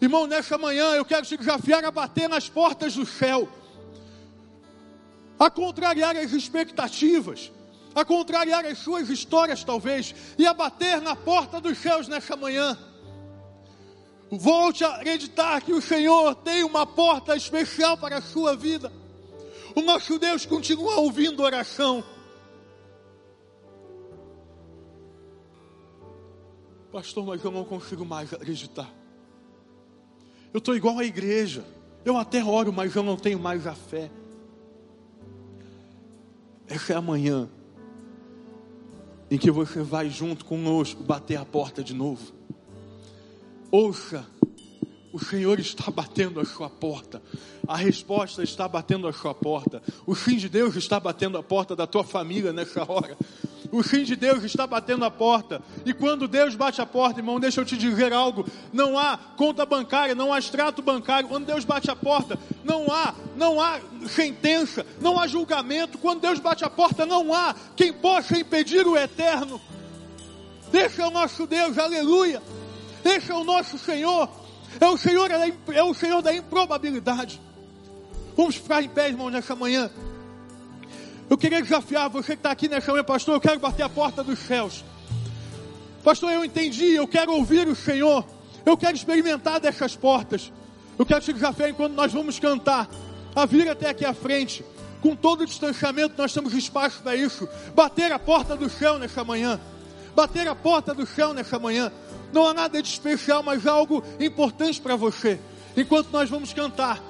Irmão, 0.00 0.26
nessa 0.26 0.58
manhã 0.58 0.94
eu 0.94 1.04
quero 1.04 1.24
te 1.24 1.36
desafiar 1.36 1.84
a 1.84 1.90
bater 1.90 2.28
nas 2.28 2.48
portas 2.48 2.94
do 2.94 3.06
céu, 3.06 3.48
a 5.38 5.48
contrariar 5.48 6.14
as 6.14 6.32
expectativas, 6.32 7.50
a 7.94 8.04
contrariar 8.04 8.64
as 8.64 8.78
suas 8.78 9.08
histórias, 9.08 9.64
talvez, 9.64 10.14
e 10.38 10.46
a 10.46 10.54
bater 10.54 11.00
na 11.00 11.14
porta 11.14 11.60
dos 11.60 11.78
céus 11.78 12.08
nessa 12.08 12.36
manhã. 12.36 12.76
Volte 14.30 14.82
a 14.82 14.96
acreditar 14.96 15.60
que 15.60 15.72
o 15.72 15.82
Senhor 15.82 16.34
tem 16.36 16.64
uma 16.64 16.86
porta 16.86 17.36
especial 17.36 17.98
para 17.98 18.16
a 18.16 18.22
sua 18.22 18.56
vida. 18.56 18.90
O 19.74 19.82
nosso 19.82 20.18
Deus 20.18 20.46
continua 20.46 20.96
ouvindo 20.96 21.42
oração. 21.42 22.02
Pastor, 26.90 27.24
mas 27.26 27.42
eu 27.42 27.50
não 27.50 27.64
consigo 27.64 28.04
mais 28.04 28.32
acreditar. 28.32 28.90
Eu 30.52 30.58
estou 30.58 30.76
igual 30.76 30.98
à 30.98 31.04
igreja. 31.04 31.64
Eu 32.04 32.16
até 32.16 32.42
oro, 32.42 32.72
mas 32.72 32.94
eu 32.94 33.02
não 33.02 33.16
tenho 33.16 33.38
mais 33.38 33.66
a 33.66 33.74
fé. 33.74 34.10
Essa 36.66 36.94
é 36.94 36.96
a 36.96 37.02
manhã 37.02 37.48
em 39.32 39.38
que 39.38 39.50
você 39.50 39.82
vai 39.82 40.10
junto 40.10 40.44
conosco 40.44 41.02
bater 41.02 41.36
a 41.36 41.44
porta 41.46 41.82
de 41.82 41.94
novo. 41.94 42.34
Ouça, 43.70 44.26
o 45.10 45.18
Senhor 45.18 45.58
está 45.58 45.90
batendo 45.90 46.38
a 46.38 46.44
sua 46.44 46.68
porta. 46.68 47.22
A 47.66 47.74
resposta 47.74 48.42
está 48.42 48.68
batendo 48.68 49.08
a 49.08 49.12
sua 49.12 49.34
porta. 49.34 49.82
O 50.04 50.14
fim 50.14 50.36
de 50.36 50.50
Deus 50.50 50.76
está 50.76 51.00
batendo 51.00 51.38
a 51.38 51.42
porta 51.42 51.74
da 51.74 51.86
tua 51.86 52.04
família 52.04 52.52
nessa 52.52 52.84
hora. 52.86 53.16
O 53.72 53.82
fim 53.82 54.04
de 54.04 54.14
Deus 54.14 54.44
está 54.44 54.66
batendo 54.66 55.02
a 55.02 55.10
porta. 55.10 55.62
E 55.86 55.94
quando 55.94 56.28
Deus 56.28 56.54
bate 56.54 56.82
a 56.82 56.86
porta, 56.86 57.20
irmão, 57.20 57.40
deixa 57.40 57.62
eu 57.62 57.64
te 57.64 57.74
dizer 57.74 58.12
algo: 58.12 58.46
não 58.70 58.98
há 58.98 59.16
conta 59.34 59.64
bancária, 59.64 60.14
não 60.14 60.30
há 60.30 60.38
extrato 60.38 60.82
bancário. 60.82 61.26
Quando 61.26 61.46
Deus 61.46 61.64
bate 61.64 61.90
a 61.90 61.96
porta, 61.96 62.38
não 62.62 62.92
há, 62.92 63.14
não 63.34 63.58
há 63.58 63.80
sentença, 64.06 64.84
não 65.00 65.18
há 65.18 65.26
julgamento. 65.26 65.96
Quando 65.96 66.20
Deus 66.20 66.38
bate 66.38 66.62
a 66.62 66.68
porta, 66.68 67.06
não 67.06 67.32
há 67.32 67.54
quem 67.74 67.94
possa 67.94 68.38
impedir 68.38 68.86
o 68.86 68.94
eterno. 68.94 69.58
Deixa 70.70 71.08
o 71.08 71.10
nosso 71.10 71.46
Deus, 71.46 71.78
aleluia. 71.78 72.42
Esse 73.02 73.32
é 73.32 73.34
o 73.34 73.42
nosso 73.42 73.78
Senhor. 73.78 74.28
É 74.78 74.88
o 74.88 74.98
Senhor, 74.98 75.30
é 75.30 75.82
o 75.82 75.94
Senhor 75.94 76.20
da 76.20 76.34
improbabilidade. 76.34 77.40
Vamos 78.36 78.56
ficar 78.56 78.82
em 78.82 78.88
pé, 78.88 79.08
irmão, 79.08 79.30
nessa 79.30 79.56
manhã. 79.56 79.90
Eu 81.32 81.38
queria 81.38 81.62
desafiar 81.62 82.10
você 82.10 82.34
que 82.34 82.40
está 82.40 82.50
aqui 82.50 82.68
nessa 82.68 82.92
manhã, 82.92 83.02
pastor. 83.02 83.36
Eu 83.36 83.40
quero 83.40 83.58
bater 83.58 83.82
a 83.82 83.88
porta 83.88 84.22
dos 84.22 84.38
céus. 84.38 84.84
Pastor, 86.04 86.30
eu 86.30 86.44
entendi. 86.44 86.92
Eu 86.92 87.08
quero 87.08 87.32
ouvir 87.32 87.66
o 87.66 87.74
Senhor. 87.74 88.22
Eu 88.66 88.76
quero 88.76 88.94
experimentar 88.94 89.58
dessas 89.58 89.96
portas. 89.96 90.52
Eu 90.98 91.06
quero 91.06 91.22
te 91.22 91.32
desafiar 91.32 91.70
enquanto 91.70 91.94
nós 91.94 92.12
vamos 92.12 92.38
cantar. 92.38 92.86
A 93.34 93.46
vir 93.46 93.66
até 93.66 93.88
aqui 93.88 94.04
à 94.04 94.12
frente. 94.12 94.62
Com 95.00 95.16
todo 95.16 95.40
o 95.40 95.46
distanciamento, 95.46 96.16
nós 96.18 96.34
temos 96.34 96.52
espaço 96.52 97.00
para 97.02 97.16
isso. 97.16 97.48
Bater 97.74 98.12
a 98.12 98.18
porta 98.18 98.54
do 98.54 98.68
céu 98.68 98.98
nessa 98.98 99.24
manhã. 99.24 99.58
Bater 100.14 100.46
a 100.46 100.54
porta 100.54 100.92
do 100.92 101.06
céu 101.06 101.32
nessa 101.32 101.58
manhã. 101.58 101.90
Não 102.30 102.46
há 102.46 102.52
nada 102.52 102.82
de 102.82 102.88
especial, 102.88 103.42
mas 103.42 103.66
algo 103.66 104.04
importante 104.20 104.78
para 104.78 104.96
você. 104.96 105.40
Enquanto 105.74 106.10
nós 106.10 106.28
vamos 106.28 106.52
cantar, 106.52 107.02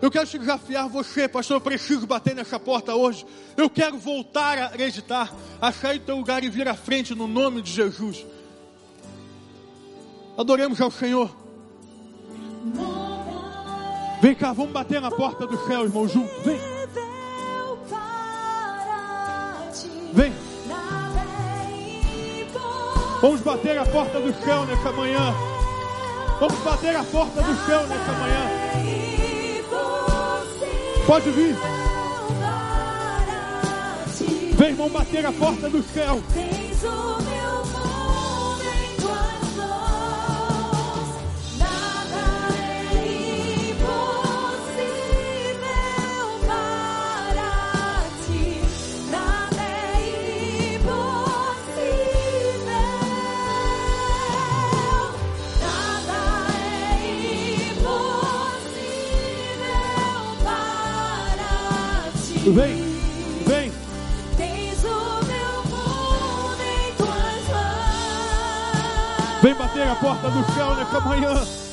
eu 0.00 0.10
quero 0.10 0.26
desafiar 0.26 0.88
você, 0.88 1.28
pastor. 1.28 1.56
Eu 1.56 1.60
preciso 1.60 2.06
bater 2.06 2.34
nessa 2.34 2.58
porta 2.58 2.94
hoje. 2.94 3.26
Eu 3.56 3.68
quero 3.68 3.98
voltar 3.98 4.58
a 4.58 4.66
acreditar, 4.66 5.34
a 5.60 5.72
sair 5.72 5.98
do 5.98 6.06
teu 6.06 6.16
lugar 6.16 6.44
e 6.44 6.48
vir 6.48 6.68
à 6.68 6.74
frente 6.74 7.14
no 7.14 7.26
nome 7.26 7.60
de 7.62 7.72
Jesus. 7.72 8.24
Adoremos 10.36 10.80
ao 10.80 10.90
Senhor. 10.90 11.34
Vem 14.20 14.34
cá, 14.34 14.52
vamos 14.52 14.72
bater 14.72 15.00
na 15.00 15.10
porta 15.10 15.46
do 15.46 15.66
céu, 15.66 15.84
irmão, 15.84 16.06
junto. 16.08 16.32
Vem. 16.42 16.60
Vem. 20.12 20.32
Vamos 23.20 23.40
bater 23.40 23.76
a 23.78 23.84
porta 23.84 24.20
do 24.20 24.32
céu 24.44 24.64
nessa 24.64 24.92
manhã. 24.92 25.34
Vamos 26.38 26.58
bater 26.60 26.94
a 26.94 27.02
porta 27.02 27.42
do 27.42 27.66
céu 27.66 27.84
nessa 27.88 28.12
manhã. 28.12 28.97
Pode 31.08 31.30
vir. 31.30 31.56
Vem, 34.58 34.68
irmão, 34.68 34.90
bater 34.90 35.24
a 35.24 35.32
porta 35.32 35.70
do 35.70 35.82
céu. 35.82 36.20
Vem, 62.50 62.82
vem. 63.46 63.70
Tens 64.38 64.82
o 64.82 65.20
meu 65.26 65.64
mundo 65.64 66.62
em 66.62 66.94
tuas 66.94 67.48
mãos. 67.50 69.42
Vem 69.42 69.54
bater 69.54 69.86
a 69.86 69.94
porta 69.94 70.30
do 70.30 70.52
céu 70.54 70.74
nessa 70.74 71.00
manhã. 71.00 71.67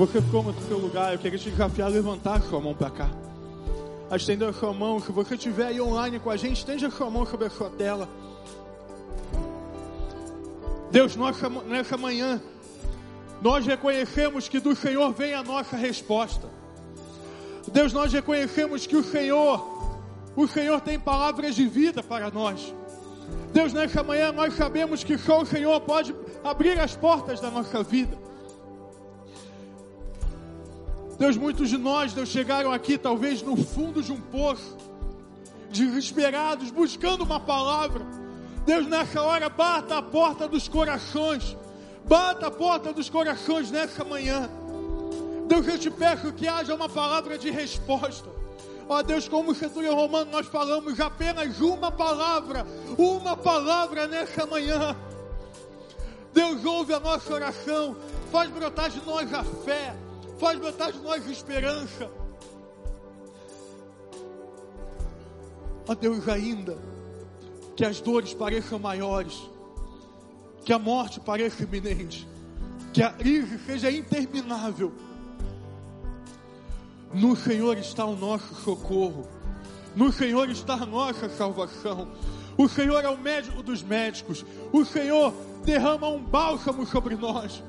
Você 0.00 0.22
ficou 0.22 0.42
no 0.42 0.54
seu 0.62 0.78
lugar, 0.78 1.12
eu 1.12 1.18
queria 1.18 1.38
te 1.38 1.50
desafiar 1.50 1.88
a 1.88 1.90
levantar 1.90 2.40
sua 2.40 2.58
mão 2.58 2.72
para 2.72 2.88
cá. 2.88 3.10
A 4.10 4.14
a 4.14 4.52
sua 4.54 4.72
mão. 4.72 4.98
Se 4.98 5.12
você 5.12 5.34
estiver 5.34 5.66
aí 5.66 5.78
online 5.78 6.18
com 6.18 6.30
a 6.30 6.38
gente, 6.38 6.56
estende 6.56 6.86
a 6.86 6.90
sua 6.90 7.10
mão 7.10 7.26
sobre 7.26 7.48
a 7.48 7.50
sua 7.50 7.68
tela. 7.68 8.08
Deus, 10.90 11.16
nossa, 11.16 11.50
nessa 11.50 11.98
manhã, 11.98 12.40
nós 13.42 13.66
reconhecemos 13.66 14.48
que 14.48 14.58
do 14.58 14.74
Senhor 14.74 15.12
vem 15.12 15.34
a 15.34 15.42
nossa 15.42 15.76
resposta. 15.76 16.48
Deus, 17.70 17.92
nós 17.92 18.10
reconhecemos 18.10 18.86
que 18.86 18.96
o 18.96 19.04
Senhor, 19.04 19.92
o 20.34 20.48
Senhor 20.48 20.80
tem 20.80 20.98
palavras 20.98 21.54
de 21.54 21.66
vida 21.66 22.02
para 22.02 22.30
nós. 22.30 22.74
Deus, 23.52 23.74
nessa 23.74 24.02
manhã 24.02 24.32
nós 24.32 24.54
sabemos 24.54 25.04
que 25.04 25.18
só 25.18 25.42
o 25.42 25.46
Senhor 25.46 25.78
pode 25.82 26.14
abrir 26.42 26.80
as 26.80 26.96
portas 26.96 27.38
da 27.38 27.50
nossa 27.50 27.82
vida. 27.82 28.29
Deus, 31.20 31.36
muitos 31.36 31.68
de 31.68 31.76
nós, 31.76 32.14
Deus, 32.14 32.30
chegaram 32.30 32.72
aqui 32.72 32.96
talvez 32.96 33.42
no 33.42 33.54
fundo 33.54 34.02
de 34.02 34.10
um 34.10 34.18
poço, 34.18 34.74
desesperados, 35.70 36.70
buscando 36.70 37.24
uma 37.24 37.38
palavra. 37.38 38.06
Deus, 38.64 38.86
nessa 38.86 39.20
hora, 39.20 39.50
bata 39.50 39.98
a 39.98 40.02
porta 40.02 40.48
dos 40.48 40.66
corações, 40.66 41.54
bata 42.08 42.46
a 42.46 42.50
porta 42.50 42.90
dos 42.90 43.10
corações 43.10 43.70
nessa 43.70 44.02
manhã. 44.02 44.48
Deus, 45.46 45.68
eu 45.68 45.78
te 45.78 45.90
peço 45.90 46.32
que 46.32 46.48
haja 46.48 46.74
uma 46.74 46.88
palavra 46.88 47.36
de 47.36 47.50
resposta. 47.50 48.26
Ó 48.88 49.02
Deus, 49.02 49.28
como 49.28 49.54
centurião 49.54 49.94
romano, 49.94 50.30
nós 50.30 50.46
falamos 50.46 50.98
apenas 51.00 51.60
uma 51.60 51.92
palavra, 51.92 52.66
uma 52.96 53.36
palavra 53.36 54.06
nessa 54.06 54.46
manhã. 54.46 54.96
Deus 56.32 56.64
ouve 56.64 56.94
a 56.94 56.98
nossa 56.98 57.30
oração, 57.30 57.94
faz 58.32 58.48
brotar 58.48 58.88
de 58.88 59.04
nós 59.04 59.30
a 59.34 59.44
fé 59.44 59.94
faz 60.40 60.58
brotar 60.58 60.90
de 60.90 60.98
nós 61.00 61.28
esperança. 61.28 62.10
Ó 65.86 65.94
Deus, 65.94 66.26
ainda 66.28 66.78
que 67.76 67.84
as 67.84 68.00
dores 68.00 68.32
pareçam 68.32 68.78
maiores, 68.78 69.38
que 70.64 70.72
a 70.72 70.78
morte 70.78 71.20
pareça 71.20 71.62
iminente, 71.62 72.26
que 72.92 73.02
a 73.02 73.12
crise 73.12 73.58
seja 73.66 73.90
interminável, 73.90 74.92
no 77.12 77.36
Senhor 77.36 77.76
está 77.76 78.04
o 78.04 78.16
nosso 78.16 78.54
socorro. 78.54 79.28
No 79.96 80.12
Senhor 80.12 80.48
está 80.48 80.74
a 80.74 80.86
nossa 80.86 81.28
salvação. 81.28 82.08
O 82.56 82.68
Senhor 82.68 83.04
é 83.04 83.08
o 83.08 83.18
médico 83.18 83.62
dos 83.62 83.82
médicos. 83.82 84.44
O 84.72 84.84
Senhor 84.84 85.34
derrama 85.64 86.08
um 86.08 86.22
bálsamo 86.22 86.86
sobre 86.86 87.16
nós. 87.16 87.62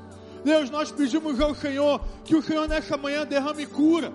Deus, 0.43 0.69
nós 0.69 0.91
pedimos 0.91 1.39
ao 1.39 1.53
Senhor 1.53 2.01
que 2.25 2.35
o 2.35 2.41
Senhor 2.41 2.67
nessa 2.67 2.97
manhã 2.97 3.25
derrame 3.25 3.65
cura. 3.65 4.11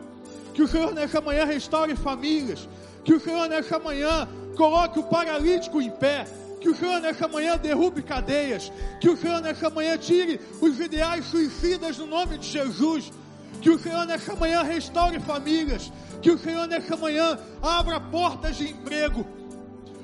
Que 0.53 0.63
o 0.63 0.69
Senhor 0.69 0.93
nessa 0.95 1.21
manhã 1.21 1.45
restaure 1.45 1.95
famílias. 1.95 2.69
Que 3.05 3.15
o 3.15 3.21
Senhor 3.21 3.49
nessa 3.49 3.79
manhã 3.79 4.29
coloque 4.57 4.99
o 4.99 5.05
paralítico 5.05 5.81
em 5.81 5.91
pé. 5.91 6.27
Que 6.61 6.71
o 6.71 6.75
Senhor 6.75 7.01
nessa 7.01 7.29
manhã 7.29 7.57
derrube 7.57 8.03
cadeias. 8.03 8.73
Que 9.01 9.09
o 9.09 9.17
Senhor 9.17 9.41
nessa 9.41 9.71
manhã 9.71 9.97
tire 9.97 10.41
os 10.61 10.81
ideais 10.81 11.27
suicidas 11.27 11.99
no 11.99 12.07
nome 12.07 12.39
de 12.39 12.49
Jesus. 12.49 13.13
Que 13.61 13.71
o 13.71 13.79
Senhor 13.79 14.05
nessa 14.07 14.35
manhã 14.35 14.63
restaure 14.63 15.21
famílias. 15.21 15.93
Que 16.21 16.31
o 16.31 16.39
Senhor 16.39 16.67
nessa 16.67 16.97
manhã 16.97 17.39
abra 17.63 18.01
portas 18.01 18.57
de 18.57 18.71
emprego. 18.71 19.25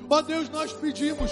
Ó 0.09 0.21
Deus, 0.21 0.49
nós 0.49 0.71
pedimos. 0.71 1.31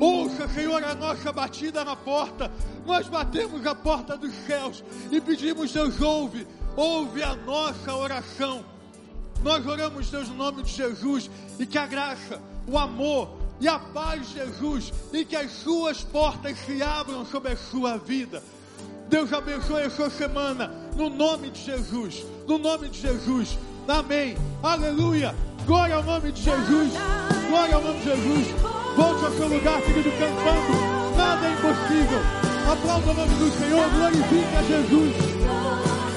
Ouça, 0.00 0.48
Senhor, 0.48 0.82
a 0.82 0.94
nossa 0.94 1.30
batida 1.30 1.84
na 1.84 1.94
porta. 1.94 2.50
Nós 2.86 3.06
batemos 3.06 3.66
a 3.66 3.74
porta 3.74 4.16
dos 4.16 4.34
céus 4.46 4.82
e 5.10 5.20
pedimos, 5.20 5.70
Deus, 5.70 6.00
ouve, 6.00 6.46
ouve 6.74 7.22
a 7.22 7.36
nossa 7.36 7.94
oração. 7.94 8.64
Nós 9.42 9.66
oramos, 9.66 10.10
Deus, 10.10 10.28
no 10.28 10.34
nome 10.34 10.62
de 10.62 10.72
Jesus 10.72 11.30
e 11.58 11.66
que 11.66 11.76
a 11.76 11.86
graça, 11.86 12.40
o 12.66 12.78
amor 12.78 13.28
e 13.60 13.68
a 13.68 13.78
paz 13.78 14.28
de 14.28 14.34
Jesus 14.34 14.90
e 15.12 15.22
que 15.22 15.36
as 15.36 15.50
suas 15.50 16.02
portas 16.02 16.58
se 16.60 16.82
abram 16.82 17.26
sobre 17.26 17.52
a 17.52 17.56
sua 17.56 17.98
vida. 17.98 18.42
Deus 19.08 19.32
abençoe 19.32 19.82
a 19.82 19.90
sua 19.90 20.08
semana, 20.08 20.68
no 20.96 21.10
nome 21.10 21.50
de 21.50 21.62
Jesus, 21.62 22.24
no 22.46 22.56
nome 22.56 22.88
de 22.88 23.00
Jesus. 23.00 23.58
Amém. 23.86 24.36
Aleluia. 24.62 25.34
Glória 25.70 25.94
ao 25.94 26.02
nome 26.02 26.32
de 26.32 26.42
Jesus. 26.42 26.92
Glória 27.48 27.76
ao 27.76 27.80
nome 27.80 28.00
de 28.00 28.04
Jesus. 28.06 28.48
Volte 28.96 29.24
ao 29.24 29.30
seu 29.30 29.46
lugar, 29.46 29.80
querido, 29.82 30.10
cantando. 30.18 31.16
Nada 31.16 31.46
é 31.46 31.52
impossível. 31.52 32.18
Aplauda 32.72 33.10
o 33.12 33.14
nome 33.14 33.34
do 33.36 33.50
Senhor. 33.52 33.88
Glorifique 33.90 34.56
a 34.56 34.62
Jesus. 34.64 36.09